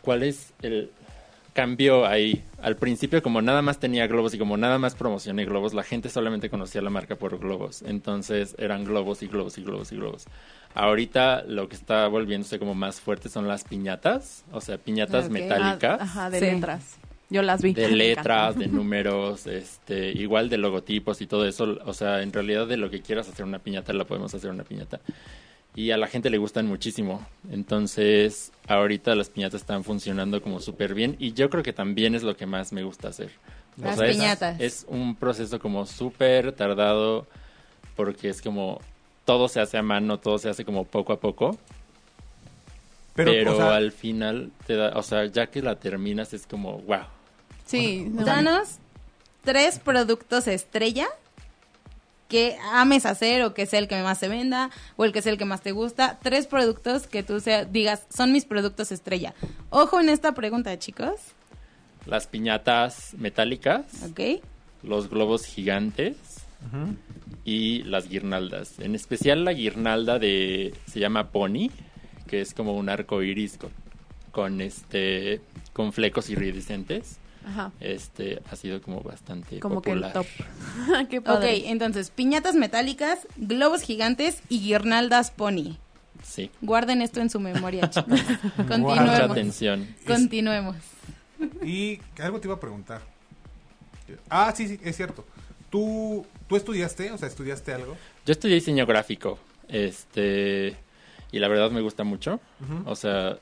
¿Cuál 0.02 0.24
es 0.24 0.54
el 0.62 0.92
cambio 1.54 2.06
ahí? 2.06 2.46
Al 2.62 2.76
principio 2.76 3.22
como 3.24 3.42
nada 3.42 3.62
más 3.62 3.80
tenía 3.80 4.06
globos 4.08 4.34
y 4.34 4.38
como 4.38 4.58
nada 4.58 4.78
más 4.78 4.96
promocioné 4.96 5.44
globos, 5.46 5.74
la 5.74 5.84
gente 5.84 6.10
solamente 6.10 6.50
conocía 6.50 6.82
la 6.82 6.90
marca 6.90 7.16
por 7.16 7.38
globos. 7.40 7.82
Entonces 7.82 8.56
eran 8.60 8.86
globos 8.86 9.24
y 9.24 9.28
globos 9.28 9.58
y 9.58 9.64
globos 9.64 9.92
y 9.92 9.96
globos. 9.96 10.26
Ahorita 10.76 11.42
lo 11.44 11.68
que 11.68 11.76
está 11.76 12.08
volviéndose 12.08 12.60
como 12.60 12.76
más 12.76 13.02
fuerte 13.02 13.30
son 13.30 13.48
las 13.48 13.64
piñatas, 13.64 14.44
o 14.52 14.62
sea, 14.62 14.78
piñatas 14.78 15.26
Ok. 15.26 15.32
metálicas. 15.32 15.98
Ah, 16.00 16.04
ajá, 16.04 16.30
de 16.30 16.40
Sí. 16.40 16.46
letras. 16.46 16.98
Yo 17.30 17.42
las 17.42 17.62
vi. 17.62 17.74
de 17.74 17.90
letras, 17.90 18.58
de 18.58 18.68
números, 18.68 19.48
este, 19.48 20.12
igual 20.12 20.50
de 20.50 20.58
logotipos 20.58 21.22
y 21.22 21.28
todo 21.28 21.46
eso, 21.46 21.78
o 21.86 21.94
sea, 21.94 22.22
en 22.22 22.32
realidad 22.32 22.68
de 22.68 22.78
lo 22.78 22.90
que 22.90 23.02
quieras 23.02 23.28
hacer 23.28 23.46
una 23.46 23.60
piñata 23.60 23.92
la 23.94 24.06
podemos 24.06 24.34
hacer 24.34 24.50
una 24.50 24.64
piñata. 24.64 25.02
Y 25.76 25.92
a 25.92 25.98
la 25.98 26.08
gente 26.08 26.30
le 26.32 26.40
gustan 26.40 26.66
muchísimo. 26.66 27.28
Entonces, 27.52 28.52
ahorita 28.68 29.14
las 29.14 29.30
piñatas 29.30 29.62
están 29.62 29.84
funcionando 29.84 30.42
como 30.42 30.60
súper 30.60 30.96
bien 30.96 31.16
y 31.20 31.34
yo 31.34 31.50
creo 31.52 31.62
que 31.62 31.74
también 31.74 32.16
es 32.16 32.24
lo 32.24 32.36
que 32.36 32.46
más 32.48 32.74
me 32.74 32.84
gusta 32.84 33.10
hacer. 33.10 33.30
O 33.80 33.84
Las 33.86 33.98
sea, 33.98 34.08
es- 34.08 34.16
piñatas. 34.16 34.60
Es, 34.60 34.86
un 34.88 35.16
proceso 35.16 35.60
como 35.60 35.86
súper 35.86 36.54
tardado 36.54 37.28
porque 37.96 38.30
es 38.30 38.42
como 38.42 38.80
todo 39.26 39.50
se 39.50 39.60
hace 39.60 39.78
a 39.78 39.84
mano, 39.84 40.18
todo 40.20 40.40
se 40.40 40.50
hace 40.50 40.64
como 40.66 40.86
poco 40.86 41.14
a 41.14 41.20
poco. 41.20 41.58
Pero, 43.14 43.54
o 43.54 43.56
sea, 43.56 43.76
al 43.76 43.92
final 43.92 44.52
te 44.66 44.76
da, 44.76 44.94
o 44.96 45.04
sea, 45.04 45.26
ya 45.26 45.48
que 45.48 45.62
la 45.62 45.76
terminas 45.76 46.34
es 46.34 46.48
como, 46.48 46.80
wow. 46.80 47.02
Sí, 47.68 48.06
no. 48.10 48.26
Danos 48.26 48.78
tres 49.44 49.80
productos 49.80 50.48
estrella 50.48 51.08
que 52.28 52.58
ames 52.74 53.06
hacer 53.06 53.44
o 53.44 53.54
que 53.54 53.66
sea 53.66 53.80
el 53.80 53.88
que 53.88 54.02
más 54.02 54.18
se 54.18 54.28
venda 54.28 54.70
o 54.98 55.06
el 55.06 55.14
que 55.14 55.22
sea 55.22 55.32
el 55.32 55.38
que 55.38 55.46
más 55.46 55.62
te 55.62 55.72
gusta. 55.72 56.20
Tres 56.22 56.48
productos 56.48 57.08
que 57.08 57.24
tú 57.24 57.40
sea- 57.40 57.64
digas 57.66 58.06
son 58.14 58.34
mis 58.34 58.44
productos 58.46 58.92
estrella. 58.92 59.34
Ojo 59.70 60.00
en 60.02 60.10
esta 60.10 60.34
pregunta, 60.34 60.78
chicos. 60.78 61.16
Las 62.06 62.28
piñatas 62.28 63.14
metálicas. 63.18 63.86
¿Ok? 64.10 64.42
los 64.84 65.10
globos 65.10 65.44
gigantes 65.46 66.16
y 67.44 67.84
las 67.84 68.08
guirnaldas. 68.10 68.80
En 68.80 68.96
especial 68.96 69.44
la 69.44 69.52
guirnalda 69.54 70.20
de 70.20 70.74
se 70.86 71.00
llama 71.00 71.32
Pony, 71.32 71.70
que 72.28 72.42
es 72.42 72.54
como 72.54 72.74
un 72.74 72.88
arco 72.90 73.22
iris 73.24 73.58
con, 73.58 73.72
con 74.32 74.62
este 74.62 75.42
con 75.74 75.94
flecos 75.94 76.30
iridiscentes. 76.30 77.18
Ajá. 77.48 77.72
Este 77.80 78.42
ha 78.52 78.56
sido 78.58 78.82
como 78.82 79.02
bastante 79.02 79.60
Como 79.60 79.82
que 79.82 79.92
popular. 79.92 80.12
el 80.12 80.14
top. 80.14 80.28
Qué 81.10 81.20
Ok, 81.20 81.44
entonces, 81.66 82.10
piñatas 82.12 82.56
metálicas, 82.56 83.26
globos 83.38 83.82
gigantes 83.84 84.42
y 84.50 84.60
guirnaldas 84.60 85.32
pony. 85.32 85.78
Sí. 86.24 86.52
Guarden 86.62 87.02
esto 87.02 87.22
en 87.22 87.30
su 87.30 87.40
memoria, 87.40 87.90
chicos. 87.90 88.08
Mucha 88.10 88.68
Continuemos. 88.68 89.20
atención. 89.32 89.88
Continuemos. 90.06 90.76
Y 91.64 92.00
algo 92.20 92.40
te 92.42 92.48
iba 92.48 92.56
a 92.56 92.60
preguntar. 92.60 93.02
Ah, 94.30 94.54
sí, 94.56 94.68
sí, 94.68 94.80
es 94.84 94.96
cierto. 94.98 95.26
¿Tú, 95.70 96.26
¿Tú 96.48 96.56
estudiaste? 96.56 97.12
O 97.12 97.18
sea, 97.18 97.28
¿estudiaste 97.28 97.74
algo? 97.74 97.96
Yo 98.26 98.32
estudié 98.32 98.56
diseño 98.56 98.86
gráfico, 98.86 99.38
este, 99.68 100.76
y 101.32 101.40
la 101.40 101.48
verdad 101.48 101.72
me 101.72 101.82
gusta 101.82 102.04
mucho, 102.04 102.40
o 102.86 102.96
sea, 102.96 103.38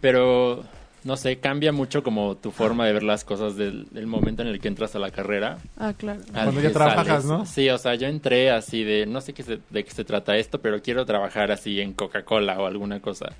pero 0.00 0.64
no 1.06 1.16
sé, 1.16 1.38
cambia 1.38 1.72
mucho 1.72 2.02
como 2.02 2.36
tu 2.36 2.50
forma 2.50 2.84
de 2.86 2.92
ver 2.92 3.02
las 3.02 3.24
cosas 3.24 3.56
del, 3.56 3.86
del 3.90 4.06
momento 4.06 4.42
en 4.42 4.48
el 4.48 4.60
que 4.60 4.68
entras 4.68 4.94
a 4.94 4.98
la 4.98 5.10
carrera. 5.10 5.58
Ah, 5.78 5.94
claro. 5.96 6.20
Cuando 6.32 6.60
ya 6.60 6.72
trabajas, 6.72 7.24
¿no? 7.24 7.46
Sí, 7.46 7.70
o 7.70 7.78
sea, 7.78 7.94
yo 7.94 8.06
entré 8.08 8.50
así 8.50 8.82
de, 8.84 9.06
no 9.06 9.20
sé 9.20 9.32
qué 9.32 9.42
se- 9.42 9.60
de 9.70 9.84
qué 9.84 9.90
se 9.92 10.04
trata 10.04 10.36
esto, 10.36 10.60
pero 10.60 10.82
quiero 10.82 11.06
trabajar 11.06 11.50
así 11.52 11.80
en 11.80 11.92
Coca-Cola 11.94 12.58
o 12.60 12.66
alguna 12.66 13.00
cosa. 13.00 13.32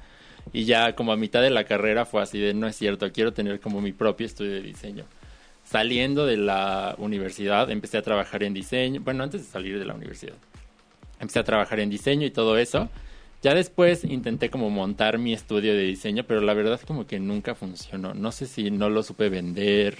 Y 0.52 0.64
ya 0.64 0.94
como 0.94 1.12
a 1.12 1.16
mitad 1.16 1.42
de 1.42 1.50
la 1.50 1.64
carrera 1.64 2.04
fue 2.06 2.22
así 2.22 2.38
de, 2.38 2.54
no 2.54 2.66
es 2.68 2.76
cierto, 2.76 3.10
quiero 3.12 3.32
tener 3.32 3.58
como 3.60 3.80
mi 3.80 3.92
propio 3.92 4.26
estudio 4.26 4.52
de 4.52 4.62
diseño. 4.62 5.04
Saliendo 5.64 6.24
de 6.24 6.36
la 6.36 6.94
universidad, 6.98 7.68
empecé 7.70 7.98
a 7.98 8.02
trabajar 8.02 8.44
en 8.44 8.54
diseño, 8.54 9.00
bueno, 9.02 9.24
antes 9.24 9.44
de 9.44 9.50
salir 9.50 9.78
de 9.78 9.84
la 9.84 9.94
universidad. 9.94 10.34
Empecé 11.18 11.40
a 11.40 11.44
trabajar 11.44 11.80
en 11.80 11.90
diseño 11.90 12.24
y 12.26 12.30
todo 12.30 12.56
eso. 12.58 12.88
Ya 13.42 13.54
después 13.54 14.02
intenté 14.04 14.50
como 14.50 14.70
montar 14.70 15.18
mi 15.18 15.32
estudio 15.32 15.74
de 15.74 15.82
diseño, 15.82 16.24
pero 16.24 16.40
la 16.40 16.54
verdad 16.54 16.80
como 16.86 17.06
que 17.06 17.20
nunca 17.20 17.54
funcionó. 17.54 18.14
No 18.14 18.32
sé 18.32 18.46
si 18.46 18.70
no 18.70 18.88
lo 18.88 19.02
supe 19.02 19.28
vender. 19.28 19.98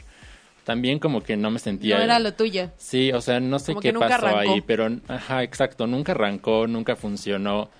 También 0.64 0.99
como 0.99 1.22
que 1.22 1.37
no 1.37 1.51
me 1.53 1.61
sentía... 1.61 1.99
No 1.99 2.03
era 2.03 2.18
lo 2.18 2.34
tuyo. 2.34 2.70
Sí, 2.76 3.12
o 3.12 3.20
sea, 3.20 3.39
no 3.39 3.61
sé 3.61 3.72
Como 3.72 3.82
qué 3.82 3.93
pasó 3.93 4.26
arrancó. 4.26 4.39
ahí, 4.53 4.61
pero, 4.62 4.89
ajá, 5.07 5.45
exacto, 5.45 5.87
nunca 5.87 6.11
arrancó, 6.12 6.66
nunca 6.66 6.97
funcionó. 6.97 7.70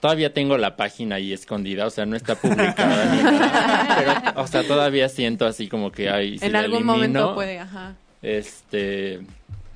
Todavía 0.00 0.32
tengo 0.32 0.56
la 0.56 0.74
página 0.74 1.16
ahí 1.16 1.32
escondida, 1.34 1.86
o 1.86 1.90
sea, 1.90 2.06
no 2.06 2.16
está 2.16 2.34
publicada 2.34 3.04
ni 3.14 3.22
nada. 3.22 4.22
Pero, 4.24 4.40
o 4.42 4.46
sea, 4.46 4.66
todavía 4.66 5.08
siento 5.08 5.46
así 5.46 5.68
como 5.68 5.92
que, 5.92 6.08
ay, 6.08 6.38
si 6.38 6.46
en 6.46 6.52
la 6.52 6.60
algún 6.60 6.78
elimino, 6.78 6.92
momento 6.94 7.34
puede, 7.34 7.58
ajá. 7.60 7.94
Este, 8.22 9.20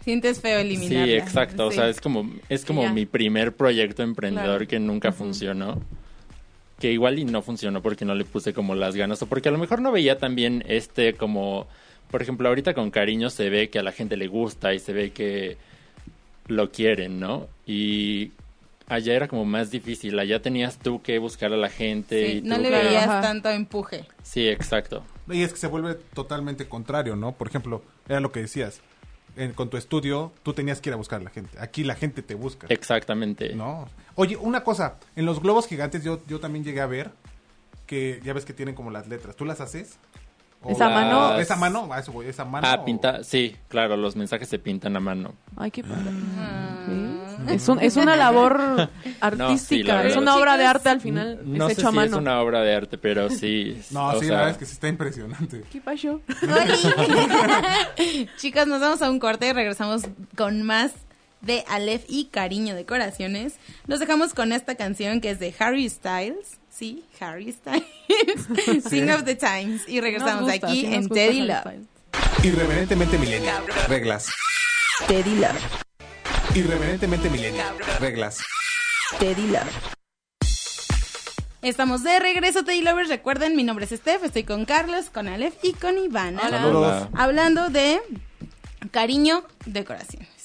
Sientes 0.07 0.41
feo 0.41 0.61
eliminarla. 0.61 1.05
sí, 1.05 1.13
exacto, 1.15 1.67
o 1.67 1.73
sea, 1.73 1.89
es 1.89 2.01
como, 2.01 2.31
es 2.49 2.65
como 2.65 2.89
mi 2.91 3.07
primer 3.07 3.57
proyecto 3.57 4.03
emprendedor 4.05 4.59
Claro. 4.59 4.69
que 4.69 4.79
nunca 4.79 5.11
funcionó. 5.11 5.83
Que 6.79 6.93
igual 6.93 7.19
y 7.19 7.25
no 7.25 7.43
funcionó 7.43 7.83
porque 7.83 8.05
no 8.05 8.15
le 8.15 8.25
puse 8.25 8.53
como 8.55 8.77
las 8.77 8.95
ganas, 8.95 9.21
o 9.23 9.27
porque 9.27 9.49
a 9.49 9.53
lo 9.53 9.59
mejor 9.59 9.81
no 9.83 9.91
veía 9.91 10.19
también 10.19 10.63
este 10.69 11.15
como, 11.15 11.67
por 12.11 12.23
ejemplo, 12.23 12.49
ahorita 12.49 12.73
con 12.73 12.91
cariño 12.93 13.31
se 13.31 13.51
ve 13.51 13.69
que 13.69 13.81
a 13.81 13.83
la 13.83 13.91
gente 13.93 14.17
le 14.17 14.29
gusta 14.29 14.73
y 14.75 14.79
se 14.79 14.93
ve 14.93 15.11
que 15.11 15.57
lo 16.47 16.71
quieren, 16.71 17.19
¿no? 17.19 17.49
Y 17.67 18.31
allá 18.87 19.15
era 19.15 19.27
como 19.27 19.45
más 19.45 19.73
difícil, 19.73 20.17
allá 20.21 20.41
tenías 20.41 20.79
tú 20.79 21.03
que 21.03 21.19
buscar 21.19 21.53
a 21.53 21.57
la 21.57 21.69
gente. 21.69 22.27
Sí, 22.31 22.39
y 22.39 22.43
no 22.43 22.55
tú 22.57 22.63
le 22.63 22.71
que- 22.71 22.77
veías 22.85 23.09
Ajá. 23.09 23.21
tanto 23.23 23.49
empuje. 23.51 24.05
Sí, 24.23 24.47
exacto. 24.49 25.03
Y 25.29 25.43
es 25.43 25.53
que 25.53 25.59
se 25.59 25.67
vuelve 25.67 25.95
totalmente 26.15 26.69
contrario, 26.69 27.17
¿no? 27.17 27.33
Por 27.33 27.49
ejemplo, 27.49 27.83
era 28.09 28.21
lo 28.21 28.31
que 28.31 28.39
decías. 28.43 28.81
En- 29.37 29.53
con 29.53 29.68
tu 29.70 29.76
estudio, 29.76 30.32
tú 30.43 30.53
tenías 30.55 30.80
que 30.80 30.91
ir 30.91 30.95
a 30.95 30.97
buscar 30.97 31.20
a 31.20 31.24
la 31.24 31.30
gente. 31.30 31.59
Aquí 31.61 31.84
la 31.84 31.95
gente 31.95 32.22
te 32.22 32.34
busca. 32.34 32.66
Exactamente. 32.70 33.55
No. 33.55 33.89
Oye, 34.14 34.37
una 34.37 34.64
cosa. 34.64 34.97
En 35.14 35.26
los 35.26 35.41
globos 35.41 35.66
gigantes 35.66 36.03
yo, 36.05 36.20
yo 36.26 36.41
también 36.41 36.64
llegué 36.64 36.80
a 36.80 36.87
ver 36.87 37.11
que 37.87 38.20
ya 38.24 38.32
ves 38.32 38.45
que 38.45 38.53
tienen 38.53 38.74
como 38.74 38.91
las 38.91 39.07
letras. 39.09 39.37
¿Tú 39.37 39.45
las 39.45 39.61
haces? 39.61 39.99
¿O 40.63 40.73
¿Es 40.73 40.81
a 40.81 40.89
las- 40.89 40.95
mano? 41.05 41.39
¿Es 41.39 41.51
a 41.51 41.57
mano? 41.57 41.93
A 41.93 41.99
eso 42.01 42.11
voy, 42.13 42.27
¿Es 42.27 42.41
a 42.41 42.45
mano? 42.45 42.67
Ah, 42.69 42.79
o- 42.81 42.85
pinta, 42.85 43.23
sí, 43.23 43.55
claro, 43.69 43.97
los 43.97 44.17
mensajes 44.17 44.49
se 44.49 44.59
pintan 44.59 44.97
a 44.97 45.01
mano. 45.01 45.35
Ay, 45.57 45.71
qué 45.71 45.83
padre. 45.85 46.11
Ah. 46.39 46.73
Es, 47.49 47.69
un- 47.69 47.81
es 47.81 47.97
una 47.97 48.17
labor 48.17 48.89
artística, 49.21 50.03
es 50.05 50.17
una 50.17 50.37
obra 50.37 50.57
de 50.57 50.67
arte 50.67 50.89
al 50.89 51.01
final, 51.01 51.41
No 51.45 51.69
es 51.69 51.75
sé 51.75 51.81
hecho 51.81 51.89
a 51.89 51.91
si 51.91 51.97
mano. 51.97 52.17
es 52.17 52.21
una 52.23 52.41
obra 52.41 52.63
de 52.63 52.75
arte, 52.75 52.99
pero 52.99 53.31
sí. 53.31 53.81
No, 53.93 54.09
o 54.09 54.13
sí, 54.15 54.27
sea, 54.27 54.31
la 54.31 54.37
verdad 54.39 54.51
es 54.53 54.59
que 54.59 54.67
sí 54.67 54.73
está 54.73 54.89
impresionante. 54.89 55.63
¿Qué 55.71 55.81
pasó? 55.81 56.21
Oli. 56.43 58.29
Chicos, 58.37 58.67
nos 58.67 58.81
vamos 58.81 59.03
a 59.03 59.11
un 59.11 59.19
corte 59.19 59.49
y 59.49 59.53
regresamos 59.53 60.03
con 60.37 60.63
más 60.63 60.93
de 61.47 61.64
Aleph 61.68 62.05
y 62.09 62.26
Cariño 62.26 62.74
Decoraciones. 62.74 63.55
Los 63.86 64.01
dejamos 64.01 64.34
con 64.34 64.53
esta 64.53 64.74
canción 64.74 65.20
que 65.20 65.30
es 65.30 65.38
de 65.38 65.55
Harry 65.59 65.88
Styles. 65.88 66.59
Sí, 66.70 67.05
Harry 67.20 67.53
Styles. 67.53 67.86
Sing 68.88 69.11
of 69.11 69.24
the 69.24 69.36
Times. 69.36 69.88
Y 69.88 70.01
regresamos 70.01 70.42
Nos 70.42 70.51
gusta, 70.51 70.66
aquí 70.66 70.80
sí 70.82 70.86
nos 70.88 70.94
en 70.97 71.09
Teddy 71.09 71.40
Harry 71.40 71.49
Love. 71.49 71.61
Styles. 71.61 72.44
Irreverentemente 72.44 73.18
millennial. 73.18 73.64
Reglas. 73.88 74.30
Teddy 75.09 75.36
Love. 75.36 76.57
Irreverentemente 76.57 77.30
millennial. 77.30 77.74
Reglas. 78.01 78.40
Teddy 79.18 79.47
Love. 79.47 79.97
Estamos 81.62 82.03
de 82.03 82.18
regreso, 82.20 82.64
Teddy 82.64 82.82
Lovers. 82.82 83.09
Recuerden, 83.09 83.57
mi 83.57 83.64
nombre 83.64 83.86
es 83.86 83.90
Steph, 83.90 84.22
estoy 84.24 84.44
con 84.44 84.66
Carlos, 84.66 85.07
con 85.12 85.26
Aleph 85.26 85.55
y 85.62 85.72
con 85.72 85.99
Ivana. 85.99 86.42
Hola. 86.47 86.59
Saludos. 86.59 87.09
Hablando 87.14 87.70
de 87.70 88.01
cariño, 88.92 89.42
decoraciones. 89.64 90.36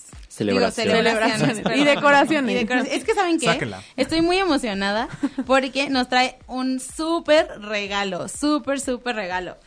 Digo, 0.43 0.71
celebraciones. 0.71 1.59
Y 1.75 1.83
decoraciones. 1.83 2.51
Y 2.51 2.55
decoraciones. 2.55 2.97
Es 2.97 3.03
que, 3.03 3.13
¿saben 3.13 3.39
qué? 3.39 3.47
Sáquenla. 3.47 3.83
Estoy 3.95 4.21
muy 4.21 4.37
emocionada 4.37 5.07
porque 5.45 5.89
nos 5.89 6.09
trae 6.09 6.37
un 6.47 6.79
súper 6.79 7.47
regalo. 7.61 8.27
Súper, 8.27 8.79
súper 8.79 9.15
regalo. 9.15 9.57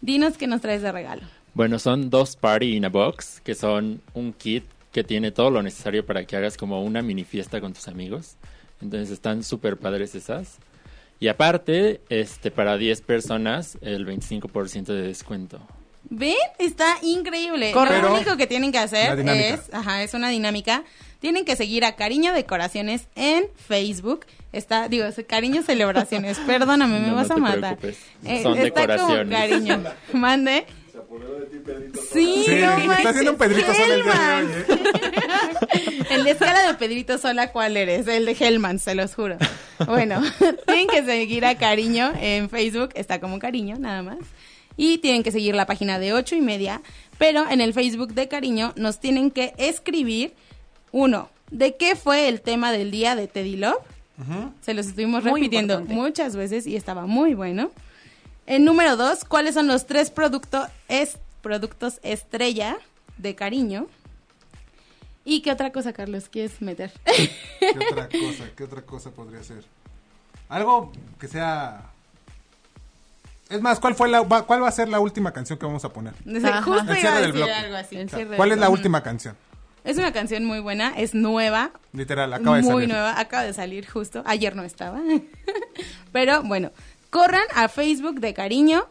Dinos 0.00 0.36
qué 0.36 0.46
nos 0.46 0.60
traes 0.60 0.82
de 0.82 0.92
regalo. 0.92 1.22
Bueno, 1.54 1.78
son 1.78 2.10
dos 2.10 2.36
Party 2.36 2.76
in 2.76 2.84
a 2.84 2.88
Box, 2.88 3.40
que 3.42 3.54
son 3.54 4.02
un 4.12 4.32
kit 4.32 4.64
que 4.92 5.04
tiene 5.04 5.30
todo 5.30 5.50
lo 5.50 5.62
necesario 5.62 6.06
para 6.06 6.24
que 6.24 6.36
hagas 6.36 6.56
como 6.56 6.82
una 6.82 7.02
mini 7.02 7.24
fiesta 7.24 7.60
con 7.60 7.72
tus 7.72 7.88
amigos. 7.88 8.36
Entonces 8.80 9.10
están 9.10 9.42
súper 9.42 9.76
padres 9.76 10.14
esas. 10.14 10.58
Y 11.20 11.28
aparte, 11.28 12.00
este 12.08 12.50
para 12.50 12.76
10 12.76 13.00
personas, 13.02 13.78
el 13.80 14.06
25% 14.06 14.84
de 14.86 15.02
descuento. 15.02 15.60
¿Ven? 16.10 16.36
Está 16.58 16.98
increíble. 17.02 17.72
Lo 17.72 18.14
único 18.14 18.36
que 18.36 18.46
tienen 18.46 18.72
que 18.72 18.78
hacer 18.78 19.18
es, 19.28 19.60
ajá, 19.72 20.02
es 20.02 20.14
una 20.14 20.28
dinámica. 20.28 20.84
Tienen 21.20 21.44
que 21.44 21.56
seguir 21.56 21.84
a 21.84 21.96
Cariño 21.96 22.32
Decoraciones 22.34 23.08
en 23.14 23.46
Facebook. 23.56 24.26
Está, 24.52 24.88
digo, 24.88 25.06
Cariño 25.26 25.62
Celebraciones. 25.62 26.38
Perdóname, 26.46 27.00
me 27.00 27.06
No, 27.06 27.12
no 27.12 27.16
vas 27.16 27.30
a 27.30 27.36
matar. 27.36 27.78
Eh, 28.24 28.42
Son 28.42 28.58
está 28.58 28.96
como 28.96 29.08
decoraciones. 29.14 29.38
Cariño. 29.38 29.84
Mande. 30.12 30.66
Sí, 32.12 32.44
Sí, 32.46 32.54
no 32.60 32.92
está 32.92 33.10
haciendo 33.10 33.32
un 33.32 33.38
Pedrito 33.38 33.72
Sola 33.72 33.94
el 33.94 34.02
día 34.02 34.14
de 34.14 34.44
hoy, 34.44 34.52
¿eh? 34.52 36.04
El 36.10 36.24
de 36.24 36.30
escala 36.30 36.66
de 36.66 36.74
Pedrito 36.74 37.18
Sola, 37.18 37.50
¿cuál 37.52 37.76
eres? 37.76 38.06
El 38.06 38.26
de 38.26 38.36
Hellman, 38.38 38.78
se 38.78 38.94
los 38.94 39.14
juro. 39.14 39.36
Bueno, 39.86 40.22
tienen 40.66 40.86
que 40.86 41.04
seguir 41.04 41.44
a 41.44 41.56
Cariño 41.56 42.12
en 42.20 42.50
Facebook, 42.50 42.90
está 42.94 43.20
como 43.20 43.38
Cariño, 43.38 43.76
nada 43.78 44.02
más. 44.02 44.18
Y 44.76 44.98
tienen 44.98 45.22
que 45.22 45.30
seguir 45.30 45.54
la 45.54 45.66
página 45.66 45.98
de 45.98 46.12
ocho 46.12 46.34
y 46.34 46.40
media, 46.40 46.82
pero 47.18 47.48
en 47.48 47.60
el 47.60 47.72
Facebook 47.74 48.14
de 48.14 48.28
Cariño 48.28 48.72
nos 48.76 48.98
tienen 48.98 49.30
que 49.30 49.54
escribir, 49.56 50.34
uno, 50.90 51.28
¿de 51.50 51.76
qué 51.76 51.94
fue 51.94 52.28
el 52.28 52.40
tema 52.40 52.72
del 52.72 52.90
día 52.90 53.14
de 53.14 53.28
Teddy 53.28 53.56
Love? 53.56 53.82
Se 54.60 54.74
los 54.74 54.86
estuvimos 54.86 55.24
Muy 55.24 55.42
repitiendo 55.42 55.74
importante. 55.74 56.00
muchas 56.00 56.36
veces 56.36 56.66
y 56.66 56.76
estaba 56.76 57.06
muy 57.06 57.34
bueno. 57.34 57.70
En 58.46 58.64
número 58.64 58.96
dos, 58.96 59.24
¿cuáles 59.24 59.54
son 59.54 59.66
los 59.66 59.86
tres 59.86 60.10
productos 60.10 60.68
es, 60.88 61.18
productos 61.40 61.98
estrella 62.02 62.76
de 63.18 63.34
cariño? 63.34 63.86
¿Y 65.24 65.40
qué 65.40 65.50
otra 65.52 65.72
cosa, 65.72 65.92
Carlos, 65.92 66.28
quieres 66.28 66.60
meter? 66.60 66.92
¿Qué 67.58 67.70
otra 67.90 68.08
cosa? 68.08 68.50
¿Qué 68.54 68.64
otra 68.64 68.82
cosa 68.82 69.10
podría 69.10 69.42
ser? 69.42 69.64
Algo 70.48 70.92
que 71.18 71.28
sea... 71.28 71.90
Es 73.54 73.60
más, 73.62 73.80
¿cuál, 73.80 73.94
fue 73.94 74.08
la, 74.08 74.22
va- 74.22 74.42
¿cuál 74.46 74.62
va 74.62 74.68
a 74.68 74.72
ser 74.72 74.88
la 74.88 75.00
última 75.00 75.32
canción 75.32 75.58
que 75.58 75.66
vamos 75.66 75.84
a 75.84 75.90
poner? 75.92 76.14
Justo 76.24 76.32
El 76.32 76.42
iba 76.44 76.92
a 76.92 76.96
cierre 76.96 77.20
del 77.20 77.32
bloque. 77.32 77.52
algo 77.52 77.76
así. 77.76 77.96
El 77.96 78.10
cierre 78.10 78.36
¿Cuál 78.36 78.48
del 78.50 78.58
es 78.58 78.60
la 78.60 78.66
bloque. 78.68 78.78
última 78.80 79.02
canción? 79.02 79.36
Es 79.84 79.98
una 79.98 80.12
canción 80.12 80.44
muy 80.46 80.60
buena, 80.60 80.94
es 80.96 81.14
nueva, 81.14 81.70
Literal, 81.92 82.32
acaba 82.32 82.56
de 82.56 82.62
muy 82.62 82.72
salir. 82.72 82.88
nueva, 82.88 83.20
acaba 83.20 83.42
de 83.42 83.52
salir 83.52 83.86
justo, 83.86 84.22
ayer 84.24 84.56
no 84.56 84.62
estaba. 84.62 84.98
Pero 86.12 86.42
bueno, 86.42 86.70
corran 87.10 87.44
a 87.54 87.68
Facebook 87.68 88.20
de 88.20 88.32
cariño, 88.34 88.86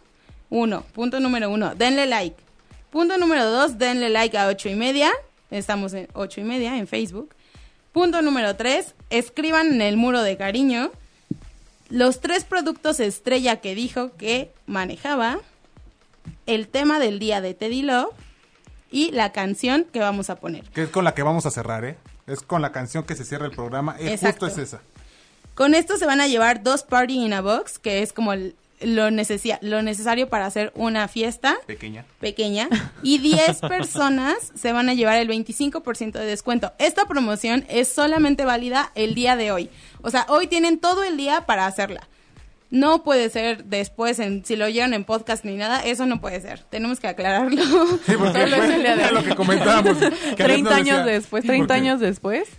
uno, 0.49 0.83
punto 0.93 1.19
número 1.19 1.49
uno, 1.49 1.73
denle 1.75 2.05
like. 2.05 2.35
Punto 2.91 3.17
número 3.17 3.49
dos, 3.49 3.79
denle 3.79 4.09
like 4.09 4.37
a 4.37 4.47
ocho 4.47 4.69
y 4.69 4.75
media, 4.75 5.09
estamos 5.49 5.93
en 5.93 6.07
ocho 6.13 6.41
y 6.41 6.43
media 6.43 6.77
en 6.77 6.85
Facebook. 6.87 7.33
Punto 7.91 8.21
número 8.21 8.55
tres, 8.55 8.93
escriban 9.09 9.73
en 9.73 9.81
el 9.81 9.97
muro 9.97 10.21
de 10.21 10.37
cariño 10.37 10.91
los 11.93 12.21
tres 12.21 12.43
productos 12.43 12.99
estrella 12.99 13.61
que 13.61 13.75
dijo 13.75 14.15
que 14.17 14.51
manejaba, 14.65 15.37
el 16.47 16.67
tema 16.67 16.97
del 16.97 17.19
día 17.19 17.39
de 17.39 17.53
Teddy 17.53 17.83
Love 17.83 18.09
y 18.89 19.11
la 19.11 19.31
canción 19.31 19.85
que 19.93 19.99
vamos 19.99 20.31
a 20.31 20.37
poner. 20.37 20.63
Que 20.71 20.81
es 20.83 20.89
con 20.89 21.03
la 21.03 21.13
que 21.13 21.21
vamos 21.21 21.45
a 21.45 21.51
cerrar, 21.51 21.85
¿eh? 21.85 21.95
Es 22.25 22.41
con 22.41 22.63
la 22.63 22.71
canción 22.71 23.03
que 23.03 23.15
se 23.15 23.23
cierra 23.25 23.45
el 23.45 23.51
programa. 23.51 23.95
Es 23.99 24.07
Exacto. 24.13 24.47
justo 24.47 24.61
es 24.61 24.69
esa. 24.69 24.81
Con 25.53 25.75
esto 25.75 25.97
se 25.97 26.07
van 26.07 26.19
a 26.19 26.27
llevar 26.27 26.63
dos 26.63 26.81
Party 26.81 27.13
in 27.25 27.31
a 27.33 27.41
Box, 27.41 27.77
que 27.77 28.01
es 28.01 28.11
como 28.11 28.33
el- 28.33 28.55
lo, 28.81 29.11
necesia- 29.11 29.59
lo 29.61 29.81
necesario 29.81 30.27
para 30.29 30.45
hacer 30.45 30.71
una 30.75 31.07
fiesta 31.07 31.55
Pequeña. 31.67 32.05
pequeña 32.19 32.67
y 33.03 33.17
10 33.19 33.61
personas 33.61 34.35
se 34.55 34.73
van 34.73 34.89
a 34.89 34.93
llevar 34.93 35.17
el 35.17 35.27
25% 35.29 36.11
de 36.13 36.25
descuento. 36.25 36.73
Esta 36.79 37.05
promoción 37.05 37.65
es 37.69 37.87
solamente 37.87 38.45
válida 38.45 38.91
el 38.95 39.15
día 39.15 39.35
de 39.35 39.51
hoy. 39.51 39.69
O 40.01 40.09
sea, 40.09 40.25
hoy 40.29 40.47
tienen 40.47 40.79
todo 40.79 41.03
el 41.03 41.17
día 41.17 41.41
para 41.45 41.65
hacerla. 41.65 42.07
No 42.69 43.03
puede 43.03 43.29
ser 43.29 43.65
después, 43.65 44.17
en, 44.17 44.43
si 44.43 44.55
lo 44.55 44.65
oyeron 44.65 44.95
en 44.95 45.03
podcast 45.03 45.45
ni 45.45 45.55
nada, 45.55 45.81
eso 45.85 46.07
no 46.07 46.19
puede 46.19 46.41
ser. 46.41 46.61
Tenemos 46.71 46.99
que 46.99 47.07
aclararlo. 47.07 47.61
Sí, 48.05 48.13
porque 48.17 48.39
Solo 48.49 48.55
es 48.63 48.69
el 48.71 48.81
día 48.81 48.95
de 48.95 49.03
era 49.03 49.09
hoy. 49.09 49.13
lo 49.15 49.23
que 49.23 49.35
comentábamos. 49.35 49.97
que 49.99 50.05
Alex 50.07 50.35
30 50.37 50.69
nos 50.69 50.73
años 50.79 50.97
decía, 50.97 51.13
después, 51.13 51.43
30 51.45 51.61
porque 51.67 51.73
años 51.79 51.99
después. 51.99 52.49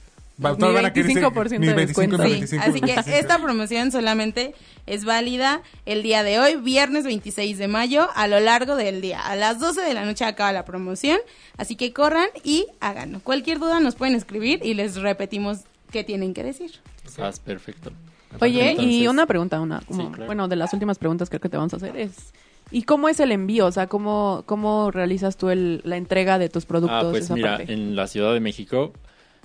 Va- 0.43 0.53
ni 0.53 0.59
todos 0.59 0.74
van 0.74 0.87
a 0.87 0.93
querer 0.93 1.12
ser- 1.12 1.22
25% 1.22 1.61
ni 1.61 1.66
de 1.66 1.74
25 1.74 2.16
descuento. 2.16 2.24
Sí, 2.24 2.30
25, 2.30 2.62
así 2.64 2.80
que 2.80 2.87
25. 2.95 3.16
esta 3.18 3.39
promoción 3.43 3.93
solamente 3.93 4.55
es 4.87 5.05
válida 5.05 5.62
el 5.87 6.03
día 6.03 6.22
de 6.22 6.39
hoy, 6.39 6.57
viernes 6.57 7.05
26 7.05 7.59
de 7.59 7.68
mayo, 7.68 8.09
a 8.14 8.26
lo 8.28 8.41
largo 8.41 8.76
del 8.76 9.01
día. 9.01 9.20
A 9.20 9.37
las 9.37 9.59
12 9.59 9.80
de 9.82 9.95
la 9.95 10.05
noche 10.05 10.24
acaba 10.24 10.53
la 10.53 10.64
promoción, 10.64 11.18
así 11.57 11.76
que 11.76 11.93
corran 11.93 12.28
y 12.43 12.66
háganlo. 12.80 13.20
Cualquier 13.20 13.59
duda 13.59 13.80
nos 13.80 13.95
pueden 13.95 14.14
escribir 14.14 14.61
y 14.62 14.74
les 14.74 14.97
repetimos 14.97 15.61
qué 15.91 16.05
tienen 16.05 16.35
que 16.35 16.43
decir. 16.43 16.72
Ah, 17.18 17.28
es 17.28 17.39
perfecto. 17.39 17.93
Oye, 18.41 18.74
y 18.80 19.07
una 19.07 19.26
pregunta, 19.26 19.61
una, 19.61 19.80
como, 19.82 20.03
Sí, 20.03 20.09
claro. 20.09 20.26
bueno, 20.26 20.49
de 20.49 20.57
las 20.57 20.72
últimas 20.72 20.99
preguntas 20.99 21.28
creo 21.30 21.41
que 21.41 21.49
te 21.49 21.57
vamos 21.57 21.72
a 21.72 21.76
hacer 21.76 21.97
es, 21.97 22.32
¿y 22.72 22.82
cómo 22.82 23.09
es 23.09 23.20
el 23.20 23.30
envío? 23.30 23.66
O 23.66 23.70
sea, 23.72 23.87
¿cómo, 23.87 24.43
cómo 24.47 24.91
realizas 24.91 25.37
tú 25.37 25.51
el, 25.51 25.80
la 25.85 25.97
entrega 25.97 26.39
de 26.41 26.49
tus 26.49 26.64
productos? 26.66 27.05
Ah, 27.05 27.11
pues 27.11 27.24
esa 27.26 27.35
mira, 27.35 27.59
parte? 27.59 27.72
en 27.72 27.95
la 27.95 28.09
Ciudad 28.09 28.35
de 28.35 28.41
México 28.41 28.93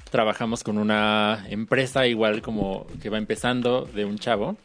trabajamos 0.10 0.64
con 0.64 0.78
una 0.78 1.46
empresa 1.50 2.08
igual 2.08 2.42
como 2.42 2.86
que 3.02 3.10
va 3.10 3.18
empezando 3.18 3.86
de 3.86 4.06
un 4.06 4.18
chavo 4.18 4.58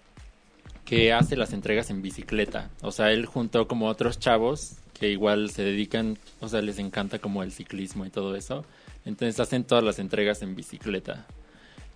que 0.84 1.12
hace 1.12 1.36
las 1.36 1.52
entregas 1.52 1.90
en 1.90 2.02
bicicleta. 2.02 2.70
O 2.82 2.92
sea, 2.92 3.10
él 3.12 3.26
juntó 3.26 3.66
como 3.66 3.86
otros 3.88 4.18
chavos 4.18 4.76
que 4.92 5.10
igual 5.10 5.50
se 5.50 5.62
dedican, 5.64 6.18
o 6.40 6.48
sea, 6.48 6.60
les 6.62 6.78
encanta 6.78 7.18
como 7.18 7.42
el 7.42 7.52
ciclismo 7.52 8.04
y 8.06 8.10
todo 8.10 8.36
eso. 8.36 8.64
Entonces 9.04 9.40
hacen 9.40 9.64
todas 9.64 9.82
las 9.84 9.98
entregas 9.98 10.42
en 10.42 10.54
bicicleta. 10.54 11.26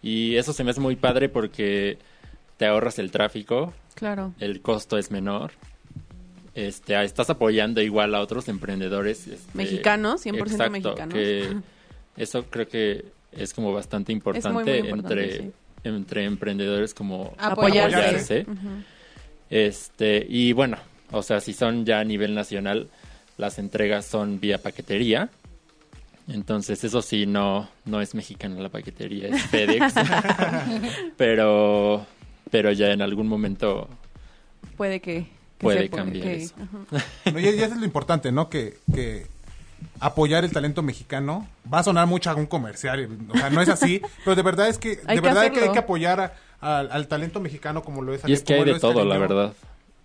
Y 0.02 0.36
eso 0.36 0.52
se 0.52 0.64
me 0.64 0.70
hace 0.70 0.80
muy 0.80 0.96
padre 0.96 1.28
porque 1.28 1.98
te 2.56 2.66
ahorras 2.66 2.98
el 2.98 3.10
tráfico, 3.10 3.72
Claro. 3.94 4.32
el 4.40 4.60
costo 4.62 4.96
es 4.98 5.10
menor. 5.10 5.52
Este, 6.54 7.00
estás 7.04 7.30
apoyando 7.30 7.80
igual 7.80 8.14
a 8.14 8.20
otros 8.20 8.48
emprendedores 8.48 9.28
este, 9.28 9.56
Mexicanos, 9.56 10.24
100% 10.26 10.40
exacto, 10.50 10.70
mexicanos. 10.72 11.14
que 11.14 11.56
eso 12.16 12.44
creo 12.50 12.66
que 12.68 13.04
es 13.38 13.54
como 13.54 13.72
bastante 13.72 14.12
importante, 14.12 14.50
muy, 14.52 14.64
muy 14.64 14.88
importante, 14.90 15.24
entre 15.24 15.38
sí. 15.46 15.52
entre 15.84 16.24
emprendedores 16.24 16.94
como 16.94 17.34
Apoyarse. 17.38 17.96
apoyarse. 17.96 18.46
Este, 19.50 20.26
y 20.28 20.52
bueno, 20.52 20.76
o 21.10 21.22
sea, 21.22 21.40
si 21.40 21.52
son 21.54 21.84
ya 21.86 22.00
a 22.00 22.04
nivel 22.04 22.34
nacional, 22.34 22.88
las 23.38 23.58
entregas 23.58 24.04
son 24.06 24.40
vía 24.40 24.58
paquetería. 24.58 25.30
Entonces, 26.28 26.84
eso 26.84 27.00
sí, 27.00 27.24
no, 27.24 27.70
no 27.86 28.02
es 28.02 28.14
mexicana 28.14 28.60
la 28.60 28.68
paquetería, 28.68 29.28
es 29.28 29.42
FedEx. 29.50 29.94
pero, 31.16 32.06
pero 32.50 32.72
ya 32.72 32.90
en 32.92 33.02
algún 33.02 33.28
momento 33.28 33.88
Puede 34.76 35.00
que... 35.00 35.22
que 35.22 35.28
Puede 35.58 35.88
cambiar 35.88 36.24
que- 36.24 36.36
eso. 36.36 36.54
y, 37.24 37.38
y 37.38 37.46
eso 37.48 37.74
es 37.74 37.76
lo 37.78 37.84
importante, 37.84 38.30
¿no? 38.30 38.48
Que, 38.50 38.76
que 38.94 39.26
apoyar 40.00 40.44
el 40.44 40.52
talento 40.52 40.82
mexicano 40.82 41.46
va 41.72 41.80
a 41.80 41.82
sonar 41.82 42.06
mucho 42.06 42.30
a 42.30 42.34
un 42.34 42.46
comercial, 42.46 43.08
o 43.28 43.36
sea, 43.36 43.50
no 43.50 43.60
es 43.60 43.68
así, 43.68 44.00
pero 44.24 44.36
de 44.36 44.42
verdad 44.42 44.68
es 44.68 44.78
que 44.78 45.00
Hay 45.06 45.16
de 45.16 45.22
que 45.22 45.28
verdad 45.28 45.50
que 45.52 45.60
hay 45.60 45.72
que 45.72 45.78
apoyar 45.78 46.20
a- 46.20 46.78
al- 46.78 46.90
al 46.92 47.08
talento 47.08 47.40
mexicano 47.40 47.82
como 47.82 48.02
lo 48.02 48.12
es 48.14 48.22
y 48.26 48.32
es 48.32 48.42
que 48.42 48.54
hay 48.54 48.64
de 48.64 48.78
todo, 48.80 49.04
la 49.04 49.18
verdad. 49.18 49.52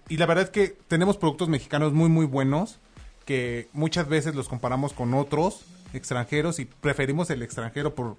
Y 0.10 0.18
la 0.18 0.26
verdad 0.26 0.44
es 0.46 0.50
que 0.50 0.76
tenemos 0.88 1.18
productos 1.18 1.48
mexicanos 1.50 1.94
muy 1.94 2.10
muy 2.10 2.26
buenos 2.26 2.80
que 3.26 3.70
muchas 3.74 4.08
veces 4.10 4.36
los 4.36 4.50
comparamos 4.50 4.94
con 4.94 5.14
otros 5.14 5.62
extranjeros 5.94 6.60
y 6.60 6.66
preferimos 6.66 7.30
el 7.30 7.42
extranjero 7.42 7.96
por 7.96 8.18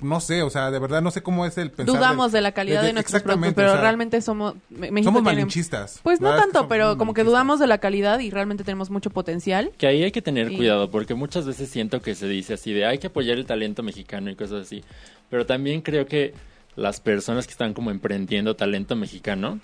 no 0.00 0.20
sé, 0.20 0.42
o 0.42 0.50
sea, 0.50 0.70
de 0.70 0.78
verdad 0.78 1.02
no 1.02 1.10
sé 1.10 1.22
cómo 1.22 1.44
es 1.44 1.58
el 1.58 1.70
pensar 1.70 1.96
Dudamos 1.96 2.30
de 2.30 2.40
la 2.40 2.52
calidad 2.52 2.82
de, 2.82 2.92
nuestros 2.92 3.22
productos, 3.22 3.48
exactamente, 3.48 3.56
pero 3.56 3.68
o 3.68 3.72
sea, 3.72 3.80
realmente 3.80 4.20
somos... 4.22 4.54
México 4.70 5.04
somos 5.04 5.22
tiene- 5.22 5.36
malinchistas. 5.36 6.00
Pues 6.02 6.20
no 6.20 6.28
es 6.28 6.34
que 6.36 6.40
tanto, 6.40 6.68
pero 6.68 6.96
como 6.98 7.14
que 7.14 7.24
dudamos 7.24 7.58
de 7.58 7.66
la 7.66 7.78
calidad 7.78 8.20
y 8.20 8.30
realmente 8.30 8.64
tenemos 8.64 8.90
mucho 8.90 9.10
potencial. 9.10 9.72
Que 9.76 9.86
ahí 9.86 10.02
hay 10.04 10.12
que 10.12 10.22
tener 10.22 10.52
Y- 10.52 10.56
cuidado, 10.56 10.90
porque 10.90 11.14
muchas 11.14 11.46
veces 11.46 11.68
siento 11.68 12.00
que 12.00 12.14
se 12.14 12.28
dice 12.28 12.54
así 12.54 12.72
de 12.72 12.86
hay 12.86 12.98
que 12.98 13.08
apoyar 13.08 13.38
el 13.38 13.46
talento 13.46 13.82
mexicano 13.82 14.30
y 14.30 14.36
cosas 14.36 14.66
así. 14.66 14.84
Pero 15.30 15.46
también 15.46 15.82
creo 15.82 16.06
que 16.06 16.34
las 16.76 17.00
personas 17.00 17.46
que 17.46 17.52
están 17.52 17.74
como 17.74 17.90
emprendiendo 17.90 18.54
talento 18.54 18.94
mexicano, 18.94 19.58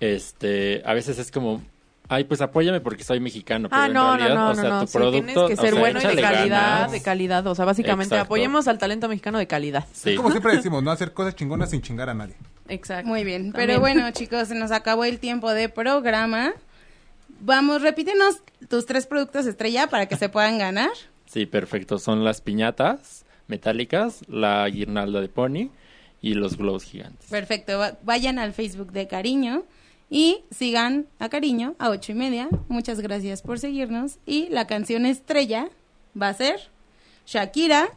este, 0.00 0.82
a 0.84 0.94
veces 0.94 1.18
es 1.18 1.30
como, 1.30 1.62
ay, 2.08 2.24
pues 2.24 2.40
apóyame 2.40 2.80
porque 2.80 3.04
soy 3.04 3.20
mexicano. 3.20 3.68
Pero 3.68 3.82
Ah, 3.82 3.86
en 3.86 3.92
no, 3.92 4.10
no, 4.12 4.16
realidad, 4.16 4.34
no, 4.34 4.50
o 4.50 4.54
sea, 4.54 4.64
no, 4.64 4.70
no. 4.70 4.80
tu 4.82 4.86
Sí, 4.88 4.98
producto, 4.98 5.24
tienes 5.24 5.34
que 5.48 5.54
o 5.54 5.56
ser 5.56 5.70
sea, 5.72 5.80
bueno 5.80 6.00
y 6.00 6.16
de 6.16 6.22
calidad, 6.22 6.48
ganas. 6.78 6.92
de 6.92 7.02
calidad. 7.02 7.46
O 7.46 7.54
sea, 7.54 7.64
básicamente 7.64 8.14
Exacto. 8.14 8.24
apoyemos 8.26 8.68
al 8.68 8.78
talento 8.78 9.08
mexicano 9.08 9.38
de 9.38 9.46
calidad. 9.46 9.84
Sí. 9.92 10.14
Como 10.16 10.30
siempre 10.30 10.52
decimos, 10.56 10.82
no 10.82 10.90
hacer 10.90 11.12
cosas 11.12 11.34
chingonas 11.36 11.70
sin 11.70 11.82
chingar 11.82 12.08
a 12.08 12.14
nadie. 12.14 12.34
Exacto. 12.68 13.08
Muy 13.08 13.24
bien, 13.24 13.52
También. 13.52 13.68
pero 13.68 13.80
bueno 13.80 14.10
chicos, 14.12 14.48
se 14.48 14.54
nos 14.54 14.70
acabó 14.72 15.04
el 15.04 15.18
tiempo 15.18 15.52
de 15.52 15.68
programa. 15.68 16.52
Vamos, 17.40 17.82
repítenos 17.82 18.38
tus 18.68 18.86
tres 18.86 19.06
productos 19.06 19.46
estrella 19.46 19.86
para 19.86 20.06
que 20.06 20.16
se 20.16 20.28
puedan 20.28 20.58
ganar. 20.58 20.90
Sí, 21.26 21.46
perfecto. 21.46 21.98
Son 21.98 22.24
las 22.24 22.40
piñatas 22.40 23.24
metálicas, 23.46 24.22
la 24.28 24.68
guirnalda 24.68 25.20
de 25.20 25.28
pony 25.28 25.70
y 26.20 26.34
los 26.34 26.56
globos 26.56 26.82
gigantes. 26.84 27.28
Perfecto, 27.30 27.78
va- 27.78 27.96
vayan 28.02 28.38
al 28.38 28.52
Facebook 28.52 28.92
de 28.92 29.06
Cariño 29.06 29.62
y 30.10 30.44
sigan 30.50 31.06
a 31.18 31.28
Cariño 31.28 31.74
a 31.78 31.90
ocho 31.90 32.12
y 32.12 32.14
media. 32.14 32.48
Muchas 32.68 33.00
gracias 33.00 33.42
por 33.42 33.58
seguirnos. 33.58 34.18
Y 34.26 34.48
la 34.48 34.66
canción 34.66 35.06
estrella 35.06 35.68
va 36.20 36.28
a 36.28 36.34
ser 36.34 36.70
Shakira 37.26 37.88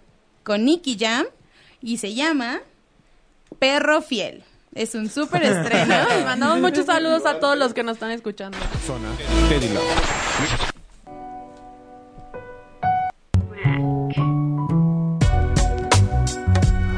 con 0.43 0.65
Nicky 0.65 0.97
Jam 0.99 1.25
y 1.81 1.97
se 1.97 2.13
llama 2.13 2.59
Perro 3.59 4.01
Fiel. 4.01 4.43
Es 4.73 4.95
un 4.95 5.09
súper 5.09 5.43
estreno. 5.43 5.95
Mandamos 6.25 6.59
muchos 6.59 6.85
saludos 6.85 7.25
a 7.25 7.39
todos 7.39 7.57
los 7.57 7.73
que 7.73 7.83
nos 7.83 7.93
están 7.93 8.11
escuchando. 8.11 8.57
Zona 8.85 9.09
Teddy. 9.49 9.69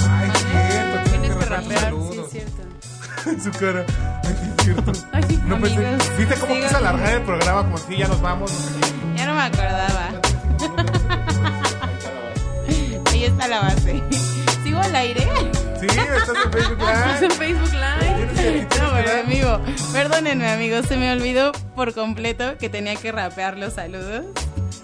Ay, 0.10 0.32
Tienes 1.10 1.36
que 1.36 1.46
rapear, 1.46 1.94
sí, 1.94 2.20
es 2.20 2.32
cierto. 2.32 2.64
En 3.30 3.42
su 3.42 3.52
cara. 3.52 3.86
Ay, 4.24 4.53
cierto. 4.64 4.92
Ay, 5.12 5.42
No 5.46 5.58
pensé- 5.60 5.76
amigos, 5.86 6.18
¿Viste 6.18 6.36
cómo 6.36 6.56
quise 6.56 6.76
alargar 6.76 7.14
el 7.14 7.22
programa? 7.22 7.64
Como 7.64 7.78
si 7.78 7.98
ya 7.98 8.08
nos 8.08 8.22
vamos. 8.22 8.52
no. 8.52 9.16
Ya 9.16 9.26
no 9.28 9.34
me 9.36 9.42
acordaba. 9.42 10.10
Ahí 13.12 13.24
está 13.26 13.48
la 13.48 13.60
base. 13.62 14.04
¿Sigo 14.64 14.80
al 14.80 14.96
aire? 14.96 15.28
Sí, 15.80 15.88
estás 15.88 16.30
en 16.46 16.52
Facebook 16.52 16.80
Estamos 16.80 17.22
en 17.22 17.30
Live. 17.30 17.36
Facebook 17.36 17.74
Live. 17.74 18.68
No, 18.82 18.92
bueno, 18.92 19.10
amigo. 19.26 19.60
Perdónenme, 19.92 20.50
amigos. 20.52 20.86
Se 20.88 20.98
me 20.98 21.12
olvidó 21.12 21.52
por 21.76 21.94
completo 21.94 22.58
que 22.58 22.70
tenía 22.70 22.96
que 22.96 23.12
rapear 23.12 23.58
los 23.58 23.74
saludos. 23.74 24.26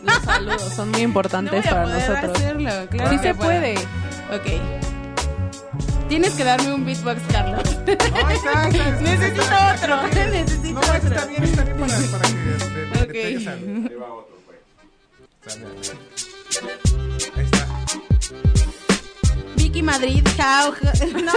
Los 0.04 0.18
saludos 0.24 0.62
son 0.76 0.92
muy 0.92 1.02
No 1.02 1.08
importantes 1.08 1.52
voy 1.52 1.68
a 1.68 1.70
para 1.72 1.84
poder 1.84 2.10
nosotros. 2.10 2.38
hacerlo. 2.38 2.72
Claro 2.90 3.10
Sí 3.12 3.18
se 3.20 3.34
puedo. 3.36 3.50
puede. 3.50 3.74
Ok. 3.76 4.89
Tienes 6.10 6.34
que 6.34 6.44
darme 6.44 6.74
un 6.74 6.86
beatbox, 6.86 7.22
Carlos. 7.32 7.62
No, 7.64 7.94
está, 7.94 8.28
ahí 8.28 8.36
está. 8.36 8.92
Necesito 9.00 9.44
otro. 9.76 10.08
Necesito 10.32 10.74
No, 10.74 10.80
otro. 10.80 10.96
está 10.96 11.26
bien, 11.26 11.44
está 11.44 11.64
bien 11.64 11.78
para, 11.78 11.94
para 12.12 12.28
que 12.30 12.34
le- 12.36 12.86
le 12.86 13.02
Ok. 13.04 13.12
pegues 13.12 13.48
al- 13.48 13.58
Ahí 13.60 13.96
va 13.96 14.14
otro, 14.14 14.38
pues. 14.46 14.58
Sale, 15.46 15.66
Ahí 17.38 17.46
está. 17.46 17.68
Vicky 19.56 19.84
Madrid, 19.84 20.24
ja, 20.36 20.72
no. 21.24 21.34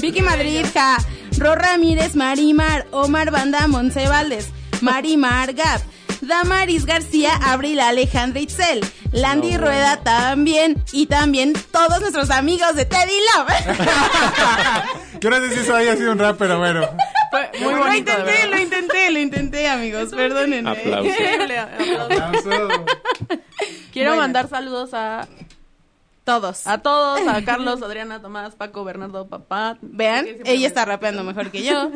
Vicky 0.00 0.22
Madrid, 0.22 0.64
ja. 0.72 0.96
Ro 1.38 1.54
Ramírez, 1.56 2.14
Marimar, 2.14 2.86
Omar 2.92 3.30
Banda, 3.30 3.66
Monse 3.68 4.08
Valdés, 4.08 4.48
Marimar 4.80 5.54
Gap, 5.54 5.80
Damaris 6.28 6.84
García, 6.86 7.32
Abril 7.42 7.80
Alejandra 7.80 8.40
Itzel, 8.40 8.80
Landy 9.12 9.52
No, 9.52 9.58
Rueda 9.62 9.96
bueno. 9.96 10.02
también, 10.04 10.84
y 10.92 11.06
también 11.06 11.54
todos 11.72 12.00
nuestros 12.00 12.30
amigos 12.30 12.74
de 12.76 12.84
Teddy 12.84 13.18
Love. 13.34 13.78
Yo 15.20 15.30
no 15.30 15.36
sé 15.40 15.54
si 15.54 15.60
eso 15.60 15.74
haya 15.74 15.96
sido 15.96 16.12
un 16.12 16.18
rap, 16.18 16.36
pero 16.38 16.58
bueno. 16.58 16.82
Fue 17.30 17.50
muy 17.60 17.72
lo 17.74 17.78
bonito. 17.80 18.12
intenté, 18.12 18.46
lo 18.46 18.58
intenté, 18.58 19.10
lo 19.10 19.18
intenté, 19.18 19.68
amigos, 19.68 20.10
perdónenme. 20.10 20.70
Aplausos. 20.70 21.06
Increíble, 21.12 21.58
aplausos. 21.58 22.10
Aplauso. 22.22 22.84
Quiero 23.92 24.10
Bueno. 24.10 24.22
mandar 24.22 24.48
saludos 24.48 24.90
a, 24.94 25.26
Todos. 26.24 26.66
a 26.66 26.78
todos, 26.78 27.26
a 27.26 27.42
Carlos, 27.44 27.82
Adriana, 27.82 28.20
Tomás, 28.22 28.54
Paco, 28.54 28.84
Bernardo, 28.84 29.26
Papá. 29.28 29.76
Vean, 29.82 30.26
ella 30.44 30.66
está 30.68 30.84
rapeando 30.84 31.24
mejor 31.24 31.50
que 31.50 31.62
yo, 31.62 31.90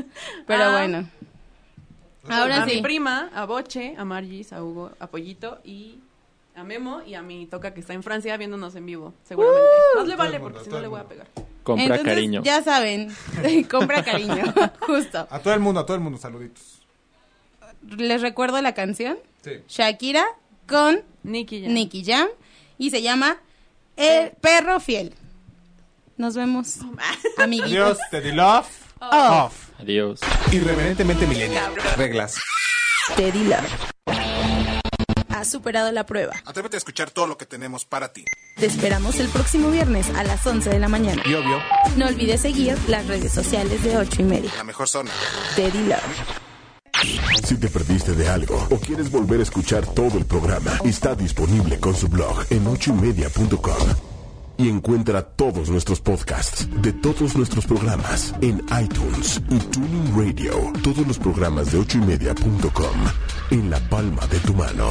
pero 0.46 0.64
Ah. 0.64 0.72
bueno. 0.72 1.08
Ahora 2.28 2.62
a 2.62 2.68
sí. 2.68 2.76
mi 2.76 2.82
prima, 2.82 3.30
a 3.34 3.44
Boche, 3.46 3.94
a 3.98 4.04
Margis, 4.04 4.52
a 4.52 4.62
Hugo, 4.62 4.92
a 4.98 5.08
Pollito 5.08 5.58
y 5.64 5.98
a 6.54 6.62
Memo 6.62 7.02
y 7.02 7.14
a 7.14 7.22
mi 7.22 7.46
toca 7.46 7.74
que 7.74 7.80
está 7.80 7.94
en 7.94 8.02
Francia 8.02 8.36
viéndonos 8.36 8.74
en 8.76 8.86
vivo, 8.86 9.14
seguramente. 9.24 9.68
Más 9.96 10.06
le 10.06 10.16
vale 10.16 10.38
mundo, 10.38 10.54
porque 10.54 10.64
si 10.64 10.70
no 10.70 10.80
le 10.80 10.88
voy 10.88 11.00
a 11.00 11.04
pegar. 11.04 11.26
Compra 11.62 11.84
Entonces, 11.84 12.06
cariño. 12.06 12.42
Ya 12.42 12.62
saben, 12.62 13.14
compra 13.70 14.04
cariño, 14.04 14.44
justo. 14.80 15.26
A 15.30 15.38
todo 15.40 15.54
el 15.54 15.60
mundo, 15.60 15.80
a 15.80 15.86
todo 15.86 15.96
el 15.96 16.02
mundo, 16.02 16.18
saluditos. 16.18 16.82
Les 17.88 18.20
recuerdo 18.22 18.60
la 18.62 18.74
canción. 18.74 19.18
Sí. 19.42 19.52
Shakira 19.68 20.24
con 20.68 21.02
Nicky 21.24 21.62
ya. 21.62 21.68
Nicky 21.68 22.04
Jam 22.04 22.28
y 22.78 22.90
se 22.90 23.02
llama 23.02 23.38
El 23.96 24.30
Perro 24.40 24.78
Fiel. 24.78 25.14
Nos 26.16 26.36
vemos, 26.36 26.78
amiguitos. 27.38 27.72
Adiós, 27.72 27.98
Teddy 28.10 28.32
Love. 28.32 28.81
Off. 29.10 29.70
Adiós. 29.78 30.20
Irreverentemente 30.52 31.26
millennial. 31.26 31.74
Reglas. 31.96 32.40
Teddy 33.16 33.44
Love. 33.44 33.92
Has 35.28 35.50
superado 35.50 35.90
la 35.90 36.06
prueba. 36.06 36.34
Atrévete 36.44 36.76
a 36.76 36.78
escuchar 36.78 37.10
todo 37.10 37.26
lo 37.26 37.36
que 37.36 37.46
tenemos 37.46 37.84
para 37.84 38.12
ti. 38.12 38.24
Te 38.56 38.66
esperamos 38.66 39.18
el 39.18 39.28
próximo 39.28 39.70
viernes 39.70 40.08
a 40.10 40.22
las 40.22 40.46
11 40.46 40.70
de 40.70 40.78
la 40.78 40.88
mañana. 40.88 41.22
Y 41.24 41.34
obvio. 41.34 41.58
No 41.96 42.06
olvides 42.06 42.42
seguir 42.42 42.78
las 42.86 43.06
redes 43.08 43.32
sociales 43.32 43.82
de 43.82 43.96
8 43.96 44.22
y 44.22 44.24
media. 44.24 44.50
La 44.56 44.64
mejor 44.64 44.88
zona. 44.88 45.10
Teddy 45.56 45.86
Love. 45.86 46.42
Si 47.44 47.56
te 47.56 47.68
perdiste 47.68 48.12
de 48.12 48.28
algo 48.28 48.68
o 48.70 48.78
quieres 48.78 49.10
volver 49.10 49.40
a 49.40 49.42
escuchar 49.42 49.84
todo 49.86 50.18
el 50.18 50.26
programa, 50.26 50.78
está 50.84 51.16
disponible 51.16 51.80
con 51.80 51.96
su 51.96 52.08
blog 52.08 52.44
en 52.50 52.66
ochoymedia.com. 52.68 54.11
Y 54.58 54.68
encuentra 54.68 55.22
todos 55.22 55.70
nuestros 55.70 56.00
podcasts 56.00 56.68
de 56.82 56.92
todos 56.92 57.36
nuestros 57.36 57.66
programas 57.66 58.34
en 58.40 58.62
iTunes 58.82 59.40
y 59.50 59.58
Tuning 59.58 60.16
Radio. 60.16 60.52
Todos 60.82 61.06
los 61.06 61.18
programas 61.18 61.72
de 61.72 61.78
ochoymedia.com 61.78 62.96
en 63.50 63.70
la 63.70 63.80
palma 63.88 64.26
de 64.26 64.38
tu 64.40 64.54
mano. 64.54 64.90